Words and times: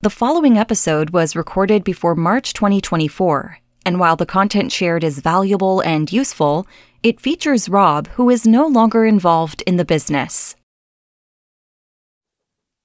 The 0.00 0.10
following 0.10 0.56
episode 0.56 1.10
was 1.10 1.34
recorded 1.34 1.82
before 1.82 2.14
March 2.14 2.52
2024, 2.52 3.58
and 3.84 3.98
while 3.98 4.14
the 4.14 4.24
content 4.24 4.70
shared 4.70 5.02
is 5.02 5.18
valuable 5.18 5.80
and 5.80 6.12
useful, 6.12 6.68
it 7.02 7.20
features 7.20 7.68
Rob, 7.68 8.06
who 8.10 8.30
is 8.30 8.46
no 8.46 8.64
longer 8.64 9.04
involved 9.04 9.60
in 9.66 9.76
the 9.76 9.84
business. 9.84 10.54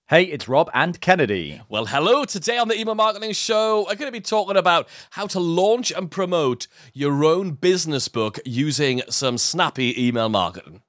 Hey, 0.07 0.23
it's 0.23 0.47
Rob 0.47 0.71
and 0.73 0.99
Kennedy. 1.01 1.61
Well, 1.69 1.85
hello. 1.85 2.25
Today 2.25 2.57
on 2.57 2.67
the 2.67 2.79
Email 2.79 2.95
Marketing 2.95 3.33
Show, 3.33 3.85
we're 3.87 3.93
going 3.93 4.11
to 4.11 4.11
be 4.11 4.19
talking 4.19 4.57
about 4.57 4.87
how 5.11 5.27
to 5.27 5.39
launch 5.39 5.91
and 5.91 6.09
promote 6.09 6.65
your 6.93 7.23
own 7.23 7.51
business 7.51 8.07
book 8.07 8.39
using 8.43 9.03
some 9.07 9.37
snappy 9.37 10.07
email 10.07 10.29
marketing. 10.29 10.81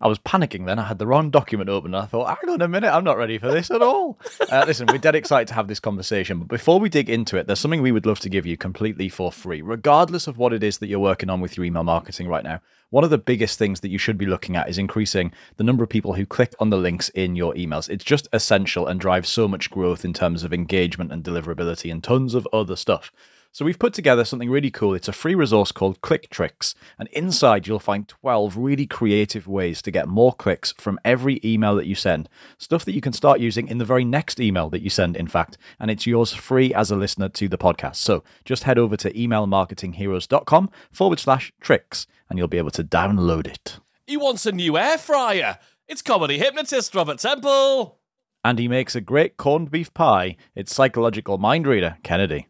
I 0.00 0.06
was 0.06 0.18
panicking 0.20 0.66
then. 0.66 0.78
I 0.78 0.84
had 0.84 0.98
the 0.98 1.06
wrong 1.06 1.30
document 1.30 1.68
open. 1.68 1.94
And 1.94 2.02
I 2.02 2.06
thought, 2.06 2.28
hang 2.28 2.50
on 2.50 2.62
a 2.62 2.68
minute, 2.68 2.92
I'm 2.92 3.04
not 3.04 3.16
ready 3.16 3.36
for 3.38 3.50
this 3.50 3.70
at 3.70 3.82
all. 3.82 4.18
uh, 4.52 4.64
listen, 4.66 4.86
we're 4.86 4.98
dead 4.98 5.16
excited 5.16 5.48
to 5.48 5.54
have 5.54 5.66
this 5.66 5.80
conversation. 5.80 6.38
But 6.38 6.48
before 6.48 6.78
we 6.78 6.88
dig 6.88 7.10
into 7.10 7.36
it, 7.36 7.46
there's 7.46 7.58
something 7.58 7.82
we 7.82 7.92
would 7.92 8.06
love 8.06 8.20
to 8.20 8.28
give 8.28 8.46
you 8.46 8.56
completely 8.56 9.08
for 9.08 9.32
free, 9.32 9.60
regardless 9.60 10.28
of 10.28 10.38
what 10.38 10.52
it 10.52 10.62
is 10.62 10.78
that 10.78 10.86
you're 10.86 11.00
working 11.00 11.30
on 11.30 11.40
with 11.40 11.56
your 11.56 11.64
email 11.64 11.82
marketing 11.82 12.28
right 12.28 12.44
now. 12.44 12.60
One 12.90 13.04
of 13.04 13.10
the 13.10 13.18
biggest 13.18 13.58
things 13.58 13.80
that 13.80 13.90
you 13.90 13.98
should 13.98 14.16
be 14.16 14.24
looking 14.24 14.56
at 14.56 14.70
is 14.70 14.78
increasing 14.78 15.32
the 15.56 15.64
number 15.64 15.82
of 15.82 15.90
people 15.90 16.14
who 16.14 16.24
click 16.24 16.54
on 16.58 16.70
the 16.70 16.78
links 16.78 17.10
in 17.10 17.36
your 17.36 17.52
emails. 17.54 17.90
It's 17.90 18.04
just 18.04 18.28
essential 18.32 18.86
and 18.86 18.98
drives 18.98 19.28
so 19.28 19.46
much 19.46 19.70
growth 19.70 20.04
in 20.04 20.14
terms 20.14 20.42
of 20.42 20.54
engagement 20.54 21.12
and 21.12 21.22
deliverability 21.22 21.92
and 21.92 22.02
tons 22.02 22.34
of 22.34 22.48
other 22.50 22.76
stuff. 22.76 23.12
So 23.50 23.64
we've 23.64 23.78
put 23.78 23.92
together 23.92 24.24
something 24.24 24.50
really 24.50 24.70
cool. 24.70 24.94
It's 24.94 25.08
a 25.08 25.12
free 25.12 25.34
resource 25.34 25.72
called 25.72 26.00
Click 26.00 26.28
Tricks, 26.30 26.74
and 26.98 27.08
inside 27.08 27.66
you'll 27.66 27.78
find 27.78 28.06
12 28.06 28.56
really 28.56 28.86
creative 28.86 29.48
ways 29.48 29.82
to 29.82 29.90
get 29.90 30.06
more 30.06 30.32
clicks 30.32 30.72
from 30.78 31.00
every 31.04 31.40
email 31.44 31.74
that 31.76 31.86
you 31.86 31.94
send. 31.94 32.28
Stuff 32.58 32.84
that 32.84 32.94
you 32.94 33.00
can 33.00 33.12
start 33.12 33.40
using 33.40 33.66
in 33.66 33.78
the 33.78 33.84
very 33.84 34.04
next 34.04 34.38
email 34.38 34.68
that 34.70 34.82
you 34.82 34.90
send, 34.90 35.16
in 35.16 35.26
fact, 35.26 35.56
and 35.80 35.90
it's 35.90 36.06
yours 36.06 36.32
free 36.32 36.72
as 36.74 36.90
a 36.90 36.96
listener 36.96 37.28
to 37.30 37.48
the 37.48 37.58
podcast. 37.58 37.96
So 37.96 38.22
just 38.44 38.64
head 38.64 38.78
over 38.78 38.96
to 38.98 39.12
emailmarketingheroes.com 39.12 40.70
forward 40.92 41.18
slash 41.18 41.52
tricks, 41.60 42.06
and 42.28 42.38
you'll 42.38 42.48
be 42.48 42.58
able 42.58 42.70
to 42.72 42.84
download 42.84 43.46
it. 43.46 43.80
He 44.06 44.16
wants 44.16 44.46
a 44.46 44.52
new 44.52 44.76
air 44.76 44.98
fryer. 44.98 45.58
It's 45.88 46.02
comedy 46.02 46.38
hypnotist 46.38 46.94
Robert 46.94 47.18
Temple. 47.18 47.98
And 48.44 48.58
he 48.58 48.68
makes 48.68 48.94
a 48.94 49.00
great 49.00 49.36
corned 49.36 49.70
beef 49.70 49.92
pie. 49.94 50.36
It's 50.54 50.74
psychological 50.74 51.38
mind 51.38 51.66
reader, 51.66 51.98
Kennedy. 52.02 52.46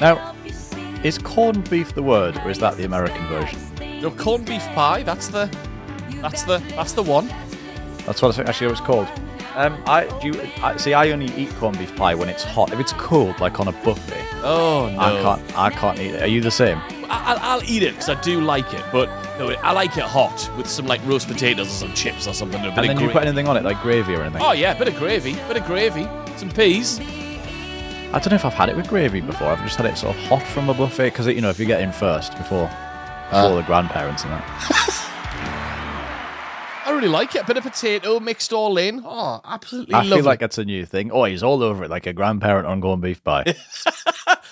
Now, 0.00 0.16
help 0.16 0.36
you 0.44 0.52
see 0.52 0.94
Is 1.04 1.18
corned 1.18 1.68
beef 1.70 1.94
the 1.94 2.02
word, 2.02 2.36
or 2.44 2.50
is 2.50 2.58
that 2.58 2.76
the 2.76 2.84
American 2.84 3.26
version? 3.28 3.58
Your 4.00 4.10
corned 4.10 4.46
beef 4.46 4.62
pie. 4.74 5.02
That's 5.02 5.28
the. 5.28 5.50
That's 6.20 6.42
the. 6.42 6.58
That's 6.74 6.92
the 6.92 7.02
one. 7.02 7.28
That's 8.04 8.22
what 8.22 8.28
it's 8.28 8.38
actually 8.38 8.68
what 8.68 8.78
it's 8.78 8.86
called. 8.86 9.08
Um, 9.54 9.82
I 9.86 10.06
do. 10.20 10.28
You, 10.28 10.50
I, 10.62 10.76
see, 10.76 10.92
I 10.92 11.10
only 11.10 11.34
eat 11.34 11.48
corned 11.54 11.78
beef 11.78 11.94
pie 11.96 12.14
when 12.14 12.28
it's 12.28 12.42
hot. 12.42 12.72
If 12.72 12.78
it's 12.80 12.92
cold, 12.94 13.40
like 13.40 13.58
on 13.58 13.68
a 13.68 13.72
buffet, 13.72 14.22
Oh 14.42 14.90
no. 14.92 14.98
I 15.00 15.22
can't. 15.22 15.58
I 15.58 15.70
can't 15.70 15.98
eat 15.98 16.14
it. 16.14 16.22
Are 16.22 16.26
you 16.26 16.42
the 16.42 16.50
same? 16.50 16.78
I, 17.08 17.34
I'll, 17.34 17.38
I'll 17.40 17.64
eat 17.64 17.82
it 17.82 17.92
because 17.92 18.10
I 18.10 18.20
do 18.20 18.40
like 18.40 18.74
it, 18.74 18.84
but 18.92 19.08
no, 19.38 19.50
I 19.50 19.72
like 19.72 19.96
it 19.96 20.04
hot 20.04 20.50
with 20.56 20.68
some 20.68 20.86
like 20.86 21.04
roast 21.06 21.26
potatoes 21.28 21.68
or 21.68 21.86
some 21.86 21.94
chips 21.94 22.26
or 22.26 22.34
something. 22.34 22.60
A 22.60 22.64
bit 22.64 22.78
And 22.78 22.88
then 22.90 23.00
you 23.00 23.08
put 23.08 23.22
anything 23.22 23.48
on 23.48 23.56
it, 23.56 23.64
like 23.64 23.80
gravy 23.80 24.14
or 24.14 24.22
anything. 24.22 24.42
Oh 24.42 24.52
yeah, 24.52 24.72
a 24.72 24.78
bit 24.78 24.88
of 24.88 24.96
gravy, 24.96 25.38
A 25.38 25.48
bit 25.48 25.56
of 25.56 25.64
gravy, 25.64 26.06
some 26.36 26.50
peas. 26.50 27.00
I 28.12 28.20
don't 28.20 28.30
know 28.30 28.36
if 28.36 28.44
I've 28.44 28.54
had 28.54 28.68
it 28.68 28.76
with 28.76 28.88
gravy 28.88 29.20
before. 29.20 29.48
I've 29.48 29.62
just 29.62 29.76
had 29.76 29.86
it 29.86 29.98
sort 29.98 30.16
of 30.16 30.22
hot 30.24 30.42
from 30.42 30.68
a 30.70 30.74
buffet 30.74 31.10
because 31.10 31.26
you 31.26 31.40
know 31.40 31.50
if 31.50 31.58
you 31.58 31.66
get 31.66 31.80
in 31.80 31.92
first 31.92 32.36
before 32.38 32.70
uh. 33.30 33.42
before 33.42 33.56
the 33.56 33.66
grandparents 33.66 34.22
and 34.22 34.32
that. 34.32 35.12
I 36.86 36.92
really 36.92 37.08
like 37.08 37.34
it. 37.34 37.42
A 37.42 37.44
bit 37.44 37.56
of 37.56 37.64
potato 37.64 38.20
mixed 38.20 38.52
all 38.52 38.78
in. 38.78 39.02
Oh, 39.04 39.40
absolutely 39.44 39.94
I 39.94 40.08
feel 40.08 40.22
like 40.22 40.40
it's 40.40 40.56
a 40.56 40.64
new 40.64 40.86
thing. 40.86 41.10
Oh, 41.10 41.24
he's 41.24 41.42
all 41.42 41.62
over 41.64 41.82
it 41.82 41.90
like 41.90 42.06
a 42.06 42.12
grandparent 42.12 42.66
on 42.66 42.80
corned 42.80 43.02
beef 43.02 43.24
pie. 43.24 43.42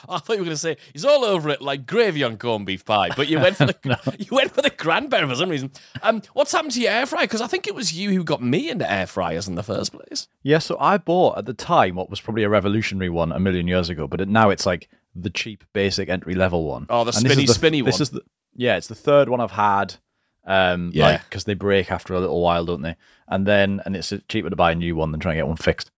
I 0.08 0.18
thought 0.18 0.34
you 0.34 0.38
were 0.40 0.44
going 0.46 0.50
to 0.54 0.56
say 0.56 0.76
he's 0.92 1.04
all 1.04 1.24
over 1.24 1.50
it 1.50 1.60
like 1.62 1.86
gravy 1.86 2.22
on 2.22 2.36
corned 2.38 2.66
beef 2.66 2.84
pie, 2.84 3.10
but 3.16 3.28
you 3.28 3.38
went 3.40 3.56
for 3.56 3.66
the 3.66 4.16
you 4.18 4.34
went 4.36 4.52
for 4.54 4.62
the 4.62 4.70
grandparent 4.70 5.30
for 5.30 5.36
some 5.36 5.48
reason. 5.48 5.70
Um, 6.02 6.22
what's 6.32 6.52
happened 6.52 6.72
to 6.72 6.80
your 6.80 6.90
air 6.92 7.06
fryer? 7.06 7.24
Because 7.24 7.40
I 7.40 7.46
think 7.46 7.66
it 7.66 7.74
was 7.74 7.92
you 7.92 8.10
who 8.10 8.24
got 8.24 8.42
me 8.42 8.70
into 8.70 8.90
air 8.90 9.06
fryers 9.06 9.48
in 9.48 9.54
the 9.54 9.62
first 9.62 9.92
place. 9.92 10.28
yeah, 10.42 10.58
so 10.58 10.76
I 10.78 10.98
bought 10.98 11.38
at 11.38 11.46
the 11.46 11.54
time 11.54 11.94
what 11.96 12.10
was 12.10 12.20
probably 12.20 12.42
a 12.42 12.48
revolutionary 12.48 13.10
one 13.10 13.32
a 13.32 13.40
million 13.40 13.66
years 13.68 13.88
ago, 13.88 14.06
but 14.06 14.20
it, 14.20 14.28
now 14.28 14.50
it's 14.50 14.66
like 14.66 14.88
the 15.14 15.30
cheap, 15.30 15.64
basic 15.72 16.08
entry 16.08 16.34
level 16.34 16.64
one. 16.64 16.86
Oh, 16.90 17.04
the 17.04 17.16
And 17.16 17.24
this 17.24 17.32
is 17.32 17.32
spinny, 17.32 17.46
the- 17.46 17.54
spinny 17.54 17.80
This 17.82 17.94
one. 17.96 18.02
is 18.02 18.10
the 18.10 18.20
yeah, 18.56 18.76
it's 18.76 18.88
the 18.88 18.94
third 18.94 19.28
one 19.28 19.40
I've 19.40 19.50
had. 19.52 19.94
Um, 20.46 20.90
Yeah. 20.92 21.22
because 21.28 21.44
they 21.44 21.54
break 21.54 21.90
after 21.90 22.14
a 22.14 22.20
little 22.20 22.40
while, 22.40 22.64
don't 22.66 22.82
they? 22.82 22.96
And 23.26 23.46
then 23.46 23.80
and 23.86 23.96
it's 23.96 24.12
cheaper 24.28 24.50
to 24.50 24.56
buy 24.56 24.72
a 24.72 24.74
new 24.74 24.94
one 24.94 25.10
than 25.10 25.20
try 25.20 25.32
and 25.32 25.38
get 25.38 25.46
one 25.46 25.56
fixed. 25.56 25.90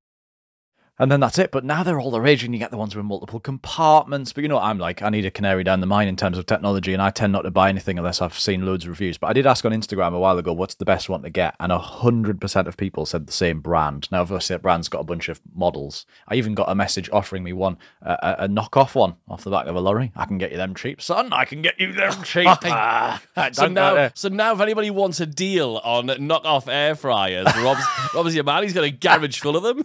And 0.97 1.11
then 1.11 1.19
that's 1.19 1.37
it. 1.37 1.51
But 1.51 1.65
now 1.65 1.83
they're 1.83 1.99
all 1.99 2.11
the 2.11 2.21
rage, 2.21 2.43
and 2.43 2.53
you 2.53 2.59
get 2.59 2.71
the 2.71 2.77
ones 2.77 2.95
with 2.95 3.03
multiple 3.05 3.39
compartments. 3.39 4.31
But 4.31 4.43
you 4.43 4.47
know 4.47 4.55
what 4.55 4.63
I'm 4.63 4.77
like? 4.79 5.01
I 5.01 5.09
need 5.09 5.25
a 5.25 5.31
canary 5.31 5.63
down 5.63 5.81
the 5.81 5.85
mine 5.87 6.07
in 6.07 6.15
terms 6.15 6.37
of 6.37 6.45
technology, 6.45 6.93
and 6.93 7.01
I 7.01 7.09
tend 7.09 7.33
not 7.33 7.41
to 7.41 7.51
buy 7.51 7.69
anything 7.69 7.97
unless 7.97 8.21
I've 8.21 8.37
seen 8.39 8.65
loads 8.65 8.85
of 8.85 8.91
reviews. 8.91 9.17
But 9.17 9.27
I 9.27 9.33
did 9.33 9.45
ask 9.45 9.65
on 9.65 9.73
Instagram 9.73 10.13
a 10.13 10.19
while 10.19 10.37
ago, 10.37 10.53
what's 10.53 10.75
the 10.75 10.85
best 10.85 11.09
one 11.09 11.21
to 11.23 11.29
get? 11.29 11.55
And 11.59 11.71
100% 11.71 12.65
of 12.67 12.77
people 12.77 13.05
said 13.05 13.27
the 13.27 13.33
same 13.33 13.59
brand. 13.59 14.07
Now, 14.11 14.21
obviously, 14.21 14.53
that 14.53 14.61
brand's 14.61 14.87
got 14.87 15.01
a 15.01 15.03
bunch 15.05 15.27
of 15.27 15.41
models. 15.53 16.05
I 16.27 16.35
even 16.35 16.53
got 16.55 16.69
a 16.69 16.75
message 16.75 17.09
offering 17.11 17.43
me 17.43 17.51
one, 17.51 17.77
uh, 18.01 18.15
a, 18.21 18.45
a 18.45 18.47
knockoff 18.47 18.95
one 18.95 19.15
off 19.27 19.43
the 19.43 19.51
back 19.51 19.67
of 19.67 19.75
a 19.75 19.81
lorry. 19.81 20.13
I 20.15 20.25
can 20.25 20.37
get 20.37 20.51
you 20.51 20.57
them 20.57 20.75
cheap, 20.75 21.01
son. 21.01 21.33
I 21.33 21.43
can 21.45 21.61
get 21.61 21.77
you 21.79 21.91
them 21.91 22.13
cheap. 22.23 22.47
Ah, 22.47 23.21
So 23.51 23.67
now, 23.67 24.11
so 24.13 24.29
now, 24.29 24.53
if 24.53 24.61
anybody 24.61 24.91
wants 24.91 25.19
a 25.19 25.25
deal 25.25 25.77
on 25.83 26.07
knockoff 26.07 26.71
air 26.71 26.95
fryers, 26.95 27.47
Rob's, 27.57 27.83
Rob's 28.13 28.33
your 28.33 28.43
man. 28.45 28.63
He's 28.63 28.73
got 28.73 28.85
a 28.85 28.91
garage 28.91 29.39
full 29.39 29.57
of 29.57 29.63
them. 29.63 29.83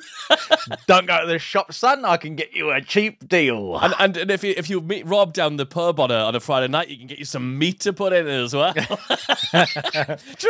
Don't 1.06 1.18
go 1.18 1.26
to 1.26 1.32
the 1.32 1.38
shop, 1.38 1.72
son. 1.72 2.04
I 2.04 2.16
can 2.16 2.34
get 2.34 2.54
you 2.54 2.70
a 2.70 2.80
cheap 2.80 3.28
deal. 3.28 3.78
And, 3.78 3.94
and, 3.98 4.16
and 4.16 4.30
if 4.30 4.44
you 4.44 4.54
if 4.56 4.68
you 4.68 4.80
meet 4.80 5.06
Rob 5.06 5.32
down 5.32 5.56
the 5.56 5.66
pub 5.66 6.00
on 6.00 6.10
a, 6.10 6.14
on 6.14 6.34
a 6.34 6.40
Friday 6.40 6.68
night, 6.68 6.88
you 6.88 6.98
can 6.98 7.06
get 7.06 7.18
you 7.18 7.24
some 7.24 7.58
meat 7.58 7.80
to 7.80 7.92
put 7.92 8.12
in 8.12 8.26
it 8.26 8.30
as 8.30 8.54
well. 8.54 8.72
Do 8.72 8.80
you 8.82 8.86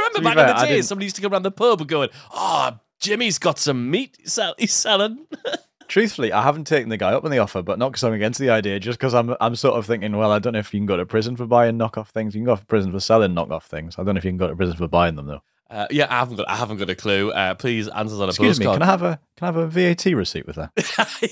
remember 0.06 0.22
back 0.22 0.34
fair, 0.34 0.48
in 0.48 0.56
the 0.56 0.66
day, 0.66 0.82
somebody 0.82 1.06
used 1.06 1.16
to 1.16 1.22
come 1.22 1.32
around 1.32 1.42
the 1.42 1.50
pub 1.50 1.80
and 1.80 1.88
going, 1.88 2.08
"Oh, 2.32 2.78
Jimmy's 2.98 3.38
got 3.38 3.58
some 3.58 3.90
meat 3.90 4.18
he's 4.58 4.72
selling." 4.72 5.26
Truthfully, 5.88 6.32
I 6.32 6.42
haven't 6.42 6.68
taken 6.68 6.88
the 6.88 6.96
guy 6.96 7.12
up 7.12 7.24
on 7.24 7.32
the 7.32 7.38
offer, 7.38 7.62
but 7.62 7.76
not 7.76 7.90
because 7.90 8.04
I'm 8.04 8.12
against 8.12 8.38
the 8.38 8.50
idea, 8.50 8.78
just 8.78 8.98
because 8.98 9.14
I'm 9.14 9.34
I'm 9.40 9.56
sort 9.56 9.74
of 9.74 9.86
thinking, 9.86 10.16
well, 10.16 10.30
I 10.30 10.38
don't 10.38 10.52
know 10.52 10.60
if 10.60 10.72
you 10.72 10.78
can 10.78 10.86
go 10.86 10.96
to 10.96 11.06
prison 11.06 11.36
for 11.36 11.46
buying 11.46 11.78
knockoff 11.78 12.08
things. 12.08 12.34
You 12.34 12.40
can 12.40 12.46
go 12.46 12.56
to 12.56 12.64
prison 12.64 12.92
for 12.92 13.00
selling 13.00 13.34
knockoff 13.34 13.64
things. 13.64 13.96
I 13.98 14.04
don't 14.04 14.14
know 14.14 14.18
if 14.18 14.24
you 14.24 14.30
can 14.30 14.38
go 14.38 14.48
to 14.48 14.56
prison 14.56 14.76
for 14.76 14.88
buying 14.88 15.16
them 15.16 15.26
though. 15.26 15.42
Uh, 15.70 15.86
yeah, 15.90 16.06
I 16.10 16.18
haven't 16.18 16.36
got 16.36 16.48
I 16.48 16.56
haven't 16.56 16.78
got 16.78 16.90
a 16.90 16.96
clue. 16.96 17.30
Uh, 17.30 17.54
please 17.54 17.86
answer 17.88 18.16
on 18.16 18.22
a 18.22 18.28
Excuse 18.28 18.58
me, 18.58 18.66
can 18.66 18.82
I 18.82 18.86
have 18.86 19.02
a 19.02 19.20
can 19.36 19.44
I 19.44 19.46
have 19.46 19.56
a 19.56 19.68
VAT 19.68 20.04
receipt 20.06 20.46
with 20.46 20.56
that? 20.56 20.72
Do 20.74 21.28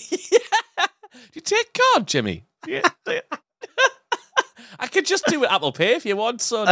you 1.34 1.40
take 1.40 1.74
card, 1.74 2.06
Jimmy? 2.06 2.44
I 4.80 4.86
could 4.86 5.06
just 5.06 5.24
do 5.26 5.42
it 5.42 5.50
Apple 5.50 5.72
Pay 5.72 5.96
if 5.96 6.06
you 6.06 6.16
want, 6.16 6.40
son. 6.40 6.68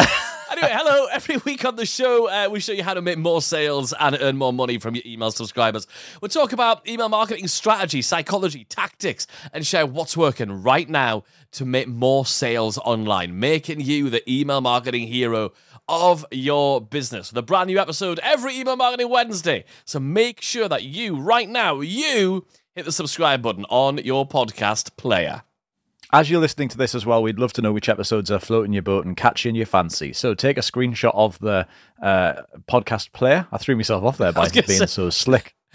anyway, 0.51 0.71
hello. 0.73 1.07
Every 1.07 1.39
week 1.39 1.65
on 1.65 1.75
the 1.75 1.87
show, 1.87 2.29
uh, 2.29 2.49
we 2.49 2.61
show 2.61 2.73
you 2.73 2.85
how 2.85 2.95
to 2.95 3.03
make 3.03 3.19
more 3.19 3.43
sales 3.43 3.93
and 3.99 4.17
earn 4.21 4.37
more 4.37 4.53
money 4.53 4.79
from 4.79 4.95
your 4.95 5.03
email 5.05 5.33
subscribers. 5.33 5.89
We'll 6.21 6.29
talk 6.29 6.53
about 6.53 6.87
email 6.89 7.09
marketing 7.09 7.49
strategy, 7.49 8.03
psychology, 8.03 8.65
tactics, 8.65 9.27
and 9.53 9.67
share 9.67 9.87
what's 9.87 10.17
working 10.17 10.63
right 10.63 10.89
now 10.89 11.25
to 11.53 11.65
make 11.65 11.89
more 11.89 12.25
sales 12.25 12.79
online, 12.79 13.41
making 13.41 13.81
you 13.81 14.09
the 14.09 14.23
email 14.31 14.61
marketing 14.61 15.09
hero 15.09 15.53
of 15.89 16.25
your 16.31 16.81
business. 16.81 17.31
With 17.31 17.39
a 17.39 17.43
brand 17.43 17.69
new 17.69 17.79
episode 17.79 18.19
every 18.23 18.59
email 18.59 18.77
marketing 18.77 19.09
Wednesday. 19.09 19.65
So 19.85 20.01
make 20.01 20.41
sure 20.41 20.69
that 20.69 20.83
you, 20.83 21.17
right 21.17 21.49
now, 21.49 21.81
you 21.81 22.47
hit 22.75 22.85
the 22.85 22.93
subscribe 22.93 23.43
button 23.43 23.65
on 23.69 23.99
your 23.99 24.27
podcast 24.27 24.97
player. 24.97 25.43
As 26.13 26.31
you're 26.31 26.41
listening 26.41 26.69
to 26.69 26.79
this 26.79 26.95
as 26.95 27.05
well, 27.05 27.23
we'd 27.23 27.39
love 27.39 27.53
to 27.55 27.63
know 27.63 27.73
which 27.73 27.89
episodes 27.89 28.31
are 28.31 28.39
floating 28.39 28.73
your 28.73 28.83
boat 28.83 29.05
and 29.07 29.17
catching 29.17 29.55
your 29.57 29.67
fancy. 29.67 30.13
So 30.13 30.35
take 30.35 30.57
a 30.57 30.61
screenshot 30.61 31.11
of 31.15 31.39
the 31.41 31.67
uh, 32.01 32.43
podcast 32.69 33.13
player. 33.13 33.49
I 33.51 33.59
threw 33.59 33.75
myself 33.75 34.05
off 34.05 34.19
there 34.19 34.33
by 34.35 34.49
being 34.49 34.65
say- 34.67 34.87
so 34.87 35.11
slick. 35.11 35.55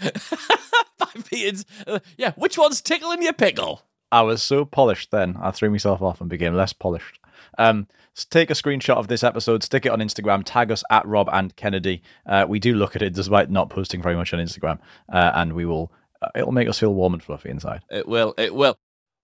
By 0.98 1.06
being, 1.30 1.56
uh, 1.86 1.98
yeah, 2.16 2.32
which 2.36 2.56
one's 2.56 2.80
tickling 2.80 3.22
your 3.22 3.32
pickle? 3.32 3.82
I 4.10 4.22
was 4.22 4.42
so 4.42 4.64
polished 4.64 5.10
then. 5.10 5.36
I 5.40 5.50
threw 5.50 5.70
myself 5.70 6.00
off 6.02 6.20
and 6.20 6.28
became 6.30 6.54
less 6.54 6.72
polished. 6.72 7.18
Um, 7.58 7.86
take 8.30 8.50
a 8.50 8.54
screenshot 8.54 8.96
of 8.96 9.08
this 9.08 9.24
episode, 9.24 9.62
stick 9.62 9.86
it 9.86 9.92
on 9.92 10.00
Instagram, 10.00 10.42
tag 10.44 10.70
us 10.70 10.82
at 10.90 11.06
Rob 11.06 11.28
and 11.32 11.54
Kennedy. 11.56 12.02
Uh, 12.26 12.46
we 12.48 12.58
do 12.58 12.74
look 12.74 12.96
at 12.96 13.02
it 13.02 13.12
despite 13.14 13.50
not 13.50 13.70
posting 13.70 14.02
very 14.02 14.16
much 14.16 14.32
on 14.32 14.40
Instagram, 14.40 14.78
uh, 15.12 15.32
and 15.34 15.52
we 15.52 15.64
will. 15.64 15.92
Uh, 16.20 16.28
it'll 16.36 16.52
make 16.52 16.68
us 16.68 16.78
feel 16.78 16.94
warm 16.94 17.14
and 17.14 17.22
fluffy 17.22 17.50
inside. 17.50 17.82
It 17.90 18.06
will, 18.06 18.34
it 18.38 18.54
will. 18.54 18.76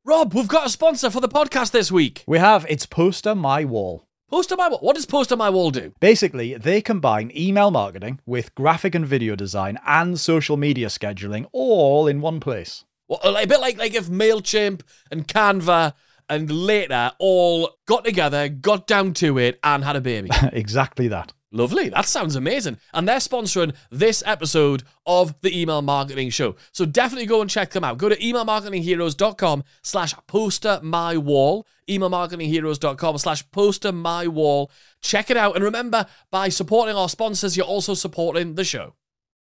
Rob, 0.05 0.35
we've 0.35 0.49
got 0.49 0.67
a 0.67 0.71
sponsor 0.71 1.11
for 1.11 1.21
the 1.21 1.29
podcast 1.29 1.71
this 1.71 1.93
week. 1.93 2.25
We 2.27 2.39
have 2.39 2.67
it's 2.69 2.87
Poster 2.87 3.35
My 3.35 3.65
Wall. 3.65 4.09
Poster 4.31 4.57
My 4.57 4.69
Wall. 4.69 4.79
What 4.81 4.97
does 4.97 5.07
Poster 5.07 5.37
My 5.37 5.51
Wall 5.51 5.71
do? 5.71 5.93
Basically, 6.01 6.55
they 6.55 6.81
combine 6.81 7.31
email 7.37 7.71
marketing 7.71 8.21
with 8.27 8.55
graphic 8.55 8.95
and 8.95 9.07
video 9.07 9.37
design 9.37 9.79
and 9.87 10.19
social 10.19 10.57
media 10.57 10.89
scheduling 10.89 11.47
all 11.53 12.07
in 12.07 12.21
one 12.21 12.41
place. 12.41 12.85
Well, 13.09 13.21
a 13.37 13.47
bit 13.47 13.61
like 13.61 13.79
like 13.79 13.95
if 13.95 14.09
Mailchimp 14.09 14.83
and 15.11 15.27
Canva 15.27 15.95
and 16.29 16.51
later 16.51 17.13
all 17.19 17.71
got 17.87 18.05
together, 18.05 18.49
got 18.49 18.87
down 18.87 19.15
to 19.15 19.39
it, 19.39 19.59
and 19.63 19.85
had 19.85 19.97
a 19.97 20.01
baby. 20.01 20.31
exactly 20.53 21.09
that. 21.09 21.33
Lovely. 21.51 21.89
That 21.89 22.05
sounds 22.05 22.37
amazing. 22.37 22.77
And 22.93 23.09
they're 23.09 23.17
sponsoring 23.17 23.75
this 23.91 24.23
episode 24.27 24.83
of 25.07 25.35
the 25.41 25.59
Email 25.59 25.81
Marketing 25.81 26.29
Show. 26.29 26.57
So 26.73 26.85
definitely 26.85 27.25
go 27.25 27.41
and 27.41 27.49
check 27.49 27.71
them 27.71 27.85
out. 27.85 27.97
Go 27.97 28.11
to 28.11 28.17
emailmarketingheroes.com 28.17 29.65
slash 29.83 30.15
poster 30.27 30.79
my 30.83 31.17
wall. 31.17 31.67
Emailmarketingheroes.com 31.89 33.17
slash 33.17 33.51
poster 33.51 33.93
my 33.93 34.27
wall. 34.27 34.71
Check 35.01 35.31
it 35.31 35.39
out. 35.39 35.55
And 35.55 35.65
remember, 35.65 36.07
by 36.31 36.51
supporting 36.51 36.97
our 36.97 37.09
sponsors, 37.09 37.57
you're 37.57 37.65
also 37.65 37.95
supporting 37.95 38.55
the 38.55 38.65
show. 38.65 38.95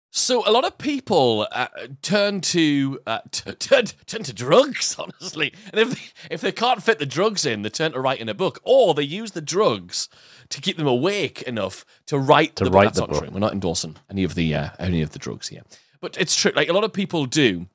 So 0.10 0.48
a 0.48 0.52
lot 0.52 0.64
of 0.66 0.78
people 0.78 1.48
uh, 1.52 1.68
turn 2.02 2.42
to 2.42 3.00
uh, 3.06 3.20
t- 3.30 3.52
turn, 3.60 3.86
turn 4.06 4.24
to 4.24 4.34
drugs, 4.34 4.96
honestly, 5.00 5.54
and 5.72 5.80
if 5.82 5.90
they, 5.92 6.34
if 6.36 6.42
they 6.42 6.52
can't 6.52 6.82
fit 6.82 6.98
the 6.98 7.06
drugs 7.06 7.46
in, 7.46 7.62
they 7.62 7.70
turn 7.70 7.92
to 7.92 8.00
writing 8.00 8.30
a 8.30 8.34
book, 8.34 8.60
or 8.64 8.94
they 8.94 9.04
use 9.04 9.32
the 9.32 9.42
drugs 9.42 10.08
to 10.50 10.62
keep 10.62 10.78
them 10.78 10.88
awake 10.88 11.42
enough 11.44 11.86
to 12.08 12.18
write 12.18 12.56
To 12.56 12.64
the 12.64 12.72
write 12.72 12.86
book. 12.86 12.94
That's 12.94 12.96
the 12.96 13.02
not 13.02 13.10
book. 13.10 13.20
true. 13.26 13.30
We're 13.34 13.40
not 13.42 13.54
endorsing 13.54 13.98
any 14.10 14.24
of 14.24 14.34
the 14.36 14.56
uh, 14.56 14.70
any 14.80 15.02
of 15.02 15.12
the 15.12 15.20
drugs 15.20 15.50
here, 15.50 15.62
but 16.02 16.18
it's 16.20 16.36
true. 16.36 16.52
Like 16.56 16.70
a 16.70 16.74
lot 16.74 16.84
of 16.86 16.94
people 16.94 17.26
do 17.26 17.68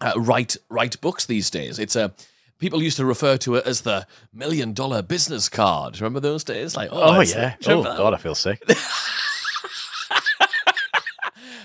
uh, 0.00 0.14
write 0.16 0.56
write 0.70 1.00
books 1.00 1.26
these 1.26 1.50
days. 1.50 1.78
It's 1.78 1.94
a 1.94 2.12
people 2.58 2.82
used 2.82 2.96
to 2.96 3.04
refer 3.04 3.36
to 3.36 3.56
it 3.56 3.66
as 3.66 3.82
the 3.82 4.06
million 4.32 4.72
dollar 4.72 5.02
business 5.02 5.48
card. 5.50 6.00
Remember 6.00 6.20
those 6.20 6.42
days? 6.42 6.74
Like, 6.74 6.88
oh, 6.90 7.18
Oh, 7.18 7.20
yeah. 7.20 7.56
Oh 7.66 7.82
god, 7.82 8.14
I 8.14 8.16
feel 8.16 8.34
sick. 8.34 8.62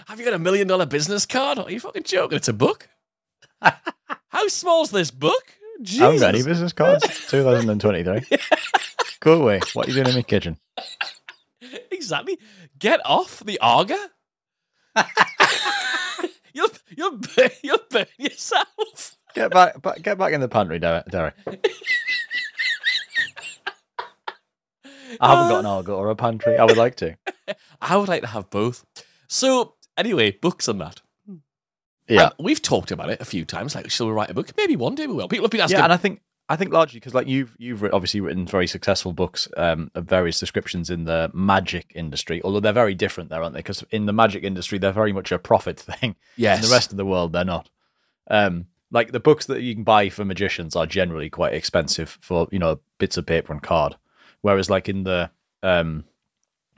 Have 0.06 0.20
you 0.20 0.26
got 0.26 0.36
a 0.36 0.40
million 0.40 0.68
dollar 0.68 0.86
business 0.86 1.26
card? 1.26 1.58
Are 1.58 1.70
you 1.70 1.80
fucking 1.80 2.04
joking? 2.04 2.36
It's 2.36 2.48
a 2.48 2.54
book. 2.54 2.88
How 3.62 4.48
small's 4.48 4.92
this 4.92 5.10
book? 5.10 5.44
Jesus. 5.82 6.02
I 6.02 6.06
haven't 6.06 6.20
got 6.20 6.36
any 6.36 6.44
business 6.44 6.74
cards. 6.74 7.04
2023. 7.30 8.38
Go 9.20 9.42
away. 9.42 9.60
What 9.74 9.88
are 9.88 9.90
you 9.90 9.96
doing 9.96 10.10
in 10.10 10.16
my 10.16 10.22
kitchen? 10.22 10.60
Exactly. 11.92 12.38
Get 12.78 13.02
off 13.04 13.44
the 13.44 13.60
Aga. 13.60 13.98
you'll 16.54 16.70
you'll 16.96 17.18
burn, 17.18 17.50
you'll 17.64 17.80
burn 17.90 18.06
yourself. 18.18 19.18
Get 19.34 19.52
back, 19.52 19.82
back 19.82 20.02
get 20.04 20.20
back 20.20 20.34
in 20.34 20.40
the 20.40 20.48
pantry, 20.48 20.78
Derek. 20.78 21.06
I 25.20 25.30
haven't 25.30 25.50
got 25.50 25.60
an 25.60 25.66
uh, 25.66 25.76
Argo 25.76 25.96
or 25.96 26.10
a 26.12 26.16
pantry. 26.16 26.58
I 26.58 26.64
would 26.64 26.78
like 26.78 26.96
to. 26.98 27.18
I 27.82 27.98
would 27.98 28.08
like 28.08 28.22
to 28.22 28.28
have 28.28 28.50
both. 28.50 28.86
So 29.28 29.74
anyway, 29.98 30.32
books 30.32 30.68
and 30.68 30.80
that. 30.82 31.02
Yeah. 32.08 32.26
Um, 32.26 32.32
we've 32.40 32.62
talked 32.62 32.92
about 32.92 33.10
it 33.10 33.20
a 33.20 33.26
few 33.26 33.46
times. 33.46 33.74
Like, 33.74 33.90
shall 33.90 34.08
we 34.08 34.14
write 34.14 34.30
a 34.30 34.34
book? 34.34 34.52
Maybe 34.58 34.76
one 34.76 34.96
day 34.96 35.08
we 35.08 35.14
will. 35.14 35.28
People 35.28 35.46
have 35.46 35.52
been 35.52 35.62
asking. 35.62 35.80
Yeah, 35.80 35.86
and 35.86 35.94
I 35.94 35.98
think 35.98 36.22
I 36.48 36.56
think 36.56 36.72
largely 36.72 37.00
because 37.00 37.16
like 37.16 37.28
you've 37.28 37.56
you've 37.58 37.84
obviously 37.84 38.22
written 38.22 38.46
very 38.46 38.68
successful 38.68 39.14
books 39.14 39.48
um, 39.58 39.90
of 39.96 40.06
various 40.06 40.40
descriptions 40.40 40.92
in 40.92 41.06
the 41.06 41.32
magic 41.34 41.92
industry, 41.96 42.42
although 42.44 42.60
they're 42.60 42.74
very 42.74 42.94
different 42.94 43.30
there, 43.32 43.42
aren't 43.42 43.54
they? 43.54 43.60
Because 43.60 43.84
in 43.90 44.06
the 44.06 44.14
magic 44.14 44.44
industry, 44.44 44.78
they're 44.78 44.92
very 44.92 45.14
much 45.14 45.32
a 45.32 45.40
profit 45.40 45.80
thing. 45.80 46.16
yes. 46.38 46.58
In 46.64 46.70
the 46.70 46.74
rest 46.74 46.92
of 46.92 46.98
the 46.98 47.06
world, 47.06 47.34
they're 47.34 47.44
not. 47.44 47.70
Um, 48.30 48.68
like 48.92 49.12
the 49.12 49.20
books 49.20 49.48
that 49.48 49.62
you 49.62 49.74
can 49.74 49.84
buy 49.84 50.10
for 50.10 50.24
magicians 50.24 50.76
are 50.76 50.86
generally 50.86 51.30
quite 51.30 51.54
expensive 51.54 52.20
for 52.22 52.48
you 52.52 52.60
know 52.60 52.80
bits 53.00 53.18
of 53.18 53.26
paper 53.26 53.52
and 53.52 53.64
card, 53.64 53.96
whereas 54.42 54.70
like 54.70 54.88
in 54.88 55.04
the 55.04 55.32
um, 55.64 56.06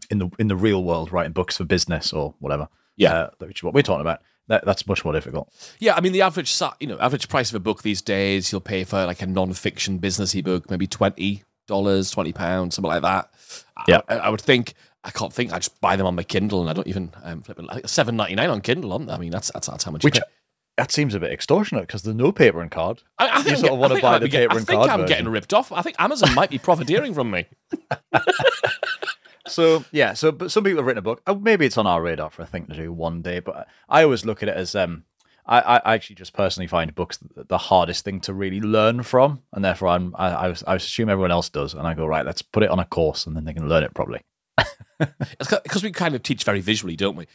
in 0.09 0.19
the 0.19 0.29
in 0.39 0.47
the 0.47 0.55
real 0.55 0.81
world, 0.81 1.11
writing 1.11 1.33
books 1.33 1.57
for 1.57 1.65
business 1.65 2.13
or 2.13 2.35
whatever, 2.39 2.69
Yeah. 2.97 3.13
uh, 3.13 3.29
which 3.39 3.59
is 3.59 3.63
what 3.63 3.73
we're 3.73 3.81
talking 3.83 4.01
about, 4.01 4.21
that, 4.49 4.65
that's 4.65 4.85
much 4.87 5.03
more 5.05 5.13
difficult. 5.13 5.49
Yeah, 5.79 5.95
I 5.95 6.01
mean 6.01 6.11
the 6.13 6.21
average, 6.23 6.59
you 6.79 6.87
know, 6.87 6.97
average 6.99 7.29
price 7.29 7.49
of 7.49 7.55
a 7.55 7.59
book 7.59 7.83
these 7.83 8.01
days, 8.01 8.51
you'll 8.51 8.61
pay 8.61 8.83
for 8.83 9.05
like 9.05 9.21
a 9.21 9.27
non-fiction 9.27 9.99
businessy 9.99 10.43
book, 10.43 10.69
maybe 10.69 10.87
twenty 10.87 11.43
dollars, 11.67 12.09
twenty 12.11 12.33
pounds, 12.33 12.75
something 12.75 12.89
like 12.89 13.01
that. 13.03 13.29
I- 13.77 13.83
Yeah. 13.87 14.01
I, 14.09 14.15
I 14.17 14.29
would 14.29 14.41
think. 14.41 14.73
I 15.03 15.11
can't 15.11 15.31
think. 15.31 15.53
I 15.53 15.59
just 15.59 15.79
buy 15.79 15.95
them 15.95 16.05
on 16.07 16.15
my 16.15 16.23
Kindle, 16.23 16.59
and 16.61 16.69
I 16.69 16.73
don't 16.73 16.87
even 16.87 17.11
um, 17.23 17.41
flip 17.41 17.59
it. 17.59 17.65
I 17.69 17.81
seven 17.85 18.15
ninety 18.17 18.35
nine 18.35 18.49
on 18.49 18.59
Kindle. 18.61 18.91
On 18.93 19.09
I 19.09 19.17
mean, 19.17 19.31
that's 19.31 19.51
that's, 19.53 19.67
that's 19.67 19.83
how 19.85 19.91
much. 19.91 20.03
Which 20.03 20.15
pay. 20.15 20.21
that 20.77 20.91
seems 20.91 21.13
a 21.13 21.19
bit 21.19 21.31
extortionate 21.31 21.83
because 21.87 22.01
there's 22.03 22.15
no 22.15 22.31
paper 22.31 22.61
and 22.61 22.71
card. 22.71 23.03
I, 23.19 23.29
I 23.29 23.35
think 23.41 23.49
you 23.51 23.55
sort 23.57 23.73
of 23.73 23.79
wanna 23.79 24.01
buy 24.01 24.17
the 24.19 24.25
be 24.25 24.31
get- 24.31 24.39
paper 24.49 24.53
I 24.55 24.57
and 24.57 24.67
think 24.67 24.77
card 24.79 24.89
I'm 24.89 24.99
version. 25.01 25.07
getting 25.17 25.29
ripped 25.29 25.53
off. 25.53 25.71
I 25.71 25.81
think 25.81 25.95
Amazon 25.99 26.33
might 26.35 26.49
be 26.49 26.57
profiteering 26.57 27.13
from 27.13 27.31
me. 27.31 27.45
So 29.47 29.85
yeah, 29.91 30.13
so 30.13 30.31
but 30.31 30.51
some 30.51 30.63
people 30.63 30.79
have 30.79 30.85
written 30.85 30.99
a 30.99 31.03
book. 31.03 31.21
Oh, 31.27 31.35
maybe 31.35 31.65
it's 31.65 31.77
on 31.77 31.87
our 31.87 32.01
radar 32.01 32.29
for 32.29 32.41
a 32.41 32.45
thing 32.45 32.67
to 32.67 32.75
do 32.75 32.91
one 32.91 33.21
day. 33.21 33.39
But 33.39 33.67
I 33.89 34.03
always 34.03 34.25
look 34.25 34.43
at 34.43 34.49
it 34.49 34.55
as 34.55 34.75
um, 34.75 35.03
I, 35.47 35.81
I 35.85 35.93
actually 35.93 36.17
just 36.17 36.33
personally 36.33 36.67
find 36.67 36.93
books 36.93 37.19
the, 37.35 37.57
hardest 37.57 38.03
thing 38.03 38.19
to 38.21 38.33
really 38.33 38.59
learn 38.59 39.03
from, 39.03 39.41
and 39.53 39.63
therefore 39.63 39.89
I'm 39.89 40.13
I, 40.17 40.49
I, 40.49 40.55
I 40.67 40.75
assume 40.75 41.09
everyone 41.09 41.31
else 41.31 41.49
does, 41.49 41.73
and 41.73 41.87
I 41.87 41.93
go 41.93 42.05
right, 42.05 42.25
let's 42.25 42.41
put 42.41 42.63
it 42.63 42.69
on 42.69 42.79
a 42.79 42.85
course, 42.85 43.25
and 43.25 43.35
then 43.35 43.45
they 43.45 43.53
can 43.53 43.69
learn 43.69 43.83
it 43.83 43.93
properly. 43.93 44.21
because 44.99 45.83
we 45.83 45.91
kind 45.91 46.15
of 46.15 46.23
teach 46.23 46.43
very 46.43 46.59
visually, 46.59 46.95
don't 46.95 47.15
we? 47.15 47.27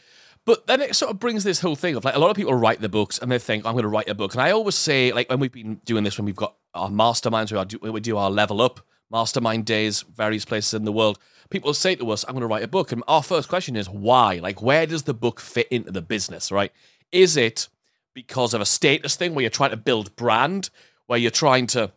But 0.45 0.67
then 0.67 0.81
it 0.81 0.95
sort 0.95 1.09
of 1.09 1.19
brings 1.19 1.43
this 1.43 1.61
whole 1.61 1.75
thing 1.75 1.95
of 1.95 2.03
like 2.03 2.15
a 2.15 2.19
lot 2.19 2.29
of 2.29 2.35
people 2.35 2.53
write 2.53 2.81
the 2.81 2.89
books 2.89 3.17
and 3.17 3.31
they 3.31 3.39
think 3.39 3.65
I'm 3.65 3.73
going 3.73 3.83
to 3.83 3.89
write 3.89 4.09
a 4.09 4.15
book, 4.15 4.33
and 4.33 4.41
I 4.41 4.51
always 4.51 4.75
say 4.75 5.11
like 5.11 5.29
when 5.29 5.39
we've 5.39 5.51
been 5.51 5.75
doing 5.85 6.03
this, 6.03 6.17
when 6.17 6.25
we've 6.25 6.35
got 6.35 6.55
our 6.75 6.89
masterminds, 6.89 7.81
we 7.81 7.99
do 7.99 8.17
our 8.17 8.29
level 8.29 8.61
up 8.61 8.81
mastermind 9.11 9.65
days, 9.65 10.01
various 10.01 10.45
places 10.45 10.73
in 10.73 10.85
the 10.85 10.91
world, 10.91 11.19
people 11.49 11.73
say 11.73 11.95
to 11.95 12.11
us, 12.11 12.23
"I'm 12.27 12.33
going 12.33 12.41
to 12.41 12.47
write 12.47 12.63
a 12.63 12.67
book," 12.67 12.91
and 12.91 13.03
our 13.07 13.23
first 13.23 13.49
question 13.49 13.75
is 13.75 13.89
why? 13.89 14.39
Like, 14.39 14.61
where 14.61 14.85
does 14.85 15.03
the 15.03 15.13
book 15.13 15.39
fit 15.39 15.67
into 15.69 15.91
the 15.91 16.01
business? 16.01 16.51
Right? 16.51 16.71
Is 17.11 17.37
it 17.37 17.67
because 18.13 18.53
of 18.53 18.61
a 18.61 18.65
status 18.65 19.15
thing 19.15 19.33
where 19.33 19.41
you're 19.41 19.49
trying 19.49 19.71
to 19.71 19.77
build 19.77 20.15
brand, 20.15 20.69
where 21.07 21.19
you're 21.19 21.31
trying 21.31 21.67
to 21.67 21.91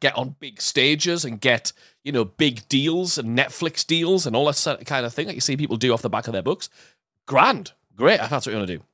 get 0.00 0.16
on 0.16 0.36
big 0.40 0.60
stages 0.60 1.24
and 1.24 1.40
get 1.40 1.72
you 2.02 2.12
know 2.12 2.24
big 2.24 2.66
deals 2.68 3.18
and 3.18 3.36
Netflix 3.38 3.86
deals 3.86 4.26
and 4.26 4.34
all 4.34 4.46
that 4.46 4.82
kind 4.86 5.06
of 5.06 5.12
thing 5.12 5.26
that 5.26 5.34
you 5.34 5.40
see 5.40 5.56
people 5.56 5.76
do 5.76 5.92
off 5.92 6.02
the 6.02 6.10
back 6.10 6.26
of 6.26 6.32
their 6.32 6.42
books. 6.42 6.68
Grand, 7.26 7.72
great. 7.96 8.18
That's 8.18 8.46
what 8.46 8.52
you 8.52 8.56
want 8.56 8.68
to 8.68 8.76
do. 8.78 8.84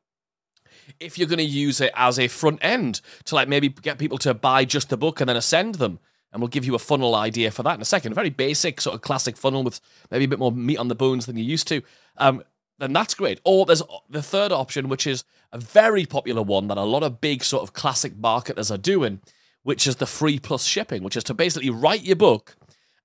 If 1.01 1.19
you're 1.19 1.29
going 1.29 1.39
to 1.39 1.45
use 1.45 1.81
it 1.81 1.93
as 1.95 2.19
a 2.19 2.29
front 2.29 2.59
end 2.63 3.01
to 3.25 3.35
like 3.35 3.49
maybe 3.49 3.69
get 3.69 3.99
people 3.99 4.19
to 4.19 4.35
buy 4.35 4.65
just 4.65 4.89
the 4.89 4.97
book 4.97 5.21
and 5.21 5.29
then 5.29 5.37
ascend 5.37 5.77
them, 5.77 5.99
and 6.33 6.41
we'll 6.43 6.49
give 6.49 6.65
you 6.65 6.75
a 6.75 6.79
funnel 6.79 7.15
idea 7.15 7.51
for 7.51 7.63
that 7.63 7.75
in 7.75 7.81
a 7.83 7.87
second. 7.87 8.13
A 8.13 8.15
very 8.15 8.31
basic 8.31 8.81
sort 8.81 8.95
of 8.95 9.01
classic 9.03 9.37
funnel 9.37 9.63
with 9.65 9.81
maybe 10.11 10.25
a 10.25 10.29
bit 10.29 10.39
more 10.39 10.53
meat 10.53 10.79
on 10.79 10.89
the 10.89 10.95
bones 10.95 11.27
than 11.27 11.37
you 11.37 11.45
used 11.45 11.69
to. 11.69 11.83
Um, 12.19 12.43
then 12.79 12.93
that's 12.93 13.15
great. 13.15 13.41
Or 13.45 13.67
there's 13.67 13.83
the 14.09 14.23
third 14.23 14.53
option, 14.53 14.89
which 14.89 15.07
is 15.07 15.25
a 15.53 15.59
very 15.59 16.05
popular 16.07 16.43
one 16.43 16.69
that 16.69 16.79
a 16.79 16.83
lot 16.85 17.03
of 17.03 17.21
big 17.21 17.43
sort 17.43 17.63
of 17.63 17.73
classic 17.73 18.17
marketers 18.17 18.71
are 18.71 18.79
doing, 18.79 19.21
which 19.63 19.87
is 19.87 19.97
the 19.97 20.07
free 20.07 20.39
plus 20.39 20.65
shipping, 20.65 21.03
which 21.03 21.17
is 21.17 21.25
to 21.25 21.35
basically 21.35 21.71
write 21.71 22.03
your 22.03 22.17
book 22.17 22.57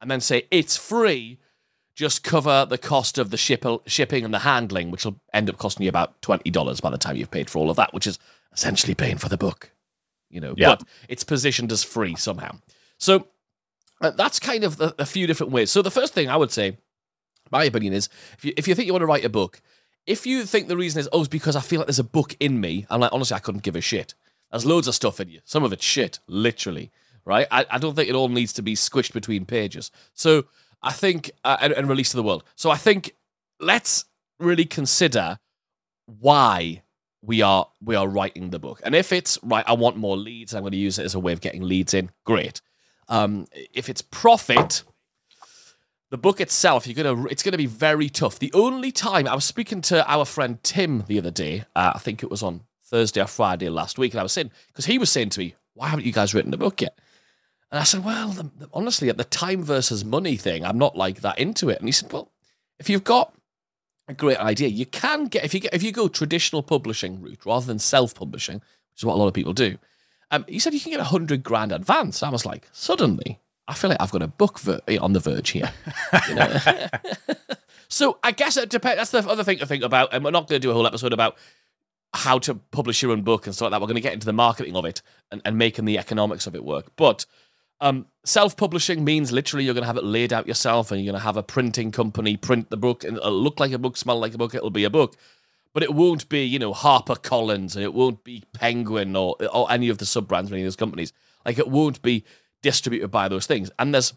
and 0.01 0.11
then 0.11 0.19
say 0.21 0.43
it's 0.51 0.75
free, 0.77 1.39
just 1.95 2.23
cover 2.23 2.65
the 2.69 2.77
cost 2.77 3.17
of 3.17 3.29
the 3.29 3.37
ship- 3.37 3.65
shipping 3.87 4.25
and 4.25 4.33
the 4.33 4.39
handling, 4.39 4.91
which 4.91 5.05
will 5.05 5.19
end 5.33 5.49
up 5.49 5.57
costing 5.57 5.83
you 5.83 5.89
about 5.89 6.21
twenty 6.21 6.49
dollars 6.51 6.81
by 6.81 6.89
the 6.89 6.97
time 6.97 7.15
you've 7.15 7.31
paid 7.31 7.49
for 7.49 7.59
all 7.59 7.69
of 7.69 7.77
that, 7.77 7.93
which 7.93 8.05
is 8.05 8.19
essentially 8.51 8.93
paying 8.95 9.17
for 9.17 9.29
the 9.29 9.37
book. 9.37 9.71
You 10.29 10.41
know, 10.41 10.53
Yeah. 10.57 10.69
but 10.75 10.83
it's 11.07 11.23
positioned 11.23 11.71
as 11.71 11.83
free 11.83 12.15
somehow. 12.15 12.57
So 13.03 13.27
uh, 13.99 14.11
that's 14.11 14.39
kind 14.39 14.63
of 14.63 14.77
the, 14.77 14.95
a 14.97 15.05
few 15.05 15.27
different 15.27 15.51
ways. 15.51 15.69
So 15.69 15.81
the 15.81 15.91
first 15.91 16.13
thing 16.13 16.29
I 16.29 16.37
would 16.37 16.51
say, 16.51 16.77
my 17.51 17.65
opinion 17.65 17.93
is, 17.93 18.07
if 18.37 18.45
you 18.45 18.53
if 18.55 18.67
you 18.67 18.75
think 18.75 18.87
you 18.87 18.93
want 18.93 19.01
to 19.01 19.07
write 19.07 19.25
a 19.25 19.29
book, 19.29 19.61
if 20.07 20.25
you 20.25 20.45
think 20.45 20.67
the 20.67 20.77
reason 20.77 21.01
is 21.01 21.09
oh, 21.11 21.19
it's 21.19 21.27
because 21.27 21.55
I 21.55 21.61
feel 21.61 21.79
like 21.79 21.87
there's 21.87 21.99
a 21.99 22.03
book 22.05 22.35
in 22.39 22.61
me, 22.61 22.85
I'm 22.89 23.01
like 23.01 23.11
honestly, 23.11 23.35
I 23.35 23.39
couldn't 23.39 23.63
give 23.63 23.75
a 23.75 23.81
shit. 23.81 24.15
There's 24.51 24.65
loads 24.65 24.87
of 24.87 24.95
stuff 24.95 25.19
in 25.19 25.29
you. 25.29 25.41
Some 25.43 25.63
of 25.63 25.73
it's 25.73 25.83
shit, 25.83 26.19
literally. 26.27 26.91
Right? 27.25 27.47
I, 27.51 27.65
I 27.69 27.77
don't 27.77 27.95
think 27.95 28.09
it 28.09 28.15
all 28.15 28.29
needs 28.29 28.53
to 28.53 28.61
be 28.61 28.75
squished 28.75 29.13
between 29.13 29.45
pages. 29.45 29.91
So 30.13 30.45
I 30.81 30.91
think 30.91 31.31
uh, 31.43 31.57
and, 31.61 31.73
and 31.73 31.89
released 31.89 32.11
to 32.11 32.17
the 32.17 32.23
world. 32.23 32.43
So 32.55 32.69
I 32.69 32.77
think 32.77 33.15
let's 33.59 34.05
really 34.39 34.65
consider 34.65 35.39
why 36.05 36.83
we 37.21 37.41
are 37.41 37.67
we 37.81 37.95
are 37.95 38.07
writing 38.07 38.49
the 38.49 38.59
book. 38.59 38.81
And 38.83 38.95
if 38.95 39.11
it's 39.11 39.37
right, 39.43 39.65
I 39.67 39.73
want 39.73 39.97
more 39.97 40.17
leads. 40.17 40.53
I'm 40.53 40.61
going 40.61 40.71
to 40.71 40.77
use 40.77 40.99
it 40.99 41.05
as 41.05 41.15
a 41.15 41.19
way 41.19 41.33
of 41.33 41.41
getting 41.41 41.63
leads 41.63 41.93
in. 41.93 42.11
Great. 42.25 42.61
Um, 43.09 43.47
if 43.73 43.89
it's 43.89 44.01
profit, 44.01 44.83
the 46.09 46.17
book 46.17 46.39
itself, 46.39 46.87
you're 46.87 47.01
gonna 47.01 47.25
it's 47.25 47.43
gonna 47.43 47.57
be 47.57 47.65
very 47.65 48.09
tough. 48.09 48.39
The 48.39 48.53
only 48.53 48.91
time 48.91 49.27
I 49.27 49.35
was 49.35 49.45
speaking 49.45 49.81
to 49.83 50.09
our 50.09 50.25
friend 50.25 50.61
Tim 50.63 51.03
the 51.07 51.17
other 51.17 51.31
day, 51.31 51.65
uh, 51.75 51.93
I 51.95 51.99
think 51.99 52.23
it 52.23 52.29
was 52.29 52.43
on 52.43 52.61
Thursday 52.85 53.21
or 53.21 53.27
Friday 53.27 53.69
last 53.69 53.97
week, 53.97 54.13
and 54.13 54.19
I 54.19 54.23
was 54.23 54.31
saying 54.33 54.51
because 54.67 54.85
he 54.85 54.97
was 54.97 55.11
saying 55.11 55.29
to 55.31 55.39
me, 55.39 55.55
"Why 55.73 55.87
haven't 55.89 56.05
you 56.05 56.11
guys 56.13 56.33
written 56.33 56.53
a 56.53 56.57
book 56.57 56.81
yet?" 56.81 56.97
And 57.71 57.79
I 57.79 57.83
said, 57.83 58.05
"Well, 58.05 58.29
the, 58.29 58.43
the- 58.43 58.69
honestly, 58.73 59.09
at 59.09 59.17
the 59.17 59.23
time 59.23 59.63
versus 59.63 60.05
money 60.05 60.37
thing, 60.37 60.63
I'm 60.63 60.77
not 60.77 60.95
like 60.95 61.21
that 61.21 61.39
into 61.39 61.69
it." 61.69 61.79
And 61.79 61.87
he 61.87 61.91
said, 61.91 62.11
"Well, 62.13 62.31
if 62.79 62.89
you've 62.89 63.03
got 63.03 63.33
a 64.07 64.13
great 64.13 64.37
idea, 64.37 64.67
you 64.67 64.85
can 64.85 65.25
get 65.25 65.43
if 65.43 65.53
you 65.53 65.59
get 65.61 65.73
if 65.73 65.81
you 65.81 65.91
go 65.91 66.07
traditional 66.07 66.61
publishing 66.61 67.21
route 67.21 67.45
rather 67.45 67.65
than 67.65 67.79
self 67.79 68.13
publishing, 68.13 68.57
which 68.57 68.99
is 68.99 69.05
what 69.05 69.15
a 69.15 69.17
lot 69.17 69.27
of 69.27 69.33
people 69.33 69.53
do." 69.53 69.77
Um, 70.33 70.45
he 70.47 70.59
said 70.59 70.73
you 70.73 70.79
can 70.79 70.91
get 70.91 70.99
a 70.99 71.05
hundred 71.05 71.43
grand 71.43 71.71
advance. 71.71 72.23
I 72.23 72.29
was 72.29 72.45
like, 72.45 72.67
suddenly, 72.71 73.39
I 73.67 73.73
feel 73.75 73.89
like 73.89 74.01
I've 74.01 74.11
got 74.11 74.21
a 74.23 74.27
book 74.27 74.59
ver- 74.59 74.81
on 74.99 75.13
the 75.13 75.19
verge 75.19 75.51
here. 75.51 75.71
You 76.27 76.35
know? 76.35 76.57
so 77.87 78.17
I 78.23 78.31
guess 78.31 78.57
it 78.57 78.69
depends. 78.69 78.97
That's 79.11 79.25
the 79.25 79.31
other 79.31 79.43
thing 79.43 79.59
to 79.59 79.65
think 79.65 79.83
about. 79.83 80.13
And 80.13 80.23
we're 80.23 80.31
not 80.31 80.47
going 80.47 80.59
to 80.59 80.65
do 80.65 80.71
a 80.71 80.73
whole 80.73 80.87
episode 80.87 81.13
about 81.13 81.37
how 82.13 82.39
to 82.39 82.55
publish 82.55 83.01
your 83.01 83.11
own 83.11 83.21
book 83.21 83.45
and 83.45 83.55
stuff 83.55 83.67
like 83.67 83.71
that. 83.71 83.81
We're 83.81 83.87
going 83.87 83.95
to 83.95 84.01
get 84.01 84.13
into 84.13 84.25
the 84.25 84.33
marketing 84.33 84.75
of 84.75 84.85
it 84.85 85.01
and, 85.31 85.41
and 85.45 85.57
making 85.57 85.85
the 85.85 85.97
economics 85.97 86.47
of 86.47 86.55
it 86.55 86.63
work. 86.65 86.91
But 86.95 87.25
Um, 87.81 88.05
self-publishing 88.23 89.03
means 89.03 89.31
literally 89.31 89.65
you're 89.65 89.73
going 89.73 89.83
to 89.83 89.87
have 89.93 89.97
it 89.97 90.05
laid 90.05 90.31
out 90.31 90.47
yourself, 90.47 90.91
and 90.91 91.01
you're 91.01 91.11
going 91.11 91.19
to 91.19 91.25
have 91.25 91.37
a 91.37 91.43
printing 91.43 91.91
company 91.91 92.37
print 92.37 92.69
the 92.69 92.77
book, 92.77 93.03
and 93.03 93.17
it'll 93.17 93.31
look 93.43 93.59
like 93.59 93.73
a 93.73 93.77
book, 93.77 93.97
smell 93.97 94.19
like 94.19 94.33
a 94.33 94.37
book. 94.37 94.55
It'll 94.55 94.69
be 94.69 94.85
a 94.85 94.89
book, 94.89 95.17
but 95.73 95.83
it 95.83 95.93
won't 95.93 96.29
be 96.29 96.43
you 96.43 96.59
know 96.59 96.73
Harper 96.73 97.15
Collins, 97.15 97.75
and 97.75 97.83
it 97.83 97.93
won't 97.93 98.23
be 98.23 98.43
Penguin 98.53 99.15
or 99.15 99.35
or 99.51 99.71
any 99.71 99.89
of 99.89 99.97
the 99.97 100.05
sub 100.05 100.27
brands 100.27 100.49
of 100.49 100.53
any 100.53 100.61
of 100.61 100.67
those 100.67 100.75
companies. 100.75 101.13
Like 101.45 101.59
it 101.59 101.67
won't 101.67 102.01
be 102.01 102.23
distributed 102.61 103.09
by 103.09 103.27
those 103.27 103.45
things, 103.45 103.69
and 103.77 103.93
there's 103.93 104.13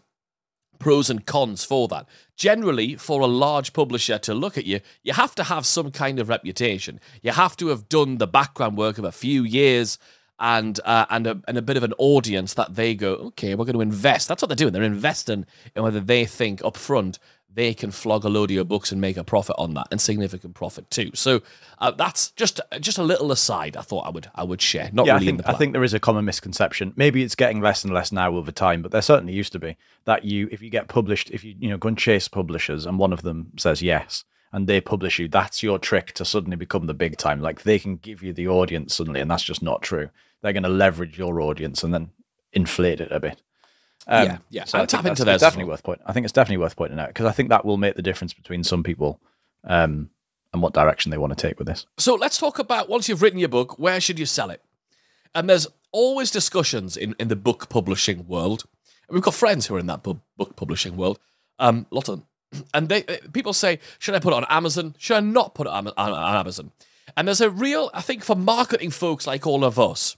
pros 0.79 1.09
and 1.09 1.25
cons 1.25 1.63
for 1.63 1.87
that. 1.87 2.07
Generally, 2.35 2.95
for 2.97 3.21
a 3.21 3.27
large 3.27 3.73
publisher 3.73 4.17
to 4.19 4.33
look 4.33 4.57
at 4.57 4.65
you, 4.65 4.79
you 5.03 5.13
have 5.13 5.33
to 5.35 5.43
have 5.45 5.65
some 5.65 5.91
kind 5.91 6.19
of 6.19 6.29
reputation. 6.29 6.99
You 7.21 7.31
have 7.31 7.57
to 7.57 7.67
have 7.67 7.89
done 7.89 8.17
the 8.17 8.27
background 8.27 8.77
work 8.77 8.97
of 8.97 9.03
a 9.03 9.11
few 9.11 9.43
years 9.43 9.97
and 10.39 10.79
uh, 10.85 11.05
and 11.09 11.25
a, 11.25 11.41
and 11.47 11.57
a 11.57 11.61
bit 11.61 11.77
of 11.77 11.83
an 11.83 11.93
audience 11.97 12.53
that 12.53 12.75
they 12.75 12.93
go, 12.93 13.13
okay, 13.13 13.55
we're 13.55 13.65
going 13.65 13.73
to 13.73 13.81
invest. 13.81 14.27
That's 14.27 14.41
what 14.41 14.49
they're 14.49 14.55
doing. 14.55 14.73
They're 14.73 14.83
investing 14.83 15.45
in 15.75 15.83
whether 15.83 15.99
they 15.99 16.25
think 16.25 16.63
up 16.63 16.77
front 16.77 17.17
they 17.53 17.73
can 17.73 17.91
flog 17.91 18.23
a 18.23 18.29
load 18.29 18.51
of 18.51 18.55
your 18.55 18.63
books 18.63 18.91
and 18.91 19.01
make 19.01 19.17
a 19.17 19.23
profit 19.23 19.55
on 19.57 19.73
that, 19.73 19.87
and 19.91 19.99
significant 19.99 20.53
profit 20.53 20.89
too. 20.89 21.11
So 21.13 21.41
uh, 21.79 21.91
that's 21.91 22.31
just 22.31 22.61
just 22.79 22.97
a 22.97 23.03
little 23.03 23.31
aside. 23.31 23.75
I 23.75 23.81
thought 23.81 24.05
I 24.05 24.09
would 24.09 24.29
I 24.35 24.43
would 24.43 24.61
share. 24.61 24.89
Not 24.93 25.07
yeah, 25.07 25.13
really 25.13 25.27
I 25.27 25.29
in 25.29 25.35
think 25.37 25.45
the 25.45 25.51
I 25.51 25.57
think 25.57 25.73
there 25.73 25.83
is 25.83 25.93
a 25.93 25.99
common 25.99 26.25
misconception. 26.25 26.93
Maybe 26.95 27.23
it's 27.23 27.35
getting 27.35 27.61
less 27.61 27.83
and 27.83 27.93
less 27.93 28.11
now 28.11 28.35
over 28.35 28.51
time, 28.51 28.81
but 28.81 28.91
there 28.91 29.01
certainly 29.01 29.33
used 29.33 29.53
to 29.53 29.59
be 29.59 29.77
that 30.05 30.23
you, 30.23 30.47
if 30.51 30.61
you 30.61 30.69
get 30.69 30.87
published, 30.87 31.31
if 31.31 31.43
you 31.43 31.55
you 31.59 31.69
know 31.69 31.77
go 31.77 31.89
and 31.89 31.97
chase 31.97 32.27
publishers, 32.27 32.85
and 32.85 32.99
one 32.99 33.13
of 33.13 33.23
them 33.23 33.51
says 33.57 33.81
yes, 33.81 34.23
and 34.51 34.67
they 34.67 34.81
publish 34.81 35.19
you, 35.19 35.27
that's 35.27 35.63
your 35.63 35.79
trick 35.79 36.13
to 36.13 36.25
suddenly 36.25 36.57
become 36.57 36.85
the 36.85 36.93
big 36.93 37.17
time. 37.17 37.41
Like 37.41 37.63
they 37.63 37.79
can 37.79 37.97
give 37.97 38.23
you 38.23 38.33
the 38.33 38.47
audience 38.47 38.95
suddenly, 38.95 39.19
and 39.19 39.29
that's 39.29 39.43
just 39.43 39.63
not 39.63 39.81
true. 39.81 40.09
They're 40.41 40.53
going 40.53 40.63
to 40.63 40.69
leverage 40.69 41.17
your 41.17 41.41
audience 41.41 41.83
and 41.83 41.93
then 41.93 42.11
inflate 42.53 43.01
it 43.01 43.11
a 43.11 43.19
bit. 43.19 43.41
Um, 44.07 44.25
Yeah, 44.25 44.37
yeah. 44.49 44.63
So 44.65 44.77
And 44.77 44.83
I 44.83 44.85
think 44.85 45.03
tap 45.03 45.05
into 45.05 45.25
theirs 45.25 45.41
definitely 45.41 45.69
worth 45.69 45.83
point. 45.83 46.01
I 46.05 46.13
think 46.13 46.23
it's 46.25 46.33
definitely 46.33 46.63
worth 46.63 46.75
pointing 46.75 46.99
out 46.99 47.09
because 47.09 47.25
I 47.25 47.31
think 47.31 47.49
that 47.49 47.65
will 47.65 47.77
make 47.77 47.95
the 47.95 48.01
difference 48.01 48.33
between 48.33 48.63
some 48.63 48.83
people 48.83 49.19
um, 49.63 50.09
and 50.53 50.61
what 50.61 50.73
direction 50.73 51.11
they 51.11 51.17
want 51.17 51.37
to 51.37 51.47
take 51.47 51.57
with 51.57 51.67
this. 51.67 51.85
So 51.97 52.15
let's 52.15 52.37
talk 52.37 52.59
about 52.59 52.89
once 52.89 53.09
you've 53.09 53.21
written 53.21 53.39
your 53.39 53.49
book, 53.49 53.77
where 53.77 53.99
should 53.99 54.17
you 54.17 54.25
sell 54.25 54.49
it? 54.49 54.61
And 55.35 55.49
there's 55.49 55.67
always 55.91 56.31
discussions 56.31 56.95
in, 56.97 57.15
in 57.19 57.27
the 57.27 57.35
book 57.35 57.69
publishing 57.69 58.27
world. 58.27 58.65
And 59.07 59.15
we've 59.15 59.23
got 59.23 59.33
friends 59.33 59.67
who 59.67 59.75
are 59.75 59.79
in 59.79 59.87
that 59.87 60.03
bu- 60.03 60.19
book 60.37 60.55
publishing 60.55 60.97
world, 60.97 61.19
um, 61.59 61.85
a 61.91 61.95
lot 61.95 62.09
of 62.09 62.19
them. 62.19 62.27
And 62.73 62.87
they 62.87 63.03
uh, 63.05 63.17
people 63.33 63.53
say, 63.53 63.79
should 63.99 64.15
I 64.15 64.19
put 64.19 64.33
it 64.33 64.37
on 64.37 64.45
Amazon? 64.49 64.95
Should 64.97 65.17
I 65.17 65.19
not 65.19 65.53
put 65.53 65.67
it 65.67 65.73
on, 65.73 65.87
on, 65.87 65.93
on 65.97 66.35
Amazon? 66.35 66.71
And 67.15 67.27
there's 67.27 67.41
a 67.41 67.49
real, 67.49 67.89
I 67.93 68.01
think, 68.01 68.23
for 68.23 68.35
marketing 68.35 68.91
folks 68.91 69.27
like 69.27 69.45
all 69.45 69.63
of 69.65 69.79
us, 69.79 70.17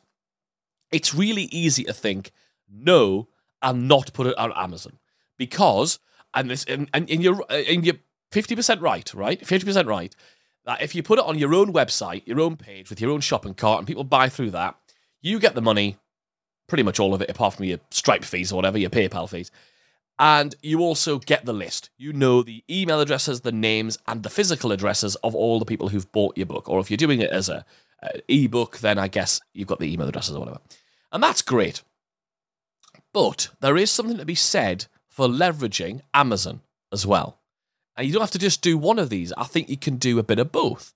it's 0.91 1.13
really 1.13 1.43
easy 1.43 1.84
to 1.86 1.93
think 1.93 2.31
no 2.72 3.27
and 3.62 3.88
not 3.88 4.13
put 4.13 4.28
it 4.28 4.38
on 4.38 4.51
Amazon 4.56 4.98
because 5.38 6.00
and 6.34 6.50
this 6.50 6.63
and, 6.66 6.89
and, 6.94 7.10
and 7.10 7.24
you're 7.24 7.44
and 7.50 7.86
you're 7.86 7.96
fifty 8.32 8.56
percent 8.56 8.82
right, 8.82 9.12
right? 9.13 9.46
Fifty 9.46 9.66
percent 9.66 9.88
right. 9.88 10.16
That 10.66 10.82
if 10.82 10.94
you 10.94 11.01
put 11.01 11.20
it 11.20 11.25
on 11.25 11.38
your 11.38 11.54
own 11.54 11.74
website, 11.74 12.28
your 12.28 12.39
own 12.42 12.58
page 12.58 12.89
with 12.89 13.01
your 13.01 13.12
own 13.12 13.22
shopping 13.22 13.54
cart, 13.54 13.80
and 13.80 13.88
people 13.88 14.04
buy 14.04 14.30
through 14.30 14.51
that, 14.51 14.75
you 15.22 15.39
get 15.39 15.56
the 15.56 15.62
money, 15.62 15.98
pretty 16.68 16.84
much 16.84 17.00
all 17.00 17.13
of 17.13 17.22
it, 17.22 17.30
apart 17.30 17.56
from 17.56 17.66
your 17.66 17.80
Stripe 17.92 18.24
fees 18.24 18.51
or 18.51 18.56
whatever, 18.56 18.78
your 18.78 18.89
PayPal 18.89 19.30
fees. 19.30 19.51
And 20.20 20.54
you 20.62 20.82
also 20.82 21.18
get 21.18 21.46
the 21.46 21.54
list. 21.54 21.89
You 21.98 22.12
know 22.12 22.44
the 22.44 22.63
email 22.70 23.00
addresses, 23.00 23.42
the 23.42 23.54
names, 23.54 23.98
and 24.06 24.22
the 24.22 24.30
physical 24.30 24.74
addresses 24.74 25.16
of 25.18 25.34
all 25.34 25.60
the 25.60 25.66
people 25.66 25.88
who've 25.88 26.12
bought 26.12 26.38
your 26.38 26.46
book. 26.46 26.68
Or 26.68 26.82
if 26.82 26.92
you're 26.92 26.98
doing 26.98 27.22
it 27.22 27.30
as 27.30 27.48
a, 27.48 27.66
a 28.04 28.22
ebook, 28.28 28.80
then 28.80 29.00
I 29.00 29.08
guess 29.08 29.39
you've 29.54 29.70
got 29.70 29.80
the 29.80 29.92
email 29.92 30.10
addresses 30.10 30.36
or 30.36 30.39
whatever. 30.39 30.60
And 31.13 31.24
that's 31.24 31.42
great. 31.42 31.84
But 33.13 33.50
there 33.60 33.78
is 33.78 33.92
something 33.92 34.18
to 34.18 34.25
be 34.25 34.36
said 34.36 34.86
for 35.08 35.28
leveraging 35.28 36.01
Amazon 36.13 36.62
as 36.92 37.06
well. 37.06 37.39
And 37.96 38.08
you 38.08 38.13
don't 38.13 38.22
have 38.22 38.32
to 38.32 38.39
just 38.39 38.62
do 38.62 38.78
one 38.78 39.00
of 39.00 39.10
these. 39.10 39.34
I 39.38 39.44
think 39.44 39.70
you 39.70 39.78
can 39.78 39.98
do 39.98 40.20
a 40.20 40.24
bit 40.24 40.39
of 40.39 40.51
both. 40.51 40.94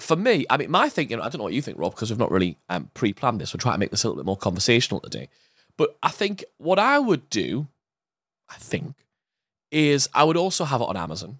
For 0.00 0.16
me, 0.16 0.46
I 0.48 0.56
mean, 0.56 0.70
my 0.70 0.88
thinking, 0.88 1.20
I 1.20 1.24
don't 1.24 1.38
know 1.38 1.44
what 1.44 1.52
you 1.52 1.62
think, 1.62 1.78
Rob, 1.78 1.94
because 1.94 2.10
we've 2.10 2.18
not 2.18 2.30
really 2.30 2.56
um, 2.68 2.90
pre 2.94 3.12
planned 3.12 3.40
this. 3.40 3.52
We're 3.52 3.58
trying 3.60 3.74
to 3.74 3.78
make 3.78 3.90
this 3.90 4.04
a 4.04 4.08
little 4.08 4.22
bit 4.22 4.26
more 4.26 4.36
conversational 4.36 5.00
today. 5.00 5.28
But 5.76 5.96
I 6.02 6.08
think 6.08 6.44
what 6.58 6.78
I 6.78 6.98
would 6.98 7.28
do, 7.30 7.68
I 8.48 8.54
think, 8.54 8.96
is 9.70 10.08
I 10.14 10.24
would 10.24 10.36
also 10.36 10.64
have 10.64 10.80
it 10.80 10.88
on 10.88 10.96
Amazon. 10.96 11.38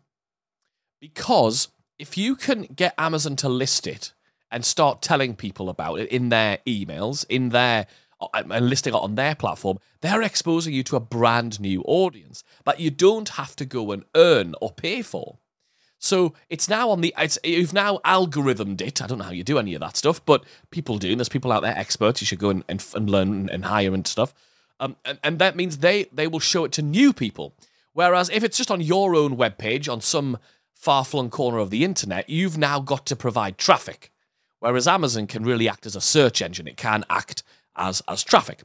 Because 1.00 1.68
if 1.98 2.16
you 2.16 2.36
can 2.36 2.62
get 2.64 2.94
Amazon 2.98 3.36
to 3.36 3.48
list 3.48 3.86
it 3.86 4.12
and 4.50 4.64
start 4.64 5.02
telling 5.02 5.34
people 5.34 5.68
about 5.68 5.98
it 5.98 6.10
in 6.10 6.28
their 6.28 6.58
emails, 6.66 7.24
in 7.28 7.48
their 7.48 7.86
and 8.34 8.68
listing 8.68 8.94
it 8.94 8.98
on 8.98 9.14
their 9.14 9.34
platform, 9.34 9.78
they're 10.00 10.22
exposing 10.22 10.74
you 10.74 10.82
to 10.84 10.96
a 10.96 11.00
brand 11.00 11.60
new 11.60 11.82
audience 11.82 12.44
that 12.64 12.80
you 12.80 12.90
don't 12.90 13.30
have 13.30 13.56
to 13.56 13.64
go 13.64 13.92
and 13.92 14.04
earn 14.14 14.54
or 14.60 14.70
pay 14.70 15.02
for. 15.02 15.38
So 15.98 16.34
it's 16.50 16.68
now 16.68 16.90
on 16.90 17.00
the 17.00 17.14
it's 17.16 17.38
you've 17.44 17.72
now 17.72 17.98
algorithmed 18.04 18.80
it. 18.80 19.00
I 19.00 19.06
don't 19.06 19.18
know 19.18 19.24
how 19.24 19.30
you 19.30 19.44
do 19.44 19.58
any 19.58 19.74
of 19.74 19.80
that 19.80 19.96
stuff, 19.96 20.24
but 20.26 20.44
people 20.72 20.98
do. 20.98 21.10
And 21.10 21.20
there's 21.20 21.28
people 21.28 21.52
out 21.52 21.62
there 21.62 21.78
experts. 21.78 22.20
You 22.20 22.26
should 22.26 22.40
go 22.40 22.50
and, 22.50 22.64
and, 22.68 22.84
and 22.96 23.08
learn 23.08 23.48
and 23.48 23.64
hire 23.66 23.94
and 23.94 24.04
stuff. 24.04 24.34
Um, 24.80 24.96
and, 25.04 25.20
and 25.22 25.38
that 25.38 25.54
means 25.54 25.78
they 25.78 26.04
they 26.12 26.26
will 26.26 26.40
show 26.40 26.64
it 26.64 26.72
to 26.72 26.82
new 26.82 27.12
people. 27.12 27.54
Whereas 27.92 28.30
if 28.30 28.42
it's 28.42 28.56
just 28.56 28.70
on 28.70 28.80
your 28.80 29.14
own 29.14 29.36
webpage 29.36 29.90
on 29.90 30.00
some 30.00 30.38
far 30.74 31.04
flung 31.04 31.30
corner 31.30 31.58
of 31.58 31.70
the 31.70 31.84
internet, 31.84 32.28
you've 32.28 32.58
now 32.58 32.80
got 32.80 33.06
to 33.06 33.14
provide 33.14 33.56
traffic. 33.56 34.10
Whereas 34.58 34.88
Amazon 34.88 35.28
can 35.28 35.44
really 35.44 35.68
act 35.68 35.86
as 35.86 35.94
a 35.94 36.00
search 36.00 36.42
engine. 36.42 36.66
It 36.66 36.76
can 36.76 37.04
act 37.08 37.44
as 37.76 38.02
as 38.08 38.22
traffic. 38.22 38.62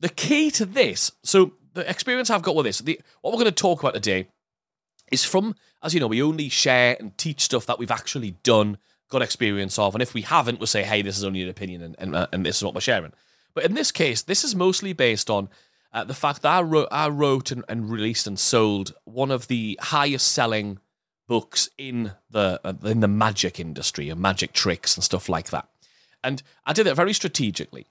The 0.00 0.08
key 0.08 0.50
to 0.52 0.64
this, 0.64 1.10
so 1.22 1.52
the 1.74 1.88
experience 1.88 2.30
I've 2.30 2.42
got 2.42 2.54
with 2.54 2.66
this, 2.66 2.78
the, 2.78 3.00
what 3.20 3.32
we're 3.32 3.40
going 3.40 3.46
to 3.46 3.62
talk 3.62 3.80
about 3.80 3.94
today 3.94 4.28
is 5.10 5.24
from, 5.24 5.54
as 5.82 5.94
you 5.94 6.00
know, 6.00 6.06
we 6.06 6.22
only 6.22 6.48
share 6.48 6.96
and 7.00 7.16
teach 7.18 7.40
stuff 7.40 7.66
that 7.66 7.78
we've 7.78 7.90
actually 7.90 8.32
done, 8.42 8.78
got 9.10 9.22
experience 9.22 9.78
of, 9.78 9.94
and 9.94 10.02
if 10.02 10.14
we 10.14 10.22
haven't, 10.22 10.60
we'll 10.60 10.66
say, 10.66 10.82
hey, 10.82 11.02
this 11.02 11.16
is 11.18 11.24
only 11.24 11.42
an 11.42 11.48
opinion, 11.48 11.82
and 11.82 11.96
and, 11.98 12.14
uh, 12.14 12.26
and 12.32 12.46
this 12.46 12.58
is 12.58 12.64
what 12.64 12.74
we're 12.74 12.80
sharing. 12.80 13.12
But 13.54 13.64
in 13.64 13.74
this 13.74 13.90
case, 13.90 14.22
this 14.22 14.44
is 14.44 14.54
mostly 14.54 14.92
based 14.92 15.30
on 15.30 15.48
uh, 15.92 16.04
the 16.04 16.14
fact 16.14 16.42
that 16.42 16.52
I 16.52 16.62
wrote, 16.62 16.88
I 16.92 17.08
wrote 17.08 17.50
and, 17.50 17.64
and 17.68 17.90
released 17.90 18.26
and 18.26 18.38
sold 18.38 18.94
one 19.04 19.30
of 19.30 19.48
the 19.48 19.78
highest 19.82 20.28
selling 20.28 20.78
books 21.26 21.68
in 21.76 22.12
the 22.30 22.60
uh, 22.64 22.74
in 22.84 23.00
the 23.00 23.08
magic 23.08 23.58
industry 23.58 24.10
and 24.10 24.20
magic 24.20 24.52
tricks 24.52 24.96
and 24.96 25.04
stuff 25.04 25.28
like 25.28 25.50
that. 25.50 25.68
And 26.22 26.42
I 26.66 26.72
did 26.72 26.86
it 26.86 26.94
very 26.94 27.12
strategically. 27.12 27.86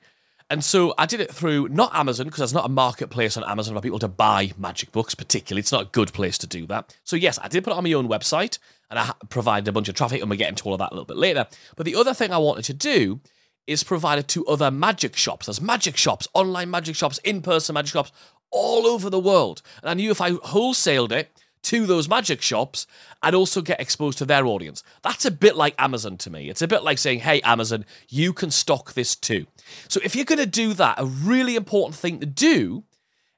And 0.49 0.63
so 0.63 0.93
I 0.97 1.05
did 1.05 1.19
it 1.19 1.31
through 1.31 1.67
not 1.67 1.93
Amazon 1.93 2.27
because 2.27 2.39
there's 2.39 2.53
not 2.53 2.65
a 2.65 2.69
marketplace 2.69 3.35
on 3.35 3.43
Amazon 3.43 3.75
for 3.75 3.81
people 3.81 3.99
to 3.99 4.07
buy 4.07 4.53
magic 4.57 4.91
books, 4.93 5.13
particularly. 5.13 5.59
It's 5.59 5.73
not 5.73 5.81
a 5.81 5.89
good 5.91 6.13
place 6.13 6.37
to 6.37 6.47
do 6.47 6.65
that. 6.67 6.95
So 7.03 7.15
yes, 7.17 7.37
I 7.41 7.49
did 7.49 7.63
put 7.63 7.71
it 7.71 7.77
on 7.77 7.83
my 7.83 7.93
own 7.93 8.07
website 8.07 8.57
and 8.89 8.97
I 8.97 9.11
provided 9.29 9.67
a 9.67 9.73
bunch 9.73 9.89
of 9.89 9.95
traffic, 9.95 10.21
and 10.21 10.29
we'll 10.29 10.39
get 10.39 10.47
into 10.47 10.63
all 10.63 10.73
of 10.73 10.79
that 10.79 10.91
a 10.91 10.93
little 10.93 11.05
bit 11.05 11.17
later. 11.17 11.45
But 11.75 11.85
the 11.85 11.95
other 11.95 12.13
thing 12.13 12.31
I 12.31 12.37
wanted 12.37 12.63
to 12.65 12.73
do 12.73 13.19
is 13.65 13.83
provide 13.83 14.17
it 14.17 14.29
to 14.29 14.45
other 14.45 14.71
magic 14.71 15.17
shops. 15.17 15.47
There's 15.47 15.59
magic 15.59 15.97
shops, 15.97 16.25
online 16.33 16.71
magic 16.71 16.95
shops, 16.95 17.17
in-person 17.25 17.73
magic 17.73 17.91
shops 17.91 18.13
all 18.49 18.87
over 18.87 19.09
the 19.09 19.19
world. 19.19 19.61
And 19.81 19.89
I 19.89 19.93
knew 19.93 20.09
if 20.09 20.21
I 20.21 20.31
wholesaled 20.31 21.11
it 21.11 21.36
to 21.63 21.85
those 21.85 22.07
magic 22.07 22.41
shops, 22.41 22.87
I'd 23.21 23.33
also 23.33 23.61
get 23.61 23.81
exposed 23.81 24.17
to 24.19 24.25
their 24.25 24.45
audience. 24.45 24.83
That's 25.01 25.25
a 25.25 25.31
bit 25.31 25.55
like 25.55 25.75
Amazon 25.77 26.17
to 26.17 26.29
me. 26.29 26.49
It's 26.49 26.61
a 26.61 26.67
bit 26.67 26.83
like 26.83 26.97
saying, 26.97 27.19
hey, 27.19 27.41
Amazon, 27.41 27.85
you 28.09 28.33
can 28.33 28.51
stock 28.51 28.93
this 28.93 29.15
too. 29.15 29.47
So 29.87 29.99
if 30.03 30.15
you're 30.15 30.25
going 30.25 30.39
to 30.39 30.45
do 30.45 30.73
that, 30.73 30.99
a 30.99 31.05
really 31.05 31.55
important 31.55 31.95
thing 31.95 32.19
to 32.19 32.25
do 32.25 32.83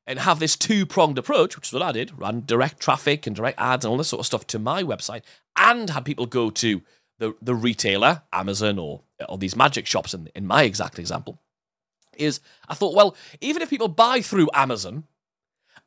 and 0.06 0.20
have 0.20 0.40
this 0.40 0.56
two 0.56 0.86
pronged 0.86 1.18
approach, 1.18 1.56
which 1.56 1.68
is 1.68 1.74
what 1.74 1.84
I 1.84 1.92
did, 1.92 2.18
ran 2.18 2.44
direct 2.46 2.80
traffic 2.80 3.28
and 3.28 3.36
direct 3.36 3.60
ads 3.60 3.86
and 3.86 3.92
all 3.92 3.98
this 3.98 4.08
sort 4.08 4.20
of 4.22 4.26
stuff 4.26 4.48
to 4.48 4.60
my 4.60 4.84
website, 4.84 5.22
and 5.56 5.90
had 5.90 6.06
people 6.06 6.26
go 6.26 6.50
to 6.50 6.82
the, 7.20 7.36
the 7.42 7.54
retailer, 7.54 8.24
Amazon 8.34 8.80
or, 8.80 9.02
or 9.28 9.38
these 9.38 9.56
magic 9.56 9.86
shops 9.86 10.14
in, 10.14 10.30
in 10.36 10.48
my 10.48 10.64
exact 10.64 10.98
example, 10.98 11.40
is 12.18 12.40
I 12.68 12.74
thought, 12.74 12.96
well, 12.96 13.16
even 13.40 13.62
if 13.62 13.70
people 13.70 13.88
buy 13.88 14.22
through 14.22 14.50
Amazon, 14.54 15.04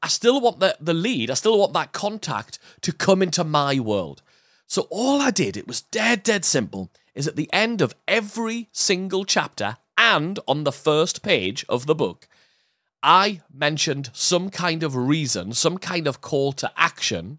I 0.02 0.08
still 0.08 0.40
want 0.40 0.60
the, 0.60 0.76
the 0.80 0.94
lead, 0.94 1.30
I 1.30 1.34
still 1.34 1.58
want 1.58 1.72
that 1.74 1.92
contact 1.92 2.58
to 2.80 2.92
come 2.92 3.22
into 3.22 3.44
my 3.44 3.78
world. 3.78 4.22
So 4.66 4.88
all 4.90 5.20
I 5.20 5.30
did, 5.30 5.56
it 5.56 5.68
was 5.68 5.82
dead, 5.82 6.22
dead 6.22 6.44
simple, 6.44 6.90
is 7.14 7.28
at 7.28 7.36
the 7.36 7.48
end 7.52 7.80
of 7.80 7.94
every 8.08 8.68
single 8.72 9.24
chapter 9.24 9.76
and 9.96 10.40
on 10.48 10.64
the 10.64 10.72
first 10.72 11.22
page 11.22 11.64
of 11.68 11.86
the 11.86 11.94
book, 11.94 12.26
I 13.02 13.42
mentioned 13.52 14.10
some 14.12 14.50
kind 14.50 14.82
of 14.82 14.96
reason, 14.96 15.52
some 15.52 15.78
kind 15.78 16.06
of 16.06 16.20
call 16.20 16.52
to 16.54 16.72
action 16.76 17.38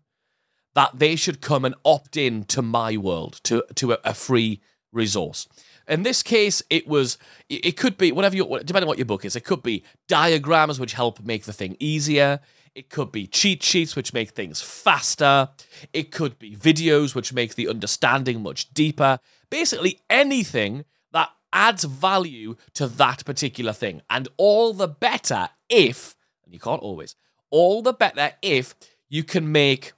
that 0.75 0.99
they 0.99 1.15
should 1.15 1.41
come 1.41 1.65
and 1.65 1.75
opt 1.83 2.17
in 2.17 2.43
to 2.45 2.61
my 2.61 2.97
world, 2.97 3.39
to, 3.43 3.63
to 3.75 3.93
a, 3.93 3.99
a 4.03 4.13
free 4.13 4.61
resource. 4.91 5.47
In 5.87 6.03
this 6.03 6.23
case, 6.23 6.63
it 6.69 6.87
was, 6.87 7.17
it 7.49 7.77
could 7.77 7.97
be 7.97 8.11
whatever 8.11 8.35
you, 8.35 8.45
depending 8.45 8.83
on 8.83 8.87
what 8.87 8.97
your 8.97 9.05
book 9.05 9.25
is, 9.25 9.35
it 9.35 9.43
could 9.43 9.63
be 9.63 9.83
diagrams 10.07 10.79
which 10.79 10.93
help 10.93 11.23
make 11.23 11.43
the 11.43 11.53
thing 11.53 11.75
easier. 11.79 12.39
It 12.75 12.89
could 12.89 13.11
be 13.11 13.27
cheat 13.27 13.61
sheets 13.61 13.95
which 13.95 14.13
make 14.13 14.31
things 14.31 14.61
faster. 14.61 15.49
It 15.91 16.11
could 16.11 16.39
be 16.39 16.55
videos 16.55 17.13
which 17.13 17.33
make 17.33 17.55
the 17.55 17.67
understanding 17.67 18.41
much 18.41 18.73
deeper. 18.73 19.19
Basically, 19.49 20.01
anything 20.09 20.85
that 21.11 21.29
adds 21.51 21.83
value 21.83 22.55
to 22.73 22.87
that 22.87 23.23
particular 23.25 23.73
thing. 23.73 24.01
And 24.09 24.27
all 24.37 24.73
the 24.73 24.87
better 24.87 25.49
if 25.69 26.15
and 26.45 26.53
you 26.53 26.59
can't 26.59 26.81
always, 26.81 27.15
all 27.49 27.81
the 27.81 27.93
better 27.93 28.31
if 28.41 28.75
you 29.09 29.23
can 29.23 29.51
make 29.51 29.93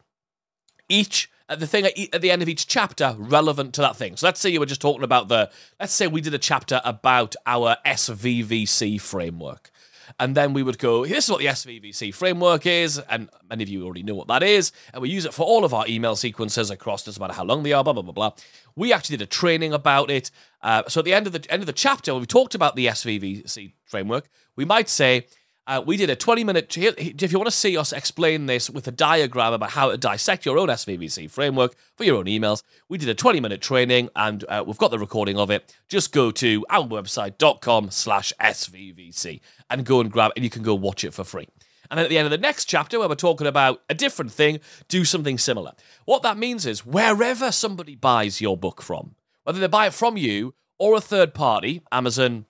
each 0.90 1.30
uh, 1.50 1.56
the 1.56 1.68
thing 1.68 1.86
at, 1.86 1.94
at 2.14 2.22
the 2.22 2.32
end 2.32 2.42
of 2.42 2.50
each 2.50 2.68
chapter 2.68 3.16
relevant 3.18 3.74
to 3.76 3.82
that 3.82 3.96
thing. 3.96 4.18
So 4.18 4.28
let's 4.28 4.40
say 4.40 4.50
you 4.50 4.60
were 4.60 4.66
just 4.66 4.82
talking 4.82 5.04
about 5.04 5.28
the. 5.28 5.50
Let's 5.80 5.94
say 5.94 6.08
we 6.08 6.22
did 6.22 6.34
a 6.34 6.40
chapter 6.40 6.82
about 6.84 7.36
our 7.46 7.78
SVVC 7.86 9.00
framework. 9.02 9.72
And 10.20 10.36
then 10.36 10.54
we 10.54 10.64
would 10.64 10.78
go, 10.78 11.06
this 11.06 11.26
is 11.26 11.32
what 11.32 11.40
the 11.40 11.48
SVVC 11.48 12.14
framework 12.14 12.66
is, 12.66 13.00
and 13.00 13.28
many 13.50 13.64
of 13.64 13.70
you 13.70 13.84
already 13.84 14.04
know 14.04 14.14
what 14.14 14.28
that 14.28 14.44
is, 14.44 14.72
and 14.94 15.02
we 15.02 15.10
use 15.10 15.26
it 15.26 15.34
for 15.34 15.44
all 15.46 15.66
of 15.66 15.74
our 15.74 15.86
email 15.88 16.16
sequences 16.16 16.70
across, 16.70 17.04
doesn't 17.04 17.20
matter 17.20 17.34
how 17.34 17.44
long 17.44 17.64
they 17.64 17.74
are, 17.74 17.84
blah 17.84 17.94
blah 17.94 18.04
blah 18.04 18.14
blah. 18.14 18.32
We 18.76 18.94
actually 18.94 19.18
did 19.18 19.24
a 19.24 19.30
training 19.30 19.74
about 19.74 20.12
it. 20.12 20.30
Uh, 20.62 20.84
so 20.88 21.00
at 21.00 21.06
the 21.06 21.14
end 21.14 21.28
of 21.28 21.34
the 21.34 21.52
end 21.52 21.64
of 21.64 21.68
the 21.68 21.74
chapter, 21.74 22.14
when 22.14 22.22
we 22.22 22.28
talked 22.28 22.56
about 22.56 22.76
the 22.76 22.86
SVVC 22.86 23.74
framework, 23.86 24.30
we 24.56 24.64
might 24.64 24.90
say, 24.90 25.26
uh, 25.68 25.82
we 25.86 25.98
did 25.98 26.10
a 26.10 26.16
20 26.16 26.44
minute. 26.44 26.78
If 26.78 27.32
you 27.32 27.40
want 27.40 27.50
to 27.50 27.56
see 27.56 27.78
us 27.78 27.92
explain 27.92 28.46
this 28.46 28.70
with 28.70 28.88
a 28.88 28.92
diagram 28.92 29.54
about 29.54 29.72
how 29.72 29.92
to 29.92 29.98
dissect 29.98 30.46
your 30.46 30.58
own 30.58 30.68
SVVC 30.70 31.30
framework 31.30 31.76
for 31.96 32.04
your 32.04 32.18
own 32.18 32.26
emails, 32.26 32.62
we 32.88 32.98
did 32.98 33.10
a 33.10 33.16
20 33.16 33.40
minute 33.40 33.62
training 33.62 34.10
and 34.16 34.44
uh, 34.48 34.64
we've 34.66 34.78
got 34.78 34.92
the 34.92 35.00
recording 35.00 35.38
of 35.38 35.50
it. 35.50 35.76
Just 35.88 36.12
go 36.12 36.32
to 36.32 36.66
our 36.70 36.88
website.com 36.88 37.90
slash 37.92 38.32
SVVC 38.40 39.42
and 39.70 39.86
go 39.86 40.00
and 40.02 40.12
grab 40.12 40.32
it, 40.32 40.38
and 40.38 40.44
you 40.44 40.50
can 40.50 40.64
go 40.64 40.76
watch 40.76 41.04
it 41.04 41.14
for 41.14 41.24
free. 41.24 41.48
And 41.90 41.98
then 41.98 42.06
at 42.06 42.10
the 42.10 42.18
end 42.18 42.26
of 42.26 42.32
the 42.32 42.38
next 42.38 42.66
chapter, 42.66 43.00
where 43.00 43.10
we're 43.10 43.16
talking 43.16 43.48
about 43.48 43.82
a 43.90 43.94
different 43.94 44.32
thing, 44.32 44.60
do 44.88 45.06
something 45.06 45.38
similar. 45.38 45.74
What 46.06 46.24
that 46.24 46.38
means 46.38 46.66
is 46.66 46.86
wherever 46.86 47.52
somebody 47.52 47.96
buys 47.96 48.42
your 48.42 48.58
book 48.58 48.82
from, 48.82 49.16
whether 49.44 49.60
they 49.60 49.68
buy 49.68 49.88
it 49.88 49.94
from 49.94 50.18
you 50.18 50.56
or 50.78 50.96
a 50.96 51.02
third 51.02 51.34
party, 51.34 51.84
Amazon, 51.92 52.46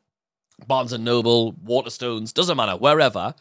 Barnes 0.67 0.93
and 0.93 1.03
Noble, 1.03 1.53
Waterstones, 1.53 2.33
doesn't 2.33 2.57
matter, 2.57 2.77
wherever, 2.77 3.35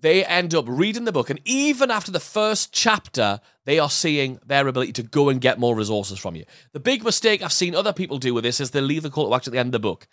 they 0.00 0.24
end 0.24 0.54
up 0.54 0.64
reading 0.68 1.04
the 1.04 1.12
book. 1.12 1.30
And 1.30 1.40
even 1.44 1.90
after 1.90 2.10
the 2.10 2.20
first 2.20 2.72
chapter, 2.72 3.40
they 3.64 3.78
are 3.78 3.90
seeing 3.90 4.40
their 4.46 4.66
ability 4.66 4.92
to 4.94 5.02
go 5.02 5.28
and 5.28 5.40
get 5.40 5.58
more 5.58 5.76
resources 5.76 6.18
from 6.18 6.36
you. 6.36 6.44
The 6.72 6.80
big 6.80 7.04
mistake 7.04 7.42
I've 7.42 7.52
seen 7.52 7.74
other 7.74 7.92
people 7.92 8.18
do 8.18 8.34
with 8.34 8.44
this 8.44 8.60
is 8.60 8.70
they 8.70 8.80
leave 8.80 9.02
the 9.02 9.10
call 9.10 9.28
to 9.28 9.34
action 9.34 9.50
at 9.50 9.52
the 9.52 9.58
end 9.58 9.68
of 9.68 9.72
the 9.72 9.78
book. 9.80 10.06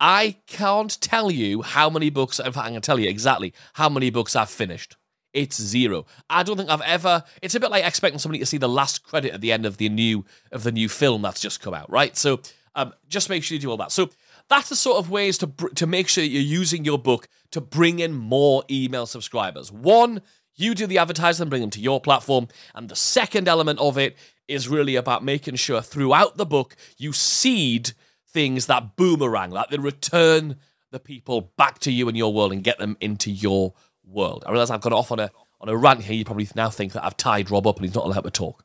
I 0.00 0.36
can't 0.46 1.00
tell 1.00 1.30
you 1.30 1.62
how 1.62 1.88
many 1.88 2.10
books, 2.10 2.38
in 2.38 2.52
fact, 2.52 2.66
I 2.66 2.72
can 2.72 2.82
tell 2.82 2.98
you 2.98 3.08
exactly 3.08 3.54
how 3.74 3.88
many 3.88 4.10
books 4.10 4.36
I've 4.36 4.50
finished. 4.50 4.96
It's 5.32 5.60
zero. 5.60 6.06
I 6.30 6.44
don't 6.44 6.56
think 6.56 6.70
I've 6.70 6.80
ever. 6.82 7.24
It's 7.42 7.56
a 7.56 7.60
bit 7.60 7.70
like 7.70 7.84
expecting 7.84 8.20
somebody 8.20 8.38
to 8.38 8.46
see 8.46 8.58
the 8.58 8.68
last 8.68 9.02
credit 9.02 9.34
at 9.34 9.40
the 9.40 9.50
end 9.50 9.66
of 9.66 9.78
the 9.78 9.88
new 9.88 10.24
of 10.52 10.62
the 10.62 10.70
new 10.70 10.88
film 10.88 11.22
that's 11.22 11.40
just 11.40 11.60
come 11.60 11.74
out, 11.74 11.90
right? 11.90 12.16
So, 12.16 12.40
um, 12.76 12.94
just 13.08 13.28
make 13.28 13.42
sure 13.42 13.56
you 13.56 13.60
do 13.60 13.70
all 13.70 13.76
that. 13.78 13.90
So, 13.90 14.10
that's 14.48 14.68
the 14.68 14.76
sort 14.76 14.98
of 14.98 15.10
ways 15.10 15.38
to 15.38 15.46
br- 15.46 15.68
to 15.68 15.86
make 15.86 16.08
sure 16.08 16.24
you're 16.24 16.42
using 16.42 16.84
your 16.84 16.98
book 16.98 17.28
to 17.52 17.60
bring 17.60 17.98
in 17.98 18.12
more 18.12 18.64
email 18.70 19.06
subscribers. 19.06 19.72
One, 19.72 20.22
you 20.54 20.74
do 20.74 20.86
the 20.86 20.98
advertising 20.98 21.48
bring 21.48 21.62
them 21.62 21.70
to 21.70 21.80
your 21.80 22.00
platform, 22.00 22.48
and 22.74 22.88
the 22.88 22.96
second 22.96 23.48
element 23.48 23.78
of 23.78 23.98
it 23.98 24.16
is 24.46 24.68
really 24.68 24.96
about 24.96 25.24
making 25.24 25.56
sure 25.56 25.80
throughout 25.80 26.36
the 26.36 26.46
book 26.46 26.76
you 26.98 27.12
seed 27.12 27.92
things 28.28 28.66
that 28.66 28.96
boomerang, 28.96 29.50
that 29.50 29.70
they 29.70 29.78
return 29.78 30.56
the 30.90 31.00
people 31.00 31.52
back 31.56 31.78
to 31.80 31.90
you 31.90 32.08
and 32.08 32.16
your 32.16 32.32
world 32.32 32.52
and 32.52 32.62
get 32.62 32.78
them 32.78 32.96
into 33.00 33.30
your 33.30 33.72
world. 34.04 34.44
I 34.46 34.50
realize 34.50 34.70
I've 34.70 34.80
gone 34.80 34.92
off 34.92 35.10
on 35.10 35.20
a 35.20 35.30
on 35.60 35.68
a 35.68 35.76
rant 35.76 36.02
here. 36.02 36.14
You 36.14 36.24
probably 36.24 36.48
now 36.54 36.68
think 36.68 36.92
that 36.92 37.04
I've 37.04 37.16
tied 37.16 37.50
Rob 37.50 37.66
up 37.66 37.76
and 37.76 37.86
he's 37.86 37.94
not 37.94 38.04
allowed 38.04 38.24
to 38.24 38.30
talk. 38.30 38.64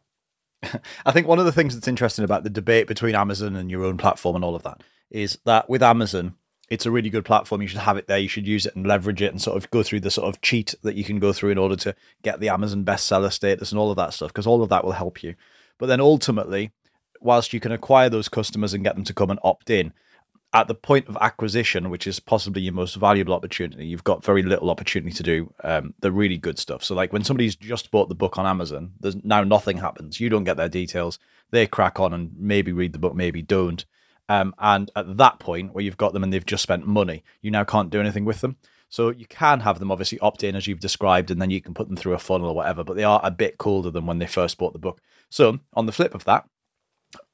I 1.06 1.12
think 1.12 1.28
one 1.28 1.40
of 1.40 1.46
the 1.46 1.52
things 1.52 1.74
that's 1.74 1.88
interesting 1.88 2.26
about 2.26 2.44
the 2.44 2.50
debate 2.50 2.88
between 2.88 3.16
Amazon 3.16 3.56
and 3.56 3.72
your 3.72 3.86
own 3.86 3.98
platform 3.98 4.36
and 4.36 4.44
all 4.44 4.56
of 4.56 4.64
that 4.64 4.82
is 5.10 5.40
that 5.46 5.70
with 5.70 5.82
Amazon, 5.82 6.36
it's 6.70 6.86
a 6.86 6.92
really 6.92 7.10
good 7.10 7.26
platform. 7.26 7.62
You 7.62 7.68
should 7.68 7.80
have 7.80 7.98
it 7.98 8.08
there. 8.08 8.20
You 8.20 8.28
should 8.28 8.48
use 8.48 8.66
it 8.66 8.76
and 8.76 8.86
leverage 8.86 9.22
it 9.22 9.32
and 9.32 9.42
sort 9.42 9.58
of 9.58 9.70
go 9.72 9.82
through 9.82 10.02
the 10.02 10.12
sort 10.12 10.28
of 10.28 10.42
cheat 10.42 10.76
that 10.84 10.96
you 10.96 11.04
can 11.04 11.20
go 11.20 11.34
through 11.34 11.50
in 11.50 11.58
order 11.58 11.76
to 11.78 11.96
get 12.22 12.40
the 12.40 12.50
Amazon 12.50 12.86
bestseller 12.86 13.32
status 13.32 13.72
and 13.72 13.80
all 13.80 13.90
of 13.90 13.98
that 13.98 14.14
stuff, 14.14 14.30
because 14.30 14.46
all 14.46 14.62
of 14.62 14.70
that 14.70 14.84
will 14.84 14.92
help 14.92 15.24
you. 15.24 15.36
But 15.78 15.88
then 15.88 16.02
ultimately, 16.02 16.72
whilst 17.22 17.54
you 17.54 17.60
can 17.60 17.72
acquire 17.72 18.10
those 18.10 18.30
customers 18.30 18.74
and 18.74 18.84
get 18.84 18.96
them 18.96 19.04
to 19.06 19.14
come 19.14 19.32
and 19.32 19.40
opt 19.44 19.70
in, 19.70 19.94
at 20.54 20.68
the 20.68 20.76
point 20.76 21.08
of 21.08 21.18
acquisition, 21.22 21.90
which 21.90 22.08
is 22.08 22.20
possibly 22.20 22.64
your 22.64 22.74
most 22.74 22.96
valuable 22.96 23.34
opportunity, 23.34 23.86
you've 23.86 24.04
got 24.04 24.24
very 24.24 24.42
little 24.42 24.72
opportunity 24.72 25.14
to 25.14 25.24
do 25.24 25.54
um, 25.64 25.94
the 26.00 26.12
really 26.12 26.38
good 26.38 26.58
stuff. 26.58 26.84
So, 26.84 26.96
like 26.96 27.14
when 27.14 27.24
somebody's 27.24 27.56
just 27.56 27.92
bought 27.92 28.10
the 28.10 28.16
book 28.16 28.38
on 28.38 28.48
Amazon, 28.48 28.94
there's 29.00 29.24
now 29.24 29.44
nothing 29.44 29.78
happens. 29.78 30.20
You 30.20 30.30
don't 30.30 30.46
get 30.46 30.58
their 30.58 30.70
details. 30.70 31.20
They 31.52 31.68
crack 31.68 32.00
on 32.00 32.14
and 32.14 32.32
maybe 32.38 32.72
read 32.72 32.94
the 32.94 33.00
book, 33.00 33.16
maybe 33.16 33.42
don't. 33.42 33.86
Um, 34.28 34.54
and 34.60 34.92
at 34.96 35.18
that 35.18 35.40
point, 35.40 35.74
where 35.74 35.84
you've 35.84 35.98
got 35.98 36.14
them 36.14 36.24
and 36.24 36.32
they've 36.32 36.46
just 36.46 36.64
spent 36.64 36.86
money, 36.86 37.24
you 37.42 37.50
now 37.50 37.64
can't 37.64 37.90
do 37.90 38.00
anything 38.00 38.26
with 38.26 38.42
them. 38.42 38.58
So 38.88 39.10
you 39.10 39.28
can 39.28 39.60
have 39.62 39.80
them 39.80 39.92
obviously 39.92 40.20
opt 40.20 40.44
in 40.44 40.56
as 40.56 40.66
you've 40.66 40.80
described, 40.80 41.30
and 41.30 41.40
then 41.40 41.52
you 41.52 41.62
can 41.62 41.76
put 41.76 41.88
them 41.88 41.96
through 41.96 42.14
a 42.14 42.20
funnel 42.20 42.50
or 42.50 42.56
whatever. 42.56 42.84
But 42.84 42.96
they 42.96 43.04
are 43.04 43.22
a 43.24 43.32
bit 43.32 43.60
colder 43.60 43.92
than 43.92 44.08
when 44.08 44.18
they 44.18 44.26
first 44.26 44.58
bought 44.58 44.74
the 44.74 44.80
book. 44.80 45.00
So 45.30 45.60
on 45.74 45.86
the 45.86 45.92
flip 45.92 46.16
of 46.16 46.26
that, 46.26 46.46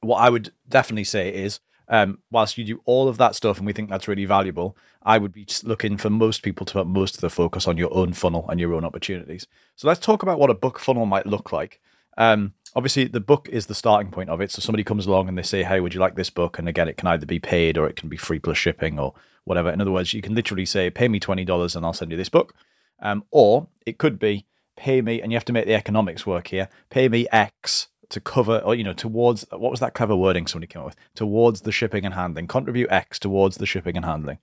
what 0.00 0.18
I 0.18 0.28
would 0.28 0.52
definitely 0.68 1.04
say 1.04 1.30
is, 1.30 1.60
um, 1.88 2.18
whilst 2.30 2.58
you 2.58 2.64
do 2.64 2.80
all 2.84 3.08
of 3.08 3.18
that 3.18 3.34
stuff 3.34 3.58
and 3.58 3.66
we 3.66 3.72
think 3.72 3.90
that's 3.90 4.08
really 4.08 4.24
valuable, 4.24 4.76
I 5.02 5.18
would 5.18 5.32
be 5.32 5.46
looking 5.62 5.96
for 5.96 6.10
most 6.10 6.42
people 6.42 6.66
to 6.66 6.72
put 6.74 6.86
most 6.86 7.14
of 7.14 7.20
the 7.20 7.30
focus 7.30 7.68
on 7.68 7.76
your 7.76 7.94
own 7.94 8.12
funnel 8.12 8.46
and 8.48 8.58
your 8.58 8.74
own 8.74 8.84
opportunities. 8.84 9.46
So 9.76 9.86
let's 9.86 10.00
talk 10.00 10.22
about 10.22 10.38
what 10.38 10.50
a 10.50 10.54
book 10.54 10.78
funnel 10.78 11.06
might 11.06 11.26
look 11.26 11.52
like. 11.52 11.80
Um, 12.18 12.54
obviously, 12.74 13.04
the 13.04 13.20
book 13.20 13.48
is 13.50 13.66
the 13.66 13.74
starting 13.74 14.10
point 14.10 14.30
of 14.30 14.40
it. 14.40 14.50
So 14.50 14.60
somebody 14.60 14.84
comes 14.84 15.06
along 15.06 15.28
and 15.28 15.36
they 15.36 15.42
say, 15.42 15.62
"Hey, 15.62 15.80
would 15.80 15.94
you 15.94 16.00
like 16.00 16.16
this 16.16 16.30
book?" 16.30 16.58
And 16.58 16.68
again, 16.68 16.88
it 16.88 16.96
can 16.96 17.08
either 17.08 17.26
be 17.26 17.38
paid 17.38 17.78
or 17.78 17.86
it 17.86 17.96
can 17.96 18.08
be 18.08 18.16
free 18.16 18.38
plus 18.38 18.56
shipping 18.56 18.98
or 18.98 19.14
whatever. 19.44 19.70
In 19.70 19.80
other 19.80 19.92
words, 19.92 20.14
you 20.14 20.22
can 20.22 20.34
literally 20.34 20.66
say, 20.66 20.90
"Pay 20.90 21.08
me 21.08 21.20
twenty 21.20 21.44
dollars 21.44 21.76
and 21.76 21.84
I'll 21.84 21.92
send 21.92 22.10
you 22.10 22.16
this 22.16 22.28
book," 22.28 22.54
um, 23.00 23.24
or 23.30 23.68
it 23.84 23.98
could 23.98 24.18
be, 24.18 24.46
"Pay 24.76 25.02
me," 25.02 25.20
and 25.20 25.30
you 25.30 25.36
have 25.36 25.44
to 25.44 25.52
make 25.52 25.66
the 25.66 25.74
economics 25.74 26.26
work 26.26 26.48
here. 26.48 26.68
Pay 26.90 27.08
me 27.08 27.26
X 27.30 27.88
to 28.10 28.20
cover, 28.20 28.58
or 28.58 28.74
you 28.74 28.84
know, 28.84 28.92
towards 28.92 29.44
what 29.50 29.70
was 29.70 29.80
that 29.80 29.94
clever 29.94 30.16
wording 30.16 30.46
somebody 30.46 30.66
came 30.66 30.80
up 30.80 30.86
with? 30.86 30.96
Towards 31.14 31.62
the 31.62 31.72
shipping 31.72 32.04
and 32.04 32.14
handling. 32.14 32.46
Contribute 32.46 32.90
X 32.90 33.18
towards 33.18 33.56
the 33.56 33.66
shipping 33.66 33.96
and 33.96 34.04
handling. 34.04 34.38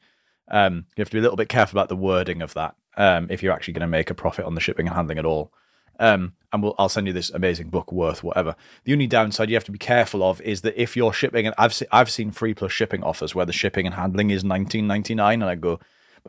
Um, 0.49 0.85
you 0.95 1.01
have 1.01 1.09
to 1.09 1.15
be 1.15 1.19
a 1.19 1.21
little 1.21 1.37
bit 1.37 1.49
careful 1.49 1.77
about 1.77 1.89
the 1.89 1.95
wording 1.95 2.41
of 2.41 2.53
that 2.53 2.75
um, 2.97 3.27
if 3.29 3.41
you're 3.41 3.53
actually 3.53 3.73
going 3.73 3.81
to 3.81 3.87
make 3.87 4.09
a 4.09 4.15
profit 4.15 4.45
on 4.45 4.55
the 4.55 4.61
shipping 4.61 4.87
and 4.87 4.95
handling 4.95 5.17
at 5.17 5.25
all. 5.25 5.51
Um, 5.99 6.33
and 6.51 6.61
we'll, 6.61 6.75
I'll 6.77 6.89
send 6.89 7.07
you 7.07 7.13
this 7.13 7.29
amazing 7.29 7.69
book 7.69 7.91
worth 7.91 8.23
whatever. 8.23 8.55
The 8.83 8.93
only 8.93 9.07
downside 9.07 9.49
you 9.49 9.55
have 9.55 9.63
to 9.65 9.71
be 9.71 9.77
careful 9.77 10.23
of 10.23 10.41
is 10.41 10.61
that 10.61 10.79
if 10.79 10.97
you're 10.97 11.13
shipping, 11.13 11.45
and 11.45 11.55
I've 11.57 11.73
se- 11.73 11.87
I've 11.91 12.11
seen 12.11 12.31
free 12.31 12.53
plus 12.53 12.71
shipping 12.71 13.03
offers 13.03 13.33
where 13.35 13.45
the 13.45 13.53
shipping 13.53 13.85
and 13.85 13.95
handling 13.95 14.29
is 14.29 14.43
19.99, 14.43 15.33
and 15.33 15.43
I 15.43 15.55
go, 15.55 15.79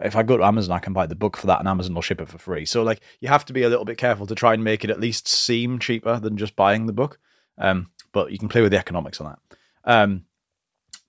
if 0.03 0.17
I 0.17 0.23
go 0.23 0.37
to 0.37 0.45
Amazon, 0.45 0.77
I 0.77 0.81
can 0.81 0.93
buy 0.93 1.07
the 1.07 1.15
book 1.15 1.37
for 1.37 1.47
that, 1.47 1.61
and 1.61 1.69
Amazon 1.69 1.95
will 1.95 2.03
ship 2.03 2.21
it 2.21 2.29
for 2.29 2.39
free. 2.39 2.65
So 2.65 2.83
like 2.83 3.01
you 3.21 3.29
have 3.29 3.45
to 3.47 3.53
be 3.53 3.63
a 3.63 3.69
little 3.69 3.85
bit 3.85 3.99
careful 3.99 4.27
to 4.27 4.35
try 4.35 4.55
and 4.55 4.65
make 4.65 4.85
it 4.85 4.91
at 4.91 5.01
least 5.01 5.29
seem 5.29 5.79
cheaper 5.79 6.19
than 6.19 6.37
just 6.37 6.57
buying 6.57 6.87
the 6.87 6.93
book. 6.93 7.19
Um, 7.59 7.91
but 8.13 8.33
you 8.33 8.39
can 8.39 8.49
play 8.49 8.61
with 8.61 8.73
the 8.73 8.79
economics 8.79 9.21
on 9.21 9.27
that. 9.27 9.59
Um, 9.85 10.25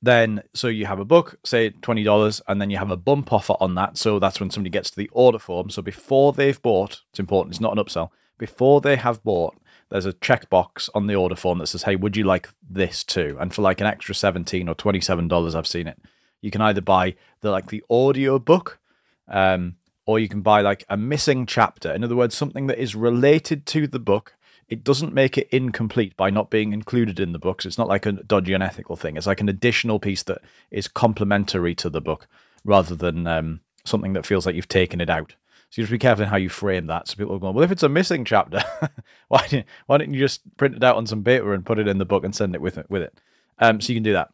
then 0.01 0.43
so 0.53 0.67
you 0.67 0.85
have 0.85 0.99
a 0.99 1.05
book 1.05 1.37
say 1.43 1.71
$20 1.71 2.41
and 2.47 2.61
then 2.61 2.69
you 2.69 2.77
have 2.77 2.91
a 2.91 2.97
bump 2.97 3.33
offer 3.33 3.55
on 3.59 3.75
that 3.75 3.97
so 3.97 4.19
that's 4.19 4.39
when 4.39 4.49
somebody 4.49 4.69
gets 4.69 4.89
to 4.91 4.95
the 4.95 5.09
order 5.11 5.39
form 5.39 5.69
so 5.69 5.81
before 5.81 6.31
they've 6.31 6.61
bought 6.61 7.01
it's 7.09 7.19
important 7.19 7.53
it's 7.53 7.61
not 7.61 7.77
an 7.77 7.83
upsell 7.83 8.09
before 8.37 8.81
they 8.81 8.95
have 8.95 9.23
bought 9.23 9.55
there's 9.89 10.05
a 10.05 10.13
checkbox 10.13 10.89
on 10.93 11.07
the 11.07 11.15
order 11.15 11.35
form 11.35 11.57
that 11.57 11.67
says 11.67 11.83
hey 11.83 11.95
would 11.95 12.15
you 12.15 12.23
like 12.23 12.49
this 12.69 13.03
too 13.03 13.37
and 13.39 13.53
for 13.53 13.61
like 13.61 13.81
an 13.81 13.87
extra 13.87 14.13
17 14.13 14.69
or 14.69 14.75
$27 14.75 15.55
i've 15.55 15.67
seen 15.67 15.87
it 15.87 15.99
you 16.45 16.51
can 16.51 16.61
either 16.61 16.81
buy 16.81 17.15
the 17.41 17.51
like 17.51 17.67
the 17.67 17.83
audio 17.89 18.39
book 18.39 18.79
um, 19.27 19.75
or 20.05 20.19
you 20.19 20.29
can 20.29 20.41
buy 20.41 20.61
like 20.61 20.85
a 20.89 20.95
missing 20.95 21.45
chapter 21.45 21.91
in 21.91 22.03
other 22.03 22.15
words 22.15 22.35
something 22.35 22.67
that 22.67 22.77
is 22.77 22.95
related 22.95 23.65
to 23.65 23.87
the 23.87 23.99
book 23.99 24.35
it 24.67 24.83
doesn't 24.83 25.13
make 25.13 25.37
it 25.37 25.47
incomplete 25.51 26.17
by 26.17 26.29
not 26.29 26.49
being 26.49 26.73
included 26.73 27.19
in 27.19 27.33
the 27.33 27.39
books. 27.39 27.65
It's 27.65 27.77
not 27.77 27.87
like 27.87 28.05
a 28.05 28.13
dodgy 28.13 28.53
unethical 28.53 28.95
thing. 28.95 29.15
It's 29.15 29.27
like 29.27 29.41
an 29.41 29.49
additional 29.49 29.99
piece 29.99 30.23
that 30.23 30.41
is 30.71 30.87
complementary 30.87 31.75
to 31.75 31.89
the 31.89 32.01
book 32.01 32.27
rather 32.63 32.95
than 32.95 33.27
um, 33.27 33.59
something 33.83 34.13
that 34.13 34.25
feels 34.25 34.45
like 34.45 34.55
you've 34.55 34.67
taken 34.67 34.99
it 34.99 35.09
out. 35.09 35.35
So 35.69 35.81
you 35.81 35.83
just 35.83 35.91
be 35.91 35.99
careful 35.99 36.23
in 36.23 36.29
how 36.29 36.37
you 36.37 36.49
frame 36.49 36.87
that. 36.87 37.07
So 37.07 37.15
people 37.15 37.35
are 37.35 37.39
going, 37.39 37.53
well, 37.53 37.63
if 37.63 37.71
it's 37.71 37.83
a 37.83 37.89
missing 37.89 38.25
chapter, 38.25 38.63
why 39.27 39.45
didn't 39.47 39.67
why 39.85 39.97
didn't 39.97 40.15
you 40.15 40.19
just 40.19 40.41
print 40.57 40.75
it 40.75 40.83
out 40.83 40.95
on 40.95 41.05
some 41.05 41.23
paper 41.23 41.53
and 41.53 41.65
put 41.65 41.79
it 41.79 41.87
in 41.87 41.99
the 41.99 42.05
book 42.05 42.23
and 42.23 42.35
send 42.35 42.55
it 42.55 42.61
with 42.61 42.77
it 42.77 42.89
with 42.89 43.03
it? 43.03 43.19
Um, 43.59 43.79
so 43.81 43.93
you 43.93 43.97
can 43.97 44.03
do 44.03 44.13
that. 44.13 44.31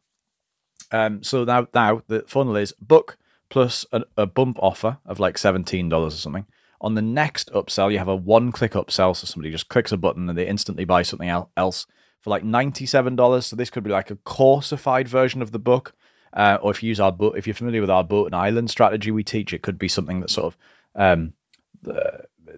Um, 0.91 1.23
so 1.23 1.43
now 1.43 1.67
now 1.73 2.01
the 2.07 2.23
funnel 2.27 2.55
is 2.55 2.73
book 2.81 3.17
plus 3.49 3.85
a, 3.91 4.03
a 4.17 4.25
bump 4.25 4.57
offer 4.59 4.97
of 5.05 5.19
like 5.19 5.37
seventeen 5.37 5.89
dollars 5.89 6.13
or 6.13 6.17
something. 6.17 6.45
On 6.81 6.95
the 6.95 7.01
next 7.01 7.51
upsell, 7.53 7.91
you 7.91 7.99
have 7.99 8.07
a 8.07 8.15
one-click 8.15 8.71
upsell, 8.71 9.15
so 9.15 9.27
somebody 9.27 9.51
just 9.51 9.69
clicks 9.69 9.91
a 9.91 9.97
button 9.97 10.27
and 10.27 10.37
they 10.37 10.47
instantly 10.47 10.83
buy 10.83 11.03
something 11.03 11.29
else 11.29 11.85
for 12.19 12.29
like 12.29 12.43
ninety-seven 12.43 13.15
dollars. 13.15 13.45
So 13.45 13.55
this 13.55 13.69
could 13.69 13.83
be 13.83 13.91
like 13.91 14.09
a 14.09 14.15
coursified 14.15 15.07
version 15.07 15.41
of 15.41 15.51
the 15.51 15.59
book, 15.59 15.93
uh, 16.33 16.57
or 16.61 16.71
if 16.71 16.81
you 16.81 16.89
use 16.89 16.99
our 16.99 17.11
boat, 17.11 17.37
if 17.37 17.45
you're 17.45 17.53
familiar 17.53 17.81
with 17.81 17.89
our 17.91 18.03
boat 18.03 18.25
and 18.25 18.35
island 18.35 18.71
strategy 18.71 19.11
we 19.11 19.23
teach, 19.23 19.53
it 19.53 19.61
could 19.61 19.77
be 19.77 19.87
something 19.87 20.21
that 20.21 20.29
sort 20.29 20.53
of 20.53 20.57
um, 20.95 21.33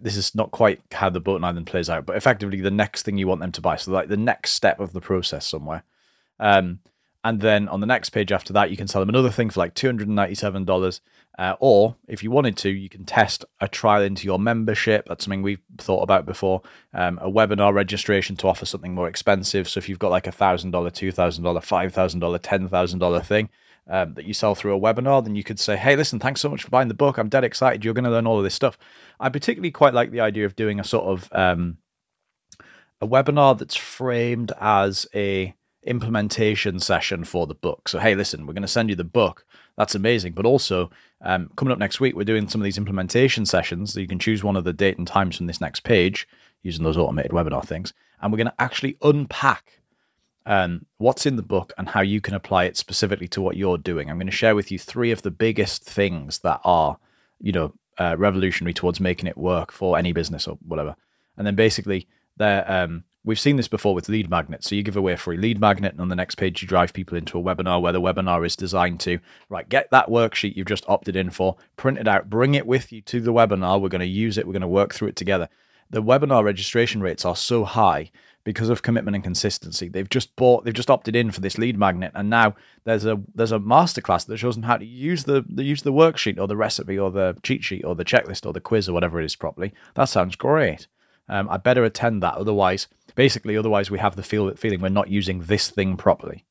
this 0.02 0.16
is 0.16 0.34
not 0.34 0.52
quite 0.52 0.82
how 0.92 1.10
the 1.10 1.20
boat 1.20 1.36
and 1.36 1.46
island 1.46 1.68
plays 1.68 1.90
out, 1.90 2.06
but 2.06 2.16
effectively 2.16 2.62
the 2.62 2.72
next 2.72 3.04
thing 3.04 3.18
you 3.18 3.28
want 3.28 3.42
them 3.42 3.52
to 3.52 3.62
buy. 3.62 3.76
So 3.76 3.92
like 3.92 4.08
the 4.08 4.18
next 4.18 4.52
step 4.52 4.80
of 4.80 4.94
the 4.94 5.02
process 5.02 5.46
somewhere. 5.46 5.84
Um, 6.40 6.80
And 7.24 7.40
then 7.40 7.70
on 7.70 7.80
the 7.80 7.88
next 7.88 8.10
page 8.10 8.32
after 8.32 8.52
that, 8.54 8.70
you 8.70 8.76
can 8.76 8.88
sell 8.88 9.02
them 9.02 9.10
another 9.10 9.32
thing 9.32 9.50
for 9.50 9.62
like 9.62 9.76
$297. 9.76 11.00
Uh, 11.40 11.56
or 11.60 11.96
if 12.08 12.22
you 12.22 12.30
wanted 12.30 12.58
to, 12.58 12.70
you 12.70 12.90
can 12.90 13.06
test 13.06 13.46
a 13.62 13.68
trial 13.68 14.04
into 14.04 14.26
your 14.26 14.38
membership. 14.38 15.06
That's 15.08 15.24
something 15.24 15.42
we've 15.42 15.62
thought 15.78 16.04
about 16.04 16.26
before. 16.26 16.62
Um, 16.94 17.18
a 17.22 17.32
webinar 17.32 17.74
registration 17.74 18.36
to 18.38 18.48
offer 18.48 18.66
something 18.66 18.94
more 18.94 19.08
expensive. 19.08 19.70
So 19.70 19.78
if 19.78 19.88
you've 19.88 20.00
got 20.00 20.12
like 20.12 20.28
a 20.28 20.32
$1,000, 20.32 20.72
$2,000, 20.72 21.12
$5,000, 21.14 22.40
$10,000 22.40 23.26
thing 23.26 23.50
um, 23.88 24.14
that 24.16 24.26
you 24.26 24.34
sell 24.34 24.54
through 24.54 24.76
a 24.76 24.80
webinar, 24.80 25.24
then 25.24 25.36
you 25.36 25.44
could 25.44 25.60
say, 25.60 25.78
hey, 25.78 25.96
listen, 25.96 26.20
thanks 26.20 26.42
so 26.42 26.50
much 26.50 26.64
for 26.64 26.70
buying 26.70 26.90
the 26.90 26.94
book. 26.94 27.18
I'm 27.18 27.30
dead 27.30 27.46
excited. 27.46 27.86
You're 27.86 27.94
going 27.94 28.04
to 28.04 28.12
learn 28.12 28.28
all 28.28 28.38
of 28.38 28.44
this 28.44 28.54
stuff. 28.54 28.78
I 29.20 29.30
particularly 29.30 29.72
quite 29.72 29.94
like 29.94 30.12
the 30.12 30.22
idea 30.22 30.46
of 30.46 30.58
doing 30.58 30.80
a 30.80 30.84
sort 30.84 31.06
of 31.06 31.30
um, 31.32 31.78
a 33.02 33.08
webinar 33.08 33.58
that's 33.58 33.76
framed 33.76 34.52
as 34.60 35.08
a 35.16 35.56
implementation 35.86 36.80
session 36.80 37.24
for 37.24 37.48
the 37.48 37.56
book. 37.56 37.88
So, 37.90 38.00
hey, 38.00 38.16
listen, 38.16 38.46
we're 38.46 38.54
going 38.54 38.62
to 38.62 38.68
send 38.68 38.90
you 38.90 38.96
the 38.96 39.04
book. 39.04 39.46
That's 39.78 39.96
amazing. 39.96 40.34
But 40.34 40.46
also, 40.46 40.90
um, 41.22 41.50
coming 41.56 41.72
up 41.72 41.80
next 41.80 42.00
week, 42.00 42.16
we're 42.16 42.24
doing 42.24 42.48
some 42.48 42.62
of 42.62 42.66
these 42.66 42.78
implementation 42.78 43.46
sessions. 43.46 43.94
So 43.94 44.00
you 44.00 44.08
can 44.08 44.20
choose 44.20 44.44
one 44.44 44.56
of 44.56 44.64
the 44.64 44.74
date 44.74 44.98
and 44.98 45.08
times 45.08 45.38
from 45.38 45.48
this 45.48 45.62
next 45.62 45.82
page 45.82 46.28
using 46.62 46.84
those 46.84 46.98
automated 46.98 47.32
webinar 47.32 47.66
things. 47.66 47.94
And 48.22 48.32
we're 48.32 48.38
going 48.38 48.48
to 48.48 48.62
actually 48.62 48.98
unpack 49.02 49.82
um, 50.46 50.86
what's 50.98 51.26
in 51.26 51.36
the 51.36 51.42
book 51.42 51.74
and 51.78 51.90
how 51.90 52.02
you 52.02 52.22
can 52.22 52.34
apply 52.34 52.66
it 52.66 52.78
specifically 52.78 53.28
to 53.30 53.42
what 53.42 53.58
you're 53.58 53.78
doing. 53.78 54.10
I'm 54.10 54.18
going 54.18 54.28
to 54.28 54.32
share 54.32 54.56
with 54.56 54.72
you 54.72 54.80
three 54.80 55.12
of 55.12 55.22
the 55.22 55.32
biggest 55.32 55.84
things 55.84 56.40
that 56.40 56.62
are, 56.64 56.98
you 57.40 57.52
know, 57.52 57.74
uh, 57.98 58.16
revolutionary 58.18 58.74
towards 58.74 59.00
making 59.00 59.28
it 59.28 59.38
work 59.38 59.72
for 59.72 59.98
any 59.98 60.14
business 60.14 60.48
or 60.48 60.58
whatever. 60.66 60.96
And 61.38 61.46
then 61.46 61.56
basically, 61.56 62.08
there 62.38 62.70
um, 62.72 63.04
we've 63.26 63.40
seen 63.40 63.56
this 63.56 63.68
before 63.68 63.96
with 63.96 64.10
lead 64.10 64.30
magnets. 64.30 64.70
So 64.70 64.76
you 64.76 64.84
give 64.84 64.98
away 64.98 65.14
a 65.14 65.18
free 65.18 65.38
lead 65.38 65.60
magnet, 65.60 65.94
and 65.94 66.02
on 66.02 66.10
the 66.10 66.16
next 66.16 66.36
page, 66.36 66.62
you 66.62 66.68
drive 66.68 66.94
people 66.94 67.18
into 67.18 67.40
a 67.40 67.44
webinar 67.44 67.82
where 67.82 67.94
the 67.94 68.02
webinar 68.02 68.46
is 68.46 68.56
designed 68.56 69.00
to 69.02 69.20
right 69.50 69.68
get 69.68 69.90
that 69.92 70.10
worksheet 70.10 70.56
you've 70.56 70.68
just 70.68 70.88
opted 70.88 71.16
in 71.16 71.30
for, 71.30 71.56
print 71.78 71.98
it 71.98 72.08
out, 72.08 72.30
bring 72.30 72.56
it 72.56 72.68
with 72.68 72.92
you 72.92 73.02
to 73.02 73.22
the 73.22 73.34
webinar. 73.34 73.82
We're 73.82 73.90
going 73.90 74.00
to 74.00 74.06
use 74.06 74.38
it. 74.38 74.46
We're 74.46 74.54
going 74.54 74.62
to 74.62 74.68
work 74.68 74.94
through 74.94 75.10
it 75.10 75.16
together. 75.16 75.50
The 75.90 76.04
webinar 76.04 76.44
registration 76.44 77.02
rates 77.02 77.24
are 77.26 77.36
so 77.36 77.66
high 77.66 78.12
because 78.44 78.70
of 78.70 78.82
commitment 78.82 79.16
and 79.16 79.24
consistency. 79.24 79.88
They've 79.88 80.10
just 80.10 80.36
bought, 80.36 80.66
they've 80.66 80.74
just 80.74 80.90
opted 80.90 81.16
in 81.16 81.32
for 81.32 81.40
this 81.40 81.58
lead 81.58 81.78
magnet, 81.78 82.12
and 82.14 82.30
now 82.30 82.56
there's 82.84 83.06
a 83.06 83.22
there's 83.34 83.52
a 83.52 83.60
masterclass 83.60 84.26
that 84.26 84.38
shows 84.38 84.56
them 84.56 84.64
how 84.64 84.78
to 84.78 84.86
use 84.86 85.24
the, 85.24 85.46
the 85.48 85.64
use 85.64 85.84
the 85.84 85.94
worksheet 85.94 86.40
or 86.40 86.48
the 86.48 86.58
recipe 86.58 86.98
or 86.98 87.12
the 87.12 87.38
cheat 87.44 87.64
sheet 87.64 87.86
or 87.86 87.96
the 87.96 88.06
checklist 88.06 88.46
or 88.46 88.54
the 88.54 88.60
quiz 88.60 88.90
or 88.90 88.94
whatever 88.94 89.22
it 89.22 89.26
is 89.26 89.36
properly. 89.36 89.74
That 89.96 90.06
sounds 90.06 90.36
great. 90.36 90.88
Um, 91.30 91.48
I 91.50 91.58
better 91.58 91.84
attend 91.84 92.22
that, 92.24 92.36
otherwise, 92.36 92.88
basically, 93.16 93.58
otherwise 93.58 93.90
we 93.90 94.00
have 94.00 94.16
the 94.16 94.24
feel 94.24 94.54
feeling 94.56 94.82
we're 94.82 94.90
not 94.90 95.10
using 95.10 95.44
this 95.44 95.70
thing 95.70 95.96
properly, 95.96 96.46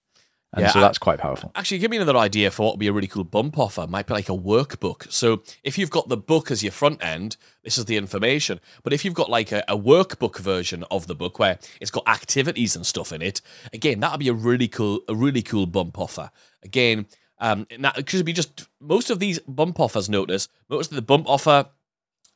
and 0.55 0.63
Yeah, 0.63 0.69
so 0.71 0.81
that's 0.81 0.99
quite 0.99 1.19
powerful. 1.19 1.51
Actually, 1.55 1.79
give 1.79 1.91
me 1.91 1.97
another 1.97 2.17
idea 2.19 2.51
for 2.51 2.65
what 2.67 2.75
would 2.75 2.81
be 2.81 2.87
a 2.87 2.93
really 2.93 3.07
cool 3.07 3.25
bump 3.25 3.59
offer. 3.59 3.87
Might 3.87 4.07
be 4.07 4.13
like 4.13 4.29
a 4.29 4.37
workbook. 4.37 5.11
So 5.11 5.43
if 5.65 5.79
you've 5.79 5.91
got 5.91 6.11
the 6.11 6.17
book 6.17 6.51
as 6.51 6.63
your 6.63 6.73
front 6.73 7.03
end, 7.03 7.39
this 7.65 7.79
is 7.79 7.87
the 7.87 7.97
information. 7.97 8.61
But 8.83 8.93
if 8.93 9.03
you've 9.03 9.15
got 9.15 9.31
like 9.31 9.51
a, 9.51 9.65
a 9.67 9.79
workbook 9.79 10.39
version 10.39 10.85
of 10.91 11.07
the 11.07 11.15
book 11.15 11.39
where 11.39 11.59
it's 11.81 11.91
got 11.91 12.07
activities 12.07 12.77
and 12.77 12.85
stuff 12.87 13.13
in 13.13 13.23
it, 13.23 13.41
again, 13.73 14.01
that 14.01 14.11
would 14.11 14.21
be 14.21 14.29
a 14.29 14.35
really 14.35 14.69
cool, 14.69 15.01
a 15.09 15.15
really 15.15 15.41
cool 15.41 15.65
bump 15.65 15.99
offer. 15.99 16.31
Again, 16.63 17.07
um, 17.39 17.67
that 17.79 18.07
could 18.07 18.25
be 18.27 18.35
just 18.35 18.69
most 18.79 19.09
of 19.09 19.21
these 19.21 19.39
bump 19.41 19.81
offers. 19.81 20.11
Notice 20.11 20.49
most 20.69 20.91
of 20.91 20.97
the 20.97 21.03
bump 21.03 21.31
offer 21.31 21.71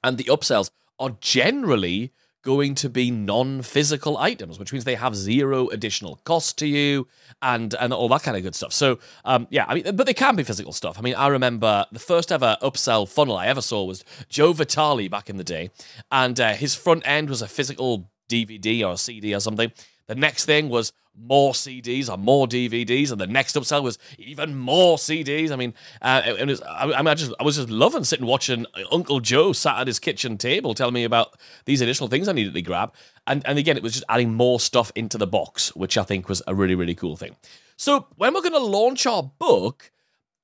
and 0.02 0.16
the 0.16 0.24
upsells 0.24 0.70
are 0.98 1.16
generally 1.20 2.14
going 2.46 2.76
to 2.76 2.88
be 2.88 3.10
non-physical 3.10 4.16
items, 4.18 4.56
which 4.56 4.72
means 4.72 4.84
they 4.84 4.94
have 4.94 5.16
zero 5.16 5.66
additional 5.70 6.20
cost 6.22 6.56
to 6.56 6.66
you 6.68 7.08
and 7.42 7.74
and 7.80 7.92
all 7.92 8.08
that 8.08 8.22
kind 8.22 8.36
of 8.36 8.44
good 8.44 8.54
stuff. 8.54 8.72
So 8.72 9.00
um, 9.24 9.48
yeah, 9.50 9.64
I 9.66 9.74
mean, 9.74 9.96
but 9.96 10.06
they 10.06 10.14
can 10.14 10.36
be 10.36 10.44
physical 10.44 10.72
stuff. 10.72 10.96
I 10.96 11.02
mean, 11.02 11.16
I 11.16 11.26
remember 11.26 11.86
the 11.90 11.98
first 11.98 12.30
ever 12.30 12.56
upsell 12.62 13.08
funnel 13.08 13.36
I 13.36 13.48
ever 13.48 13.60
saw 13.60 13.84
was 13.84 14.04
Joe 14.28 14.52
Vitale 14.52 15.08
back 15.08 15.28
in 15.28 15.38
the 15.38 15.44
day, 15.44 15.70
and 16.12 16.38
uh, 16.38 16.52
his 16.52 16.76
front 16.76 17.02
end 17.04 17.28
was 17.28 17.42
a 17.42 17.48
physical 17.48 18.08
DVD 18.28 18.86
or 18.86 18.96
CD 18.96 19.34
or 19.34 19.40
something. 19.40 19.72
The 20.06 20.14
next 20.14 20.44
thing 20.44 20.68
was 20.68 20.92
more 21.18 21.52
CDs 21.52 22.10
or 22.10 22.18
more 22.18 22.46
DVDs, 22.46 23.10
and 23.10 23.20
the 23.20 23.26
next 23.26 23.56
upsell 23.56 23.82
was 23.82 23.98
even 24.18 24.56
more 24.56 24.98
CDs. 24.98 25.50
I 25.50 25.56
mean, 25.56 25.74
uh, 26.02 26.22
it, 26.24 26.46
was, 26.46 26.60
I, 26.62 26.92
I 26.92 26.98
mean, 26.98 27.08
I 27.08 27.14
just 27.14 27.32
I 27.40 27.42
was 27.42 27.56
just 27.56 27.70
loving 27.70 28.04
sitting 28.04 28.26
watching 28.26 28.66
Uncle 28.92 29.20
Joe 29.20 29.52
sat 29.52 29.80
at 29.80 29.86
his 29.86 29.98
kitchen 29.98 30.36
table 30.36 30.74
telling 30.74 30.94
me 30.94 31.04
about 31.04 31.38
these 31.64 31.80
additional 31.80 32.08
things 32.08 32.28
I 32.28 32.32
needed 32.32 32.54
to 32.54 32.62
grab, 32.62 32.92
and 33.26 33.44
and 33.46 33.58
again, 33.58 33.76
it 33.76 33.82
was 33.82 33.94
just 33.94 34.04
adding 34.08 34.34
more 34.34 34.60
stuff 34.60 34.92
into 34.94 35.18
the 35.18 35.26
box, 35.26 35.74
which 35.74 35.96
I 35.96 36.02
think 36.02 36.28
was 36.28 36.42
a 36.46 36.54
really 36.54 36.74
really 36.74 36.94
cool 36.94 37.16
thing. 37.16 37.36
So 37.76 38.06
when 38.16 38.34
we're 38.34 38.42
going 38.42 38.52
to 38.52 38.58
launch 38.58 39.06
our 39.06 39.22
book, 39.22 39.90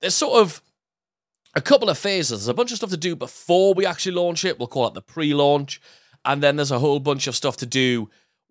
there's 0.01 0.14
sort 0.14 0.40
of 0.40 0.62
a 1.55 1.61
couple 1.61 1.88
of 1.88 1.98
phases. 1.98 2.40
There's 2.40 2.48
a 2.48 2.55
bunch 2.55 2.72
of 2.72 2.79
stuff 2.79 2.90
to 2.90 2.96
do 2.96 3.14
before 3.14 3.75
we 3.75 3.87
actually 3.87 4.12
launch 4.12 4.44
it. 4.44 4.59
We'll 4.59 4.68
call 4.68 4.88
it 4.88 4.94
the 4.94 5.03
pre-launch, 5.03 5.81
and 6.25 6.42
then 6.42 6.57
there's 6.57 6.70
a 6.70 6.79
whole 6.79 7.01
bunch 7.01 7.27
of 7.27 7.37
stuff 7.37 7.57
to 7.59 7.66
do 7.66 8.11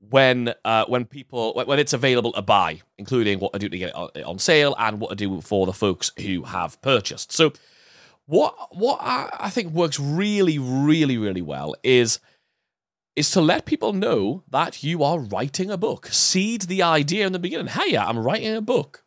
when 0.10 0.54
uh, 0.66 0.86
when 0.88 1.06
people 1.06 1.54
when 1.66 1.80
it's 1.80 1.94
available 1.94 2.32
to 2.34 2.42
buy, 2.42 2.82
including 2.98 3.40
what 3.40 3.54
to 3.54 3.60
do 3.60 3.70
to 3.70 3.78
get 3.78 3.90
it 3.90 3.96
on, 3.96 4.10
on 4.26 4.40
sale 4.40 4.76
and 4.80 5.00
what 5.00 5.12
to 5.12 5.16
do 5.16 5.42
for 5.42 5.66
the 5.66 5.74
folks 5.74 6.12
who 6.20 6.44
have 6.44 6.82
purchased. 6.82 7.32
So, 7.32 7.54
what 8.26 8.76
what 8.76 9.00
I, 9.02 9.30
I 9.40 9.50
think 9.50 9.74
works 9.74 10.00
really 10.00 10.58
really 10.58 11.18
really 11.18 11.42
well 11.42 11.76
is 11.84 12.20
is 13.16 13.30
to 13.32 13.42
let 13.42 13.66
people 13.66 13.94
know 13.94 14.44
that 14.50 14.84
you 14.84 15.04
are 15.04 15.20
writing 15.20 15.70
a 15.70 15.78
book. 15.78 16.08
Seed 16.08 16.64
the 16.64 16.82
idea 16.82 17.28
in 17.28 17.34
the 17.34 17.40
beginning. 17.40 17.68
Hey, 17.68 17.98
I'm 17.98 18.20
writing 18.20 18.56
a 18.56 18.62
book. 18.62 19.04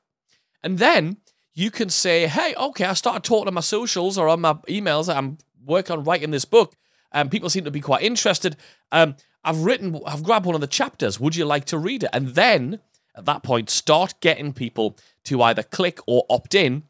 And 0.62 0.78
then 0.78 1.16
you 1.54 1.70
can 1.70 1.88
say, 1.88 2.26
hey, 2.26 2.54
okay, 2.54 2.85
I 2.85 2.94
started 2.94 3.24
talking 3.24 3.48
on 3.48 3.54
my 3.54 3.61
socials 3.61 4.18
or 4.18 4.28
on 4.28 4.42
my 4.42 4.54
emails 4.68 5.14
I'm 5.14 5.38
working 5.64 5.96
on 5.96 6.04
writing 6.04 6.30
this 6.33 6.44
book. 6.44 6.74
And 7.14 7.31
people 7.31 7.48
seem 7.48 7.64
to 7.64 7.70
be 7.70 7.81
quite 7.81 8.03
interested. 8.03 8.57
Um, 8.92 9.16
I've 9.42 9.64
written, 9.64 9.98
I've 10.07 10.22
grabbed 10.22 10.44
one 10.44 10.55
of 10.55 10.61
the 10.61 10.66
chapters. 10.66 11.18
Would 11.18 11.37
you 11.37 11.46
like 11.46 11.64
to 11.66 11.79
read 11.79 12.03
it? 12.03 12.11
And 12.12 12.29
then 12.29 12.81
at 13.16 13.24
that 13.24 13.42
point, 13.42 13.70
start 13.70 14.14
getting 14.20 14.53
people 14.53 14.98
to 15.24 15.40
either 15.42 15.62
click 15.62 16.00
or 16.07 16.27
opt 16.29 16.55
in, 16.55 16.83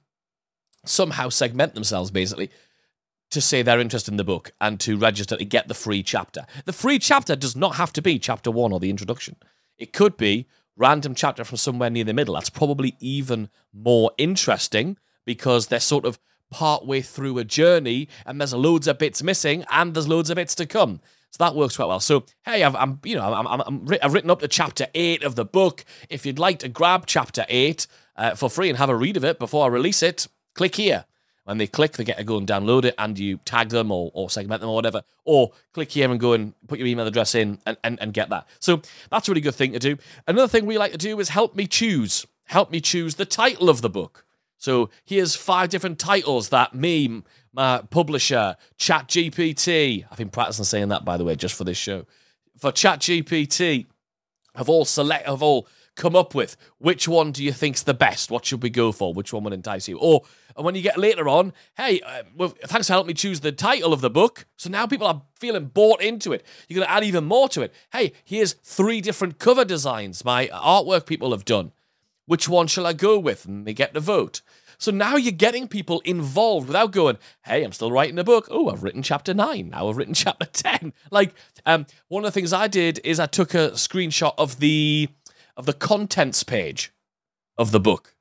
somehow 0.85 1.29
segment 1.29 1.75
themselves 1.75 2.11
basically 2.11 2.51
to 3.31 3.41
say 3.41 3.63
they're 3.63 3.81
interested 3.81 4.13
in 4.13 4.17
the 4.17 4.25
book 4.25 4.53
and 4.61 4.79
to 4.81 4.97
register 4.97 5.37
to 5.37 5.45
get 5.45 5.67
the 5.67 5.75
free 5.75 6.03
chapter. 6.03 6.47
The 6.67 6.73
free 6.73 6.99
chapter 6.99 7.35
does 7.35 7.57
not 7.57 7.77
have 7.77 7.93
to 7.95 8.03
be 8.03 8.19
chapter 8.19 8.51
one 8.51 8.73
or 8.73 8.81
the 8.81 8.91
introduction. 8.91 9.37
It 9.79 9.93
could 9.93 10.17
be 10.17 10.47
random 10.77 11.15
chapter 11.15 11.45
from 11.45 11.57
somewhere 11.57 11.91
near 11.91 12.05
the 12.05 12.15
middle. 12.15 12.35
That's 12.35 12.51
probably 12.51 12.97
even 13.01 13.49
more 13.73 14.13
interesting 14.19 14.99
because 15.25 15.67
they're 15.67 15.81
sort 15.81 16.05
of 16.05 16.19
part 16.55 16.87
way 16.87 17.03
through 17.03 17.37
a 17.39 17.45
journey 17.45 18.09
and 18.25 18.41
there's 18.41 18.55
loads 18.55 18.87
of 18.87 18.97
bits 18.97 19.25
missing 19.25 19.65
and 19.73 19.93
there's 19.93 20.07
loads 20.07 20.31
of 20.31 20.37
bits 20.37 20.55
to 20.55 20.67
come. 20.67 21.01
So 21.33 21.45
that 21.45 21.57
works 21.57 21.75
quite 21.75 21.89
well. 21.89 21.99
So 21.99 22.25
hey, 22.45 22.63
I've, 22.63 22.77
I'm 22.77 23.01
you 23.03 23.17
know 23.17 23.35
I'm, 23.35 23.47
I'm, 23.49 23.61
I'm, 23.67 23.99
I've 24.01 24.15
written 24.15 24.31
up 24.31 24.41
to 24.41 24.47
chapter 24.47 24.87
eight 24.95 25.25
of 25.25 25.35
the 25.35 25.45
book. 25.45 25.85
If 26.09 26.25
you'd 26.25 26.39
like 26.39 26.61
to 26.61 26.69
grab 26.69 27.07
chapter 27.07 27.45
eight 27.49 27.89
uh, 28.17 28.37
for 28.37 28.49
free 28.49 28.69
and 28.69 28.79
have 28.79 28.89
a 28.89 28.95
read 28.95 29.17
of 29.17 29.25
it 29.25 29.41
before 29.41 29.65
I 29.65 29.69
release 29.69 30.01
it, 30.01 30.29
click 30.55 30.77
here. 30.77 31.07
When 31.43 31.59
they 31.59 31.67
click, 31.67 31.93
they 31.93 32.05
get 32.05 32.17
to 32.17 32.25
go 32.25 32.39
and 32.39 32.47
download 32.47 32.85
it, 32.87 32.95
and 32.97 33.19
you 33.19 33.39
tag 33.45 33.69
them 33.69 33.91
or, 33.91 34.11
or 34.15 34.31
segment 34.31 34.63
them 34.63 34.71
or 34.71 34.77
whatever. 34.77 35.03
Or 35.25 35.53
click 35.75 35.91
here 35.91 36.11
and 36.11 36.19
go 36.19 36.33
and 36.33 36.55
put 36.69 36.79
your 36.79 36.89
email 36.89 37.07
address 37.07 37.35
in 37.35 37.59
and, 37.67 37.77
and, 37.85 38.01
and 38.01 38.15
get 38.15 38.31
that. 38.31 38.47
So 38.61 38.81
that's 39.11 39.29
a 39.29 39.31
really 39.31 39.43
good 39.43 39.55
thing 39.55 39.73
to 39.73 39.79
do. 39.79 39.99
Another 40.27 40.49
thing 40.49 40.65
we 40.65 40.79
like 40.79 40.93
to 40.93 40.99
do 40.99 41.21
is 41.21 41.29
help 41.29 41.55
me 41.55 41.67
choose. 41.67 42.27
Help 42.45 42.71
me 42.71 42.81
choose 42.81 43.17
the 43.17 43.27
title 43.27 43.69
of 43.69 43.83
the 43.83 43.91
book. 43.91 44.25
So 44.65 44.89
here's 45.05 45.37
five 45.37 45.69
different 45.69 45.99
titles 45.99 46.49
that 46.49 46.75
me, 46.75 47.23
my 47.53 47.83
publisher, 47.91 48.57
ChatGPT, 48.79 50.07
I've 50.11 50.17
been 50.17 50.31
practicing 50.31 50.65
saying 50.65 50.89
that 50.89 51.05
by 51.05 51.19
the 51.19 51.25
way, 51.25 51.37
just 51.37 51.55
for 51.55 51.65
this 51.65 51.77
show, 51.77 52.07
for 52.57 52.73
ChatGPT, 52.73 53.85
have 54.55 54.71
all 54.71 54.87
select 54.87 55.27
have 55.27 55.43
all 55.43 55.69
come 55.97 56.17
up 56.17 56.35
with. 56.35 56.57
Which 56.79 57.07
one 57.07 57.31
do 57.31 57.45
you 57.45 57.53
think's 57.53 57.83
the 57.83 57.93
best? 57.93 58.31
What 58.31 58.47
should 58.47 58.63
we 58.63 58.71
go 58.71 58.91
for? 58.91 59.13
Which 59.13 59.35
one 59.35 59.45
would 59.45 59.53
entice 59.53 59.87
you? 59.87 59.99
Or 59.99 60.23
and 60.57 60.65
when 60.65 60.75
you 60.75 60.81
get 60.81 60.97
later 60.97 61.29
on, 61.29 61.53
hey, 61.77 62.01
uh, 62.01 62.23
well, 62.35 62.55
thanks 62.65 62.87
for 62.87 62.95
helping 62.95 63.09
me 63.09 63.15
choose 63.15 63.41
the 63.41 63.53
title 63.53 63.93
of 63.93 64.01
the 64.01 64.09
book. 64.09 64.47
So 64.57 64.71
now 64.71 64.87
people 64.87 65.07
are 65.07 65.21
feeling 65.39 65.67
bought 65.67 66.01
into 66.01 66.33
it. 66.33 66.43
You're 66.69 66.79
going 66.79 66.89
to 66.89 66.91
add 66.91 67.05
even 67.05 67.25
more 67.25 67.51
to 67.51 67.61
it. 67.61 67.75
Hey, 67.93 68.15
here's 68.25 68.55
three 68.55 69.03
different 69.03 69.39
cover 69.39 69.67
designs 69.67 70.25
my 70.25 70.47
artwork 70.47 71.05
people 71.05 71.33
have 71.33 71.45
done. 71.45 71.73
Which 72.27 72.49
one 72.49 72.67
shall 72.67 72.87
I 72.87 72.93
go 72.93 73.19
with? 73.19 73.45
And 73.45 73.67
they 73.67 73.75
get 73.75 73.95
to 73.95 74.01
vote. 74.01 74.41
So 74.79 74.91
now 74.91 75.17
you're 75.17 75.33
getting 75.33 75.69
people 75.69 76.01
involved 76.05 76.67
without 76.67 76.93
going, 76.93 77.19
hey, 77.45 77.63
I'm 77.63 77.73
still 77.73 77.93
writing 77.93 78.19
a 78.19 78.25
book. 78.25 78.49
Oh, 78.51 78.71
I've 78.71 78.83
written 78.83 79.03
chapter 79.03 79.35
nine. 79.35 79.71
Now 79.71 79.89
I've 79.89 79.97
written 79.97 80.15
chapter 80.15 80.47
10. 80.47 80.93
Like, 81.11 81.35
um, 81.65 81.87
one 82.09 82.25
of 82.25 82.29
the 82.29 82.39
things 82.39 82.53
I 82.53 82.67
did 82.67 83.01
is 83.05 83.21
I 83.21 83.27
took 83.27 83.55
a 83.55 83.71
screenshot 83.71 84.35
of 84.39 84.61
the 84.61 85.09
of 85.57 85.67
the 85.67 85.73
contents 85.73 86.43
page 86.43 86.93
of 87.57 87.71
the 87.71 87.81
book. 87.81 88.14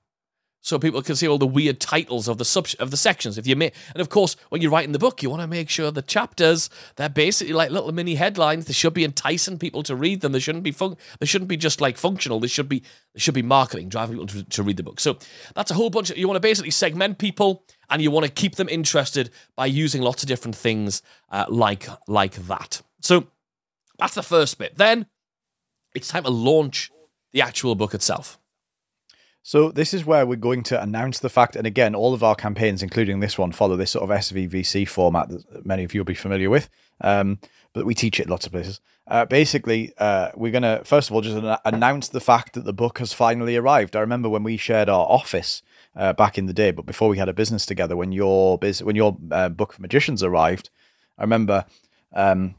So 0.64 0.80
people 0.80 1.02
can 1.02 1.18
see 1.18 1.28
all 1.28 1.38
the 1.38 1.46
weird 1.46 1.82
titles 1.82 2.30
of 2.30 2.38
the 2.38 2.46
sub 2.46 2.68
of 2.80 2.90
the 2.90 2.98
sections. 2.98 3.38
If 3.38 3.46
you 3.46 3.56
make, 3.58 3.76
and 3.94 4.00
of 4.00 4.08
course, 4.08 4.38
when 4.48 4.62
you're 4.62 4.72
writing 4.72 4.94
the 4.94 5.00
book, 5.00 5.22
you 5.22 5.30
want 5.30 5.42
to 5.42 5.48
make 5.48 5.70
sure 5.70 5.92
the 5.92 6.02
chapters 6.02 6.70
they're 6.96 7.10
basically 7.10 7.54
like 7.54 7.70
little 7.70 7.92
mini 7.92 8.16
headlines. 8.16 8.66
They 8.66 8.74
should 8.74 8.94
be 8.94 9.04
enticing 9.04 9.60
people 9.60 9.84
to 9.84 9.96
read 9.96 10.22
them. 10.22 10.32
They 10.32 10.40
shouldn't 10.40 10.64
be 10.64 10.72
fun. 10.72 10.96
They 11.20 11.26
shouldn't 11.26 11.50
be 11.50 11.58
just 11.58 11.82
like 11.82 11.98
functional. 11.98 12.40
They 12.40 12.48
should 12.48 12.70
be 12.70 12.80
they 13.14 13.20
should 13.20 13.34
be 13.34 13.42
marketing, 13.42 13.90
driving 13.90 14.16
people 14.16 14.28
to, 14.28 14.44
to 14.44 14.64
read 14.64 14.78
the 14.78 14.84
book. 14.84 15.02
So 15.02 15.18
that's 15.54 15.70
a 15.70 15.74
whole 15.74 15.90
bunch. 15.90 16.10
Of, 16.10 16.18
you 16.18 16.28
want 16.28 16.38
to 16.38 16.48
basically 16.48 16.72
segment 16.72 17.18
people, 17.18 17.66
and 17.90 18.02
you 18.02 18.10
want 18.10 18.26
to 18.26 18.32
keep 18.32 18.56
them 18.56 18.70
interested 18.70 19.32
by 19.58 19.66
using 19.66 20.02
lots 20.02 20.24
of 20.24 20.30
different 20.30 20.56
things 20.56 21.02
uh, 21.30 21.46
like 21.50 21.90
like 22.08 22.36
that. 22.48 22.82
So 23.02 23.28
that's 24.00 24.16
the 24.16 24.24
first 24.24 24.58
bit. 24.58 24.78
Then 24.78 25.08
it's 25.94 26.08
time 26.08 26.24
to 26.24 26.30
launch 26.30 26.90
the 27.34 27.42
actual 27.42 27.76
book 27.76 27.94
itself. 27.94 28.40
So 29.46 29.72
this 29.72 29.94
is 29.94 30.06
where 30.06 30.26
we're 30.26 30.38
going 30.38 30.64
to 30.64 30.82
announce 30.82 31.20
the 31.20 31.30
fact, 31.30 31.58
and 31.58 31.68
again, 31.68 31.96
all 31.96 32.14
of 32.14 32.24
our 32.24 32.34
campaigns, 32.34 32.82
including 32.82 33.20
this 33.20 33.38
one, 33.38 33.52
follow 33.52 33.76
this 33.76 33.92
sort 33.92 34.10
of 34.10 34.18
SVVC 34.18 34.88
format 34.88 35.28
that 35.28 35.66
many 35.66 35.84
of 35.84 35.94
you 35.94 36.00
will 36.00 36.06
be 36.06 36.14
familiar 36.14 36.50
with. 36.50 36.70
Um, 37.02 37.40
but 37.74 37.86
we 37.86 37.94
teach 37.94 38.22
it 38.22 38.30
lots 38.30 38.46
of 38.46 38.54
places. 38.54 38.80
Uh, 39.06 39.26
basically, 39.26 39.92
uh, 39.98 40.30
we're 40.34 40.52
going 40.52 40.64
to 40.64 40.82
first 40.86 41.10
of 41.10 41.16
all 41.16 41.20
just 41.22 41.36
an- 41.36 41.58
announce 41.66 42.08
the 42.08 42.22
fact 42.22 42.54
that 42.54 42.64
the 42.64 42.72
book 42.72 43.00
has 43.00 43.12
finally 43.12 43.58
arrived. 43.58 43.98
I 43.98 44.00
remember 44.00 44.30
when 44.30 44.44
we 44.44 44.56
shared 44.56 44.88
our 44.88 45.06
office 45.10 45.62
uh, 45.94 46.14
back 46.14 46.38
in 46.38 46.46
the 46.46 46.54
day, 46.54 46.72
but 46.72 46.86
before 46.86 47.10
we 47.10 47.18
had 47.18 47.28
a 47.28 47.34
business 47.34 47.66
together, 47.66 47.98
when 47.98 48.14
your 48.14 48.58
biz- 48.58 48.82
when 48.82 48.96
your 48.96 49.18
uh, 49.30 49.50
book 49.50 49.74
of 49.74 49.82
magicians 49.82 50.24
arrived, 50.24 50.70
I 51.18 51.24
remember 51.24 51.66
um, 52.14 52.56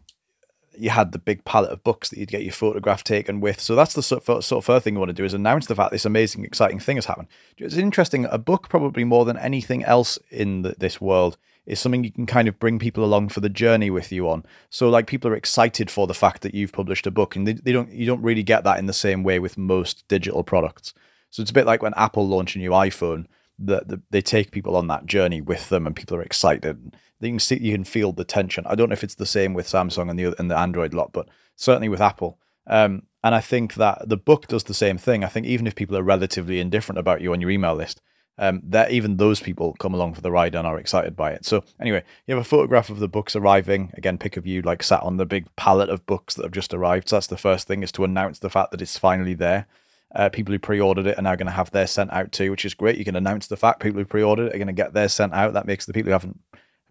you 0.77 0.91
had 0.91 1.13
the 1.13 1.19
big 1.19 1.45
pallet 1.45 1.71
of 1.71 1.85
books 1.85 2.09
that 2.09 2.19
you'd 2.19 2.31
get 2.31 2.43
your 2.43 2.53
photograph 2.53 3.05
taken 3.05 3.41
with. 3.41 3.61
So 3.61 3.75
that's 3.75 3.95
the 3.95 4.03
sort 4.03 4.29
of, 4.29 4.45
sort 4.45 4.63
of 4.63 4.65
first 4.65 4.85
thing 4.85 4.95
you 4.95 5.01
want 5.01 5.11
to 5.11 5.15
do 5.15 5.25
is 5.25 5.35
announce 5.35 5.67
the 5.67 5.75
fact 5.75 5.93
this 5.93 6.05
amazing, 6.05 6.45
exciting 6.45 6.81
thing 6.81 6.97
has 6.97 7.07
happened. 7.07 7.29
It's 7.57 7.77
interesting. 7.77 8.27
A 8.27 8.39
book, 8.39 8.69
probably 8.69 9.05
more 9.05 9.25
than 9.25 9.39
anything 9.39 9.85
else 9.85 10.19
in 10.31 10.63
the, 10.63 10.75
this 10.79 11.01
world, 11.01 11.37
is 11.67 11.81
something 11.81 12.05
you 12.05 12.13
can 12.13 12.27
kind 12.27 12.49
of 12.49 12.59
bring 12.59 12.79
people 12.79 13.05
along 13.05 13.31
for 13.31 13.41
the 13.41 13.49
journey 13.49 13.91
with 13.91 14.13
you 14.13 14.29
on. 14.29 14.45
So 14.71 14.89
like 14.91 15.07
people 15.07 15.31
are 15.31 15.37
excited 15.37 15.91
for 15.91 16.07
the 16.07 16.15
fact 16.15 16.43
that 16.43 16.55
you've 16.55 16.73
published 16.73 17.07
a 17.07 17.11
book, 17.11 17.37
and 17.37 17.47
they, 17.47 17.55
they 17.55 17.73
don't 17.73 17.91
you 17.91 18.07
don't 18.07 18.23
really 18.23 18.43
get 18.43 18.65
that 18.65 18.79
in 18.79 18.87
the 18.87 18.93
same 18.93 19.23
way 19.23 19.39
with 19.39 19.57
most 19.57 20.07
digital 20.09 20.43
products. 20.43 20.93
So 21.31 21.41
it's 21.41 21.51
a 21.51 21.55
bit 21.55 21.67
like 21.67 21.83
when 21.83 21.95
Apple 21.95 22.29
launched 22.29 22.57
a 22.57 22.59
new 22.59 22.71
iPhone. 22.71 23.27
That 23.57 23.87
the, 23.87 24.03
they 24.11 24.21
take 24.21 24.51
people 24.51 24.75
on 24.75 24.89
that 24.89 25.07
journey 25.07 25.41
with 25.41 25.69
them, 25.69 25.87
and 25.87 25.95
people 25.95 26.17
are 26.17 26.23
excited. 26.23 26.97
You 27.25 27.33
can 27.33 27.39
see, 27.41 27.59
you 27.61 27.73
can 27.73 27.85
feel 27.85 28.13
the 28.13 28.25
tension. 28.25 28.65
I 28.67 28.75
don't 28.75 28.89
know 28.89 28.95
if 28.95 29.05
it's 29.05 29.15
the 29.15 29.27
same 29.27 29.55
with 29.55 29.67
Samsung 29.67 30.11
and 30.11 30.19
the 30.19 30.35
and 30.39 30.51
the 30.51 30.59
Android 30.59 30.95
lot, 30.95 31.13
but 31.13 31.29
certainly 31.57 31.89
with 31.89 32.01
Apple. 32.01 32.39
Um, 32.67 33.03
and 33.23 33.35
I 33.35 33.41
think 33.41 33.75
that 33.75 34.09
the 34.09 34.17
book 34.17 34.49
does 34.49 34.65
the 34.65 34.75
same 34.75 34.99
thing. 34.99 35.25
I 35.25 35.29
think 35.29 35.47
even 35.47 35.67
if 35.67 35.75
people 35.75 35.97
are 35.97 36.03
relatively 36.03 36.61
indifferent 36.61 36.99
about 36.99 37.21
you 37.21 37.33
on 37.33 37.41
your 37.41 37.51
email 37.51 37.75
list, 37.75 38.01
um, 38.37 38.61
that 38.65 38.91
even 38.91 39.17
those 39.17 39.41
people 39.41 39.75
come 39.79 39.95
along 39.95 40.15
for 40.15 40.21
the 40.21 40.31
ride 40.31 40.55
and 40.55 40.67
are 40.67 40.79
excited 40.79 41.15
by 41.17 41.33
it. 41.33 41.45
So 41.45 41.65
anyway, 41.81 42.03
you 42.27 42.35
have 42.35 42.45
a 42.45 42.49
photograph 42.49 42.91
of 42.91 42.99
the 42.99 43.09
books 43.09 43.37
arriving. 43.37 43.93
Again, 43.95 44.19
pick 44.19 44.37
of 44.37 44.47
you 44.47 44.63
like 44.63 44.83
sat 44.83 45.03
on 45.03 45.17
the 45.17 45.27
big 45.27 45.47
pallet 45.57 45.89
of 45.89 46.05
books 46.07 46.35
that 46.35 46.43
have 46.43 46.53
just 46.53 46.75
arrived. 46.75 47.09
So 47.09 47.17
that's 47.17 47.29
the 47.29 47.37
first 47.37 47.67
thing 47.67 47.83
is 47.83 47.93
to 47.93 48.05
announce 48.05 48.41
the 48.41 48.51
fact 48.51 48.73
that 48.73 48.83
it's 48.83 48.99
finally 48.99 49.35
there. 49.35 49.67
Uh, 50.15 50.29
people 50.29 50.53
who 50.53 50.59
pre-ordered 50.59 51.07
it 51.07 51.19
are 51.19 51.23
now 51.23 51.35
going 51.35 51.47
to 51.47 51.53
have 51.53 51.71
their 51.71 51.87
sent 51.87 52.13
out 52.13 52.31
too, 52.31 52.51
which 52.51 52.65
is 52.65 52.75
great. 52.75 52.99
You 52.99 53.05
can 53.05 53.17
announce 53.17 53.47
the 53.47 53.57
fact 53.57 53.81
people 53.81 53.99
who 53.99 54.05
pre-ordered 54.05 54.47
it 54.47 54.55
are 54.55 54.59
going 54.59 54.67
to 54.69 54.73
get 54.73 54.93
theirs 54.93 55.13
sent 55.13 55.33
out. 55.33 55.55
That 55.55 55.67
makes 55.67 55.87
the 55.87 55.93
people 55.93 56.09
who 56.09 56.13
haven't 56.13 56.41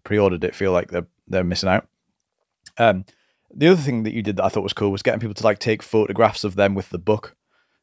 pre-ordered 0.04 0.44
it 0.44 0.54
feel 0.54 0.72
like 0.72 0.90
they're 0.90 1.06
they're 1.26 1.44
missing 1.44 1.68
out. 1.68 1.86
Um, 2.78 3.04
the 3.54 3.68
other 3.68 3.80
thing 3.80 4.02
that 4.02 4.12
you 4.14 4.22
did 4.22 4.36
that 4.36 4.44
I 4.44 4.48
thought 4.48 4.62
was 4.62 4.72
cool 4.72 4.90
was 4.90 5.02
getting 5.02 5.20
people 5.20 5.34
to 5.34 5.44
like 5.44 5.58
take 5.58 5.82
photographs 5.82 6.44
of 6.44 6.56
them 6.56 6.74
with 6.74 6.90
the 6.90 6.98
book, 6.98 7.36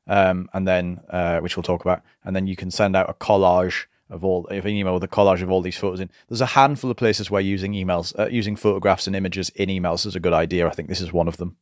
um, 0.07 0.49
and 0.53 0.67
then 0.67 1.01
uh, 1.09 1.39
which 1.39 1.55
we'll 1.55 1.63
talk 1.63 1.81
about, 1.81 2.01
and 2.23 2.35
then 2.35 2.47
you 2.47 2.55
can 2.55 2.71
send 2.71 2.95
out 2.95 3.09
a 3.09 3.13
collage 3.13 3.85
of 4.09 4.25
all 4.25 4.45
if 4.47 4.65
an 4.65 4.71
email 4.71 4.93
with 4.93 5.03
a 5.03 5.07
collage 5.07 5.41
of 5.41 5.49
all 5.49 5.61
these 5.61 5.77
photos 5.77 5.99
in. 6.01 6.09
There's 6.27 6.41
a 6.41 6.45
handful 6.47 6.91
of 6.91 6.97
places 6.97 7.31
where 7.31 7.41
using 7.41 7.73
emails, 7.73 8.17
uh, 8.19 8.27
using 8.27 8.55
photographs 8.55 9.07
and 9.07 9.15
images 9.15 9.49
in 9.51 9.69
emails 9.69 10.05
is 10.05 10.15
a 10.15 10.19
good 10.19 10.33
idea. 10.33 10.67
I 10.67 10.71
think 10.71 10.89
this 10.89 11.01
is 11.01 11.13
one 11.13 11.27
of 11.27 11.37
them. 11.37 11.55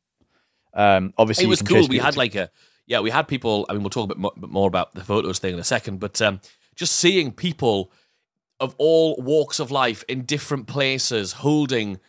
Um, 0.74 1.13
obviously, 1.17 1.45
it 1.45 1.50
was 1.50 1.62
cool. 1.62 1.88
We 1.88 2.00
had 2.00 2.13
to- 2.13 2.19
like 2.19 2.36
a 2.36 2.50
yeah, 2.88 3.02
we 3.02 3.12
had 3.12 3.28
people. 3.28 3.67
I 3.69 3.74
mean, 3.74 3.84
we'll 3.84 3.91
talk 3.91 4.06
a 4.06 4.08
bit 4.08 4.17
mo- 4.17 4.34
bit 4.39 4.50
more 4.50 4.67
about 4.67 4.95
the 4.95 5.04
photos 5.04 5.38
thing 5.38 5.54
in 5.54 5.60
a 5.60 5.63
second, 5.63 6.00
but 6.00 6.19
um, 6.24 6.41
just 6.76 6.95
seeing 6.95 7.32
people 7.32 7.91
of 8.60 8.76
all 8.78 9.15
walks 9.22 9.60
of 9.60 9.72
life 9.72 10.04
in 10.08 10.24
different 10.24 10.67
places 10.67 11.34
holding 11.34 12.00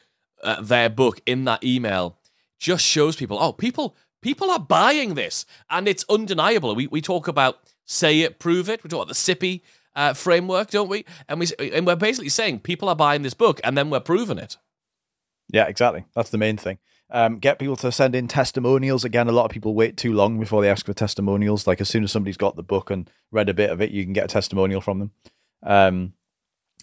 uh, 0.43 0.61
their 0.61 0.89
book 0.89 1.21
in 1.27 1.45
that 1.45 1.63
email 1.63 2.19
just 2.59 2.85
shows 2.85 3.17
people. 3.17 3.39
Oh, 3.41 3.53
people 3.53 3.97
people 4.21 4.51
are 4.51 4.59
buying 4.59 5.15
this, 5.15 5.47
and 5.69 5.89
it's 5.89 6.05
undeniable. 6.09 6.75
We 6.75 6.87
we 6.87 7.01
talk 7.01 7.29
about 7.29 7.59
say 7.85 8.21
it, 8.21 8.39
prove 8.39 8.69
it. 8.69 8.83
We 8.85 8.89
talk 8.89 9.03
about 9.03 9.09
the 9.09 9.15
sippy 9.15 9.63
uh, 9.95 10.15
framework, 10.15 10.71
don't 10.71 10.89
we? 10.89 11.05
And 11.29 11.41
we 11.41 11.47
and 11.73 11.87
we're 11.87 11.97
basically 11.97 12.29
saying 12.29 12.61
people 12.61 12.89
are 12.89 12.97
buying 12.97 13.23
this 13.23 13.35
book, 13.35 13.61
and 13.65 13.77
then 13.77 13.91
we're 13.91 14.01
proving 14.01 14.39
it. 14.39 14.57
Yeah, 15.53 15.67
exactly. 15.67 16.05
That's 16.15 16.31
the 16.31 16.39
main 16.39 16.57
thing. 16.57 16.79
Um, 17.13 17.39
get 17.39 17.59
people 17.59 17.75
to 17.77 17.91
send 17.91 18.15
in 18.15 18.29
testimonials. 18.29 19.05
Again, 19.05 19.27
a 19.27 19.33
lot 19.33 19.47
of 19.47 19.51
people 19.51 19.75
wait 19.75 19.97
too 19.97 20.13
long 20.13 20.39
before 20.39 20.63
they 20.63 20.71
ask 20.71 20.87
for 20.87 20.93
testimonials. 20.93 21.67
Like 21.67 21.81
as 21.81 21.89
soon 21.89 22.05
as 22.05 22.13
somebody's 22.13 22.37
got 22.37 22.55
the 22.55 22.63
book 22.63 22.89
and 22.89 23.11
read 23.33 23.49
a 23.49 23.55
bit 23.55 23.71
of 23.71 23.81
it, 23.81 23.91
you 23.91 24.05
can 24.05 24.13
get 24.13 24.27
a 24.27 24.29
testimonial 24.29 24.81
from 24.81 25.01
them. 25.01 25.11
Um, 25.65 26.13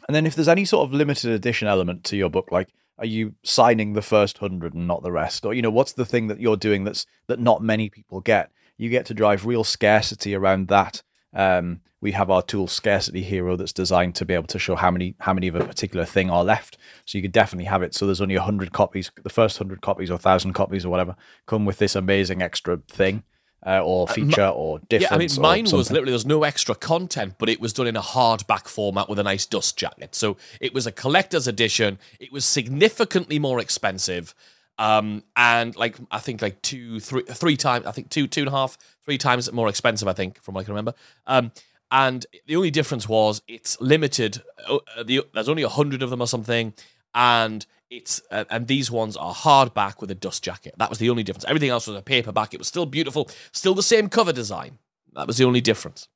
and 0.07 0.15
then 0.15 0.25
if 0.25 0.35
there's 0.35 0.47
any 0.47 0.65
sort 0.65 0.87
of 0.87 0.93
limited 0.93 1.31
edition 1.31 1.67
element 1.67 2.03
to 2.05 2.17
your 2.17 2.29
book, 2.29 2.49
like 2.51 2.69
are 2.97 3.05
you 3.05 3.35
signing 3.43 3.93
the 3.93 4.01
first 4.01 4.39
hundred 4.39 4.73
and 4.73 4.87
not 4.87 5.03
the 5.03 5.11
rest, 5.11 5.45
or 5.45 5.53
you 5.53 5.61
know 5.61 5.69
what's 5.69 5.93
the 5.93 6.05
thing 6.05 6.27
that 6.27 6.39
you're 6.39 6.57
doing 6.57 6.83
that's 6.83 7.05
that 7.27 7.39
not 7.39 7.61
many 7.61 7.89
people 7.89 8.21
get? 8.21 8.51
You 8.77 8.89
get 8.89 9.05
to 9.07 9.13
drive 9.13 9.45
real 9.45 9.63
scarcity 9.63 10.35
around 10.35 10.67
that. 10.67 11.03
Um, 11.33 11.81
we 11.99 12.11
have 12.11 12.29
our 12.29 12.41
tool 12.41 12.67
scarcity 12.67 13.23
hero 13.23 13.55
that's 13.55 13.73
designed 13.73 14.15
to 14.15 14.25
be 14.25 14.33
able 14.33 14.47
to 14.47 14.59
show 14.59 14.75
how 14.75 14.91
many 14.91 15.15
how 15.19 15.33
many 15.33 15.47
of 15.47 15.55
a 15.55 15.65
particular 15.65 16.05
thing 16.05 16.29
are 16.29 16.43
left. 16.43 16.77
So 17.05 17.17
you 17.17 17.21
could 17.21 17.31
definitely 17.31 17.65
have 17.65 17.83
it. 17.83 17.93
So 17.93 18.05
there's 18.05 18.21
only 18.21 18.35
hundred 18.35 18.71
copies. 18.71 19.11
The 19.21 19.29
first 19.29 19.57
hundred 19.57 19.81
copies 19.81 20.09
or 20.09 20.17
thousand 20.17 20.53
copies 20.53 20.85
or 20.85 20.89
whatever 20.89 21.15
come 21.45 21.65
with 21.65 21.77
this 21.77 21.95
amazing 21.95 22.41
extra 22.41 22.77
thing 22.87 23.23
uh, 23.65 23.81
or 23.83 24.07
feature 24.07 24.47
or 24.47 24.79
difference. 24.79 25.11
Yeah, 25.11 25.15
I 25.15 25.17
mean, 25.17 25.65
mine 25.65 25.75
was 25.75 25.91
literally 25.91 26.11
there's 26.11 26.25
no 26.25 26.43
extra 26.43 26.75
content, 26.75 27.35
but 27.37 27.49
it 27.49 27.59
was 27.59 27.73
done 27.73 27.87
in 27.87 27.95
a 27.95 28.01
hardback 28.01 28.67
format 28.67 29.09
with 29.09 29.19
a 29.19 29.23
nice 29.23 29.45
dust 29.45 29.77
jacket. 29.77 30.15
So 30.15 30.37
it 30.61 30.73
was 30.73 30.85
a 30.85 30.91
collector's 30.91 31.47
edition. 31.47 31.99
It 32.19 32.31
was 32.31 32.45
significantly 32.45 33.39
more 33.39 33.59
expensive, 33.59 34.35
um, 34.77 35.23
and 35.35 35.75
like 35.75 35.97
I 36.11 36.19
think 36.19 36.41
like 36.41 36.61
two, 36.61 36.99
three, 36.99 37.23
three 37.23 37.57
times. 37.57 37.85
I 37.85 37.91
think 37.91 38.09
two, 38.09 38.27
two 38.27 38.41
and 38.41 38.49
a 38.49 38.51
half, 38.51 38.77
three 39.03 39.17
times 39.17 39.51
more 39.51 39.69
expensive. 39.69 40.07
I 40.07 40.13
think 40.13 40.41
from 40.41 40.53
what 40.53 40.61
I 40.61 40.63
can 40.65 40.73
remember. 40.73 40.93
Um, 41.25 41.51
and 41.89 42.25
the 42.47 42.55
only 42.57 42.71
difference 42.71 43.07
was 43.07 43.41
it's 43.47 43.79
limited. 43.79 44.41
uh, 44.67 44.79
the, 45.03 45.25
there's 45.33 45.49
only 45.49 45.63
a 45.63 45.69
hundred 45.69 46.03
of 46.03 46.09
them 46.09 46.21
or 46.21 46.27
something, 46.27 46.73
and 47.15 47.65
it's 47.89 48.21
uh, 48.31 48.45
and 48.49 48.67
these 48.67 48.91
ones 48.91 49.15
are 49.15 49.33
hardback 49.33 50.01
with 50.01 50.11
a 50.11 50.15
dust 50.15 50.43
jacket. 50.43 50.75
That 50.77 50.89
was 50.89 50.99
the 50.99 51.09
only 51.09 51.23
difference. 51.23 51.45
Everything 51.45 51.69
else 51.69 51.87
was 51.87 51.97
a 51.97 52.01
paperback. 52.01 52.53
It 52.53 52.59
was 52.59 52.67
still 52.67 52.85
beautiful, 52.85 53.29
still 53.51 53.73
the 53.73 53.83
same 53.83 54.09
cover 54.09 54.33
design. 54.33 54.79
That 55.13 55.27
was 55.27 55.37
the 55.37 55.45
only 55.45 55.61
difference. 55.61 56.07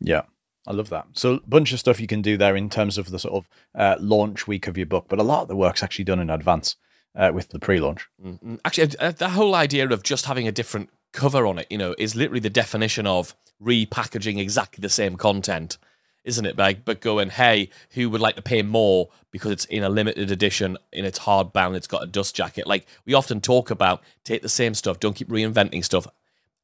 Yeah, 0.00 0.22
I 0.66 0.72
love 0.72 0.90
that. 0.90 1.06
So, 1.12 1.34
a 1.34 1.40
bunch 1.46 1.72
of 1.72 1.80
stuff 1.80 2.00
you 2.00 2.06
can 2.06 2.22
do 2.22 2.36
there 2.36 2.56
in 2.56 2.68
terms 2.68 2.98
of 2.98 3.10
the 3.10 3.18
sort 3.18 3.34
of 3.34 3.48
uh, 3.74 3.96
launch 3.98 4.46
week 4.46 4.66
of 4.66 4.76
your 4.76 4.86
book, 4.86 5.06
but 5.08 5.18
a 5.18 5.24
lot 5.24 5.42
of 5.42 5.48
the 5.48 5.56
work's 5.56 5.82
actually 5.82 6.04
done 6.04 6.20
in 6.20 6.30
advance 6.30 6.76
uh, 7.14 7.30
with 7.32 7.48
the 7.48 7.58
pre-launch. 7.58 8.08
Mm, 8.24 8.60
Actually, 8.64 8.96
uh, 8.98 9.10
the 9.12 9.30
whole 9.30 9.54
idea 9.54 9.88
of 9.88 10.02
just 10.02 10.26
having 10.26 10.46
a 10.46 10.52
different 10.52 10.90
cover 11.12 11.46
on 11.46 11.58
it, 11.58 11.66
you 11.70 11.78
know, 11.78 11.94
is 11.98 12.14
literally 12.14 12.40
the 12.40 12.50
definition 12.50 13.06
of 13.06 13.34
repackaging 13.62 14.38
exactly 14.38 14.82
the 14.82 14.90
same 14.90 15.16
content, 15.16 15.78
isn't 16.26 16.44
it? 16.44 16.58
Like, 16.58 16.84
but 16.84 17.00
going, 17.00 17.30
hey, 17.30 17.70
who 17.90 18.10
would 18.10 18.20
like 18.20 18.36
to 18.36 18.42
pay 18.42 18.62
more 18.62 19.08
because 19.30 19.52
it's 19.52 19.64
in 19.66 19.84
a 19.84 19.88
limited 19.88 20.30
edition, 20.30 20.76
in 20.92 21.04
its 21.04 21.20
hardbound, 21.20 21.76
it's 21.76 21.86
got 21.86 22.02
a 22.02 22.06
dust 22.06 22.34
jacket. 22.34 22.66
Like 22.66 22.86
we 23.06 23.14
often 23.14 23.40
talk 23.40 23.70
about, 23.70 24.02
take 24.24 24.42
the 24.42 24.48
same 24.48 24.74
stuff, 24.74 25.00
don't 25.00 25.14
keep 25.14 25.28
reinventing 25.28 25.84
stuff, 25.84 26.06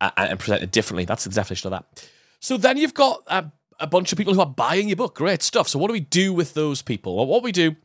and, 0.01 0.39
present 0.39 0.63
it 0.63 0.73
differently. 0.73 1.05
That's 1.05 1.25
the 1.25 1.31
definition 1.31 1.73
of 1.73 1.79
that. 1.79 2.09
So 2.41 2.57
then 2.57 2.77
you've 2.77 2.95
got 2.95 3.23
a, 3.29 3.51
a 3.79 3.87
bunch 3.87 4.11
of 4.11 4.19
people 4.19 4.35
who 4.35 4.41
are 4.41 4.47
buying 4.47 4.89
your 4.89 4.97
book. 4.97 5.15
Great 5.15 5.43
stuff. 5.43 5.69
So 5.69 5.79
what 5.79 5.87
do 5.89 5.93
we 5.93 6.01
do 6.01 6.33
with 6.33 6.55
those 6.55 6.83
people? 6.83 7.17
Well, 7.17 7.27
what 7.27 7.45
we 7.45 7.53
do 7.53 7.77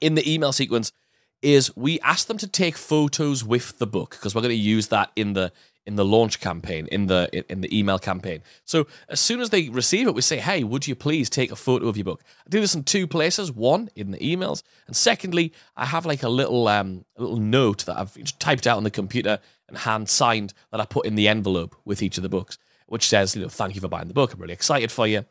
in 0.00 0.16
the 0.16 0.32
email 0.32 0.52
sequence 0.52 0.92
is 1.40 1.74
we 1.76 2.00
ask 2.00 2.26
them 2.26 2.38
to 2.38 2.48
take 2.48 2.76
photos 2.76 3.44
with 3.44 3.78
the 3.78 3.86
book 3.86 4.10
because 4.10 4.34
we're 4.34 4.40
going 4.40 4.50
to 4.50 4.56
use 4.56 4.88
that 4.88 5.12
in 5.14 5.34
the 5.34 5.52
in 5.88 5.96
the 5.96 6.04
launch 6.04 6.38
campaign 6.38 6.86
in 6.92 7.06
the 7.06 7.30
in, 7.50 7.62
the 7.62 7.76
email 7.76 7.98
campaign. 7.98 8.42
So 8.66 8.86
as 9.08 9.20
soon 9.20 9.40
as 9.40 9.48
they 9.48 9.70
receive 9.70 10.06
it, 10.06 10.14
we 10.14 10.20
say, 10.20 10.36
"Hey, 10.36 10.62
would 10.62 10.86
you 10.86 10.94
please 10.94 11.30
take 11.30 11.50
a 11.50 11.56
photo 11.56 11.88
of 11.88 11.96
your 11.96 12.04
book?" 12.04 12.22
I 12.46 12.50
do 12.50 12.60
this 12.60 12.74
in 12.74 12.84
two 12.84 13.06
places. 13.06 13.50
One 13.50 13.88
in 13.96 14.10
the 14.10 14.18
emails, 14.18 14.62
and 14.86 14.94
secondly, 14.94 15.50
I 15.76 15.86
have 15.86 16.04
like 16.04 16.22
a 16.22 16.28
little 16.28 16.68
um 16.68 17.06
a 17.16 17.22
little 17.22 17.38
note 17.38 17.86
that 17.86 17.98
I've 17.98 18.14
typed 18.38 18.66
out 18.66 18.76
on 18.76 18.84
the 18.84 18.90
computer 18.90 19.40
and 19.66 19.78
hand 19.78 20.10
signed 20.10 20.52
that 20.70 20.80
I 20.80 20.84
put 20.84 21.06
in 21.06 21.14
the 21.14 21.26
envelope 21.26 21.74
with 21.86 22.02
each 22.02 22.18
of 22.18 22.22
the 22.22 22.28
books, 22.28 22.58
which 22.86 23.08
says, 23.08 23.34
"You 23.34 23.42
know, 23.42 23.48
thank 23.48 23.74
you 23.74 23.80
for 23.80 23.88
buying 23.88 24.08
the 24.08 24.14
book. 24.20 24.34
I'm 24.34 24.40
really 24.40 24.52
excited 24.52 24.92
for 24.92 25.06
you." 25.06 25.24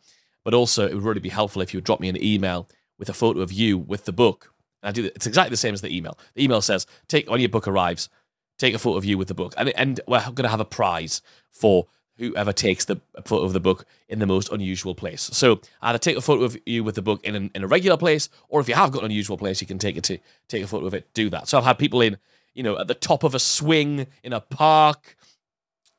But 0.44 0.56
also, 0.56 0.88
it 0.88 0.96
would 0.96 1.04
really 1.04 1.20
be 1.20 1.30
helpful 1.30 1.62
if 1.62 1.72
you 1.72 1.78
would 1.78 1.84
drop 1.84 2.00
me 2.00 2.10
an 2.10 2.24
email 2.24 2.68
with 2.98 3.10
a 3.10 3.14
photo 3.14 3.42
of 3.42 3.52
you 3.52 3.78
with 3.78 4.06
the 4.06 4.12
book. 4.12 4.52
And 4.82 4.90
I 4.90 4.92
do 4.92 5.06
it's 5.06 5.28
exactly 5.28 5.52
the 5.52 5.58
same 5.58 5.76
as 5.76 5.82
the 5.82 5.96
email. 5.96 6.18
The 6.34 6.44
email 6.44 6.62
says, 6.62 6.88
"Take 7.08 7.30
when 7.30 7.42
your 7.42 7.50
book 7.50 7.68
arrives, 7.68 8.10
take 8.58 8.74
a 8.74 8.80
photo 8.80 8.98
of 8.98 9.06
you 9.06 9.18
with 9.18 9.28
the 9.28 9.34
book," 9.34 9.54
and 9.58 9.70
and 9.70 10.00
we're 10.08 10.20
going 10.22 10.44
to 10.44 10.50
have 10.50 10.60
a 10.60 10.66
prize 10.66 11.22
for 11.52 11.88
whoever 12.18 12.52
takes 12.52 12.86
the 12.86 13.00
photo 13.24 13.46
of 13.46 13.54
the 13.54 13.60
book 13.60 13.86
in 14.10 14.20
the 14.20 14.26
most 14.26 14.52
unusual 14.52 14.96
place. 14.96 15.30
So 15.34 15.62
either 15.82 16.00
take 16.00 16.18
a 16.18 16.22
photo 16.22 16.44
of 16.44 16.58
you 16.66 16.84
with 16.84 16.96
the 16.96 17.02
book 17.02 17.24
in, 17.24 17.36
an, 17.36 17.52
in 17.54 17.64
a 17.64 17.68
regular 17.68 17.98
place, 17.98 18.30
or 18.50 18.60
if 18.60 18.68
you 18.68 18.76
have 18.76 18.92
got 18.92 19.04
an 19.04 19.06
unusual 19.12 19.38
place, 19.38 19.62
you 19.62 19.68
can 19.68 19.78
take 19.78 19.98
it 19.98 20.04
to 20.06 20.18
take 20.48 20.64
a 20.64 20.68
photo 20.68 20.88
of 20.88 20.94
it. 20.94 21.14
Do 21.14 21.30
that. 21.30 21.48
So 21.48 21.58
I've 21.58 21.64
had 21.64 21.78
people 21.78 22.02
in, 22.02 22.18
you 22.54 22.64
know, 22.64 22.80
at 22.80 22.88
the 22.88 22.96
top 22.96 23.24
of 23.24 23.36
a 23.36 23.40
swing 23.40 24.08
in 24.24 24.34
a 24.34 24.42
park, 24.42 25.16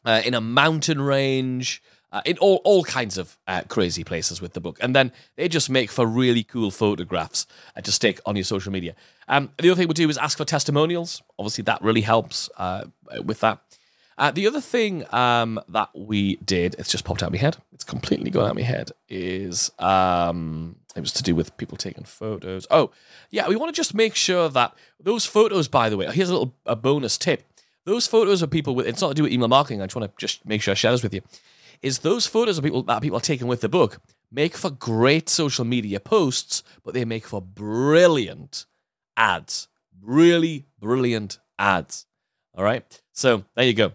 uh, 0.04 0.22
in 0.24 0.34
a 0.34 0.40
mountain 0.40 1.00
range, 1.00 1.82
uh, 2.12 2.22
in 2.24 2.38
all 2.38 2.56
all 2.64 2.84
kinds 2.84 3.18
of 3.18 3.36
uh, 3.46 3.62
crazy 3.68 4.04
places 4.04 4.40
with 4.40 4.52
the 4.54 4.60
book, 4.60 4.78
and 4.80 4.94
then 4.94 5.12
they 5.36 5.48
just 5.48 5.68
make 5.68 5.90
for 5.90 6.06
really 6.06 6.42
cool 6.42 6.70
photographs 6.70 7.46
uh, 7.76 7.80
to 7.80 7.92
stick 7.92 8.20
on 8.26 8.36
your 8.36 8.44
social 8.44 8.72
media. 8.72 8.94
Um, 9.28 9.50
the 9.58 9.70
other 9.70 9.80
thing 9.80 9.88
we 9.88 9.94
do 9.94 10.08
is 10.08 10.18
ask 10.18 10.38
for 10.38 10.44
testimonials. 10.44 11.22
Obviously, 11.38 11.62
that 11.64 11.82
really 11.82 12.00
helps 12.00 12.48
uh, 12.56 12.84
with 13.24 13.40
that. 13.40 13.60
Uh, 14.18 14.32
the 14.32 14.48
other 14.48 14.60
thing 14.60 15.04
um, 15.14 15.60
that 15.68 15.90
we 15.94 16.36
did, 16.36 16.74
it's 16.76 16.90
just 16.90 17.04
popped 17.04 17.22
out 17.22 17.26
of 17.26 17.32
my 17.32 17.38
head. 17.38 17.56
It's 17.72 17.84
completely 17.84 18.30
gone 18.30 18.46
out 18.46 18.50
of 18.50 18.56
my 18.56 18.62
head. 18.62 18.90
Is 19.08 19.70
um, 19.78 20.74
it 20.96 21.00
was 21.00 21.12
to 21.12 21.22
do 21.22 21.36
with 21.36 21.56
people 21.56 21.76
taking 21.76 22.02
photos. 22.04 22.66
Oh, 22.70 22.90
yeah, 23.30 23.46
we 23.46 23.54
want 23.54 23.72
to 23.72 23.76
just 23.76 23.94
make 23.94 24.16
sure 24.16 24.48
that 24.48 24.74
those 24.98 25.24
photos. 25.24 25.68
By 25.68 25.88
the 25.88 25.96
way, 25.96 26.06
here's 26.06 26.30
a 26.30 26.32
little 26.32 26.54
a 26.66 26.74
bonus 26.74 27.16
tip. 27.16 27.44
Those 27.84 28.08
photos 28.08 28.42
of 28.42 28.50
people 28.50 28.74
with 28.74 28.86
it's 28.88 29.00
not 29.00 29.08
to 29.08 29.14
do 29.14 29.22
with 29.22 29.32
email 29.32 29.48
marketing. 29.48 29.80
I 29.82 29.86
just 29.86 29.94
want 29.94 30.10
to 30.10 30.18
just 30.18 30.44
make 30.44 30.62
sure 30.62 30.72
I 30.72 30.74
share 30.74 30.90
this 30.90 31.04
with 31.04 31.14
you. 31.14 31.22
Is 31.82 32.00
those 32.00 32.26
photos 32.26 32.58
of 32.58 32.64
people 32.64 32.82
that 32.82 33.02
people 33.02 33.18
are 33.18 33.22
taking 33.22 33.46
with 33.46 33.60
the 33.60 33.68
book 33.68 34.00
make 34.30 34.56
for 34.56 34.70
great 34.70 35.28
social 35.28 35.64
media 35.64 36.00
posts, 36.00 36.62
but 36.84 36.94
they 36.94 37.04
make 37.04 37.26
for 37.26 37.40
brilliant 37.40 38.66
ads. 39.16 39.68
Really 40.02 40.66
brilliant 40.78 41.38
ads. 41.58 42.06
All 42.56 42.64
right. 42.64 43.00
So 43.12 43.44
there 43.54 43.64
you 43.64 43.74
go. 43.74 43.92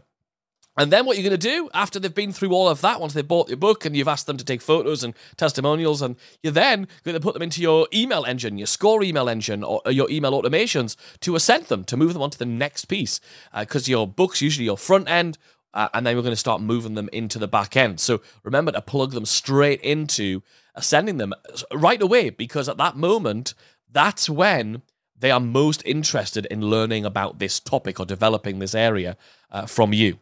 And 0.75 0.91
then 0.91 1.05
what 1.05 1.15
you're 1.17 1.29
going 1.29 1.39
to 1.39 1.49
do 1.49 1.69
after 1.73 1.99
they've 1.99 2.13
been 2.13 2.33
through 2.33 2.51
all 2.51 2.67
of 2.67 2.81
that, 2.81 2.99
once 2.99 3.13
they've 3.13 3.27
bought 3.27 3.47
your 3.47 3.57
book 3.57 3.85
and 3.85 3.95
you've 3.95 4.07
asked 4.07 4.25
them 4.25 4.37
to 4.37 4.45
take 4.45 4.61
photos 4.61 5.03
and 5.03 5.13
testimonials, 5.37 6.01
and 6.01 6.15
you're 6.41 6.51
then 6.51 6.87
going 7.03 7.13
to 7.13 7.19
put 7.19 7.35
them 7.35 7.43
into 7.43 7.61
your 7.61 7.87
email 7.93 8.25
engine, 8.25 8.57
your 8.57 8.65
score 8.65 9.03
email 9.03 9.29
engine, 9.29 9.63
or 9.63 9.81
uh, 9.85 9.91
your 9.91 10.09
email 10.09 10.31
automations 10.31 10.95
to 11.19 11.35
ascend 11.35 11.65
them, 11.65 11.83
to 11.83 11.95
move 11.95 12.13
them 12.13 12.23
on 12.23 12.31
to 12.31 12.39
the 12.39 12.45
next 12.45 12.85
piece. 12.85 13.19
Uh, 13.53 13.61
because 13.61 13.87
your 13.87 14.07
book's 14.07 14.41
usually 14.41 14.65
your 14.65 14.77
front 14.77 15.07
end, 15.07 15.37
uh, 15.73 15.89
and 15.93 16.05
then 16.05 16.15
we're 16.15 16.21
going 16.21 16.33
to 16.33 16.37
start 16.37 16.61
moving 16.61 16.95
them 16.95 17.09
into 17.11 17.39
the 17.39 17.47
back 17.47 17.75
end. 17.75 17.99
So 17.99 18.21
remember 18.43 18.71
to 18.71 18.81
plug 18.81 19.11
them 19.11 19.25
straight 19.25 19.81
into 19.81 20.41
ascending 20.75 21.17
them 21.17 21.33
right 21.71 22.01
away, 22.01 22.29
because 22.29 22.69
at 22.69 22.77
that 22.77 22.95
moment, 22.95 23.53
that's 23.91 24.29
when 24.29 24.81
they 25.17 25.31
are 25.31 25.39
most 25.39 25.81
interested 25.85 26.45
in 26.47 26.61
learning 26.61 27.05
about 27.05 27.39
this 27.39 27.59
topic 27.59 27.99
or 27.99 28.05
developing 28.05 28.59
this 28.59 28.75
area 28.75 29.15
uh, 29.51 29.65
from 29.65 29.93
you. 29.93 30.19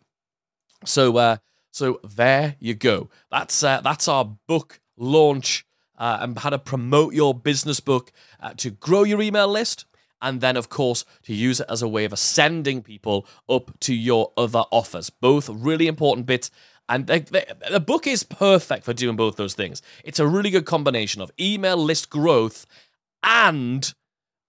So, 0.85 1.17
uh, 1.17 1.37
so 1.71 1.99
there 2.03 2.55
you 2.59 2.73
go. 2.73 3.09
That's 3.31 3.63
uh, 3.63 3.81
that's 3.81 4.07
our 4.07 4.25
book 4.47 4.79
launch 4.97 5.65
uh, 5.97 6.17
and 6.21 6.37
how 6.37 6.49
to 6.49 6.59
promote 6.59 7.13
your 7.13 7.33
business 7.33 7.79
book 7.79 8.11
uh, 8.39 8.53
to 8.57 8.71
grow 8.71 9.03
your 9.03 9.21
email 9.21 9.47
list, 9.47 9.85
and 10.21 10.41
then 10.41 10.57
of 10.57 10.69
course 10.69 11.05
to 11.23 11.33
use 11.33 11.59
it 11.59 11.67
as 11.69 11.81
a 11.81 11.87
way 11.87 12.05
of 12.05 12.13
ascending 12.13 12.81
people 12.81 13.25
up 13.49 13.79
to 13.81 13.93
your 13.93 14.31
other 14.37 14.63
offers. 14.71 15.09
Both 15.09 15.49
really 15.49 15.87
important 15.87 16.25
bits. 16.25 16.51
And 16.89 17.07
the, 17.07 17.83
book 17.85 18.05
is 18.05 18.23
perfect 18.23 18.83
for 18.83 18.93
doing 18.93 19.15
both 19.15 19.37
those 19.37 19.53
things. 19.53 19.81
It's 20.03 20.19
a 20.19 20.27
really 20.27 20.49
good 20.49 20.65
combination 20.65 21.21
of 21.21 21.31
email 21.39 21.77
list 21.77 22.09
growth 22.09 22.65
and 23.23 23.93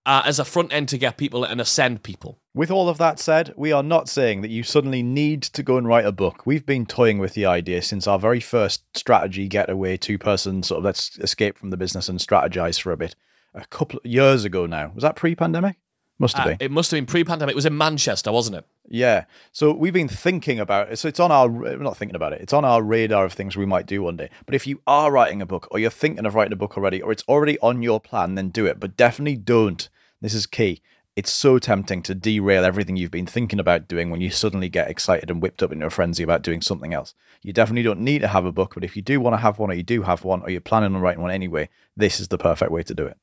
uh, 0.04 0.22
as 0.24 0.38
a 0.38 0.44
front 0.44 0.72
end 0.72 0.88
to 0.88 0.98
get 0.98 1.16
people 1.16 1.44
and 1.44 1.60
ascend 1.60 2.02
people. 2.02 2.38
With 2.54 2.70
all 2.70 2.88
of 2.88 2.98
that 2.98 3.18
said, 3.18 3.54
we 3.56 3.72
are 3.72 3.82
not 3.82 4.08
saying 4.08 4.42
that 4.42 4.50
you 4.50 4.62
suddenly 4.62 5.02
need 5.02 5.42
to 5.42 5.62
go 5.62 5.76
and 5.76 5.86
write 5.86 6.04
a 6.04 6.12
book. 6.12 6.44
We've 6.44 6.66
been 6.66 6.86
toying 6.86 7.18
with 7.18 7.34
the 7.34 7.46
idea 7.46 7.80
since 7.82 8.06
our 8.06 8.18
very 8.18 8.40
first 8.40 8.84
strategy 8.96 9.46
getaway, 9.48 9.96
two 9.96 10.18
person 10.18 10.62
sort 10.62 10.78
of 10.78 10.84
let's 10.84 11.18
escape 11.18 11.56
from 11.56 11.70
the 11.70 11.76
business 11.76 12.08
and 12.08 12.18
strategize 12.18 12.80
for 12.80 12.92
a 12.92 12.96
bit. 12.96 13.14
A 13.54 13.64
couple 13.66 13.98
of 14.02 14.06
years 14.10 14.44
ago 14.44 14.66
now. 14.66 14.92
Was 14.94 15.02
that 15.02 15.16
pre 15.16 15.34
pandemic? 15.34 15.76
Must 16.18 16.36
have 16.36 16.46
Uh, 16.46 16.50
been. 16.50 16.56
it 16.60 16.70
must 16.70 16.90
have 16.92 16.98
been 16.98 17.06
pre-pandemic. 17.06 17.52
It 17.54 17.56
was 17.56 17.66
in 17.66 17.76
Manchester, 17.76 18.30
wasn't 18.30 18.56
it? 18.58 18.64
Yeah. 18.88 19.24
So 19.50 19.72
we've 19.72 19.92
been 19.94 20.08
thinking 20.08 20.60
about 20.60 20.92
it. 20.92 20.98
So 20.98 21.08
it's 21.08 21.18
on 21.18 21.32
our, 21.32 21.48
we're 21.48 21.76
not 21.78 21.96
thinking 21.96 22.14
about 22.14 22.32
it. 22.32 22.40
It's 22.40 22.52
on 22.52 22.64
our 22.64 22.80
radar 22.80 23.24
of 23.24 23.32
things 23.32 23.56
we 23.56 23.66
might 23.66 23.86
do 23.86 24.02
one 24.04 24.16
day. 24.18 24.28
But 24.46 24.54
if 24.54 24.64
you 24.66 24.80
are 24.86 25.10
writing 25.10 25.42
a 25.42 25.46
book 25.46 25.66
or 25.72 25.80
you're 25.80 25.90
thinking 25.90 26.24
of 26.24 26.36
writing 26.36 26.52
a 26.52 26.56
book 26.56 26.76
already 26.76 27.02
or 27.02 27.10
it's 27.10 27.24
already 27.26 27.58
on 27.58 27.82
your 27.82 27.98
plan, 27.98 28.36
then 28.36 28.50
do 28.50 28.66
it. 28.66 28.78
But 28.78 28.96
definitely 28.96 29.34
don't. 29.36 29.88
This 30.20 30.34
is 30.34 30.46
key. 30.46 30.80
It's 31.16 31.32
so 31.32 31.58
tempting 31.58 32.02
to 32.02 32.14
derail 32.14 32.64
everything 32.64 32.96
you've 32.96 33.10
been 33.10 33.26
thinking 33.26 33.58
about 33.58 33.88
doing 33.88 34.10
when 34.10 34.20
you 34.20 34.30
suddenly 34.30 34.68
get 34.68 34.88
excited 34.88 35.28
and 35.28 35.42
whipped 35.42 35.62
up 35.62 35.72
into 35.72 35.86
a 35.86 35.90
frenzy 35.90 36.22
about 36.22 36.42
doing 36.42 36.60
something 36.62 36.94
else. 36.94 37.14
You 37.42 37.52
definitely 37.52 37.82
don't 37.82 38.00
need 38.00 38.20
to 38.20 38.28
have 38.28 38.44
a 38.44 38.52
book, 38.52 38.74
but 38.74 38.84
if 38.84 38.94
you 38.96 39.02
do 39.02 39.18
want 39.20 39.34
to 39.34 39.38
have 39.38 39.58
one 39.58 39.70
or 39.72 39.74
you 39.74 39.82
do 39.82 40.02
have 40.02 40.22
one 40.24 40.42
or 40.42 40.50
you're 40.50 40.60
planning 40.60 40.94
on 40.94 41.00
writing 41.00 41.22
one 41.22 41.32
anyway, 41.32 41.68
this 41.96 42.20
is 42.20 42.28
the 42.28 42.38
perfect 42.38 42.70
way 42.70 42.84
to 42.84 42.94
do 42.94 43.06
it. 43.06 43.16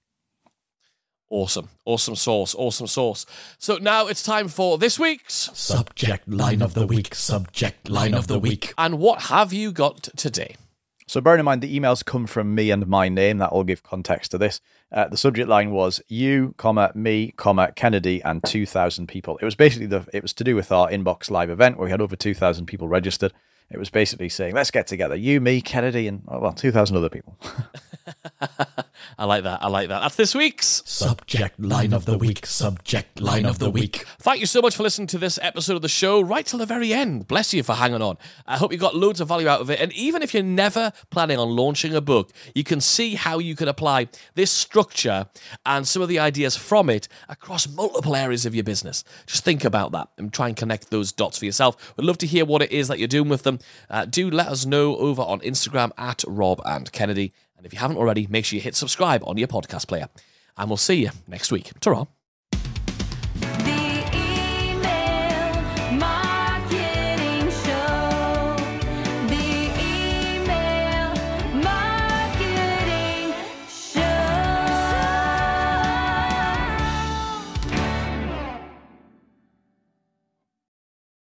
Awesome. 1.30 1.70
Awesome 1.86 2.15
sauce. 2.15 2.56
Awesome 2.56 2.88
sauce. 2.88 3.26
So 3.60 3.78
now 3.78 4.08
it's 4.08 4.24
time 4.24 4.48
for 4.48 4.78
this 4.78 4.98
week's. 4.98 5.50
Subject 5.54 6.28
line 6.28 6.62
of 6.62 6.74
the 6.74 6.88
week. 6.88 7.13
Subject 7.13 7.88
line 7.88 8.15
of 8.15 8.28
the 8.28 8.39
week. 8.39 8.74
And 8.78 8.98
what 8.98 9.24
have 9.24 9.54
you 9.54 9.72
got 9.72 10.04
today? 10.15 10.56
So 11.06 11.22
bearing 11.22 11.39
in 11.39 11.46
mind 11.46 11.62
the 11.62 11.80
emails 11.80 12.06
come 12.06 12.28
from 12.28 12.54
me 12.54 12.70
and 12.70 12.88
my 12.88 13.10
name, 13.10 13.39
that 13.39 13.52
will 13.52 13.63
give 13.63 13.82
context 13.84 14.32
to 14.32 14.38
this. 14.38 14.62
Uh, 14.92 15.08
the 15.08 15.18
subject 15.18 15.50
line 15.50 15.72
was 15.72 16.02
you, 16.08 16.54
comma 16.58 16.92
me, 16.96 17.32
comma 17.36 17.72
Kennedy, 17.74 18.22
and 18.24 18.44
two 18.44 18.65
thousand 18.65 19.08
people. 19.08 19.38
It 19.42 19.46
was 19.46 19.56
basically 19.56 19.88
the 19.88 20.06
it 20.13 20.22
was 20.22 20.34
to 20.34 20.44
do 20.44 20.56
with 20.56 20.72
our 20.72 20.89
inbox 20.89 21.30
live 21.32 21.50
event 21.50 21.78
where 21.78 21.86
we 21.86 21.92
had 21.92 22.02
over 22.02 22.15
two 22.15 22.34
thousand 22.34 22.65
people 22.68 22.88
registered. 22.88 23.34
It 23.72 23.78
was 23.78 23.90
basically 23.90 24.30
saying 24.30 24.56
let's 24.56 24.72
get 24.72 24.88
together, 24.88 25.16
you, 25.16 25.40
me, 25.40 25.62
Kennedy, 25.62 26.08
and 26.08 26.24
oh, 26.28 26.40
well 26.40 26.54
two 26.54 26.72
thousand 26.72 26.98
other 26.98 27.10
people. 27.10 27.38
I 29.18 29.26
like 29.26 29.44
that. 29.44 29.62
I 29.62 29.68
like 29.68 29.90
that. 29.90 30.00
That's 30.02 30.16
this 30.16 30.34
week's. 30.34 30.82
Subject 30.86 31.60
line 31.60 31.94
of 31.94 32.06
the 32.06 32.18
week. 32.18 32.46
Subject 32.46 33.20
line 33.20 33.46
of 33.46 33.60
the 33.60 33.70
week. 33.70 34.06
Thank 34.20 34.40
you 34.40 34.46
so 34.46 34.62
much 34.62 34.76
for 34.76 34.84
listening 34.84 35.08
to 35.08 35.18
this 35.18 35.38
episode 35.42 35.76
of 35.76 35.82
the 35.82 35.90
show 35.90 36.22
right 36.22 36.46
till 36.46 36.60
the 36.60 36.66
very 36.66 36.94
end. 36.94 37.28
Bless 37.28 37.54
you 37.54 37.64
for 37.64 37.74
hanging 37.74 38.02
on. 38.02 38.18
I 38.48 38.58
hope 38.58 38.72
you 38.72 38.78
got 38.78 38.96
loads 38.96 39.22
of 39.22 39.28
value 39.28 39.48
out 39.48 39.62
of 39.62 39.70
it. 39.70 39.80
And 39.80 39.92
even 39.94 40.22
if 40.22 40.34
you're 40.34 40.44
never 40.44 40.92
planning 41.10 41.38
on 41.38 41.50
launching 41.50 41.94
a 41.96 42.02
book, 42.02 42.32
you 42.56 42.64
can 42.64 42.82
see 42.82 43.16
how 43.16 43.40
you 43.40 43.56
can 43.56 43.68
apply 43.68 44.08
this 44.36 44.52
structure 44.52 45.28
and 45.66 45.88
some 45.88 46.02
of 46.02 46.08
the 46.10 46.20
ideas 46.20 46.56
from 46.56 46.90
it 46.90 47.08
across 47.28 47.68
multiple 47.68 48.16
areas 48.16 48.46
of 48.46 48.56
your 48.56 48.64
business. 48.64 49.04
Just 49.26 49.44
think 49.44 49.64
about 49.66 49.92
that 49.92 50.10
and 50.18 50.34
try 50.34 50.48
and 50.48 50.58
connect 50.58 50.90
those 50.90 51.12
dots 51.12 51.38
for 51.38 51.46
yourself. 51.46 51.94
We'd 51.98 52.06
love 52.06 52.18
to 52.20 52.28
hear 52.28 52.46
what 52.46 52.62
it 52.62 52.72
is 52.72 52.88
that 52.88 53.00
you're 53.00 53.08
doing 53.08 53.30
with 53.30 53.44
them. 53.44 53.59
Uh, 53.89 54.06
do 54.06 54.30
let 54.30 54.48
us 54.48 54.65
know 54.65 54.95
over 54.98 55.22
on 55.22 55.39
Instagram 55.41 55.91
at 55.98 56.24
Rob 56.28 56.62
and 56.65 56.91
Kennedy. 56.91 57.34
And 57.58 57.65
if 57.65 57.74
you 57.74 57.80
haven't 57.80 57.98
already, 57.98 58.28
make 58.28 58.45
sure 58.45 58.58
you 58.58 58.62
hit 58.62 58.76
subscribe 58.76 59.24
on 59.26 59.38
your 59.38 59.48
podcast 59.48 59.88
player. 59.88 60.08
And 60.58 60.69
we'll 60.69 60.78
see 60.78 61.02
you 61.04 61.12
next 61.28 61.52
week. 61.52 61.72
ta 61.80 62.08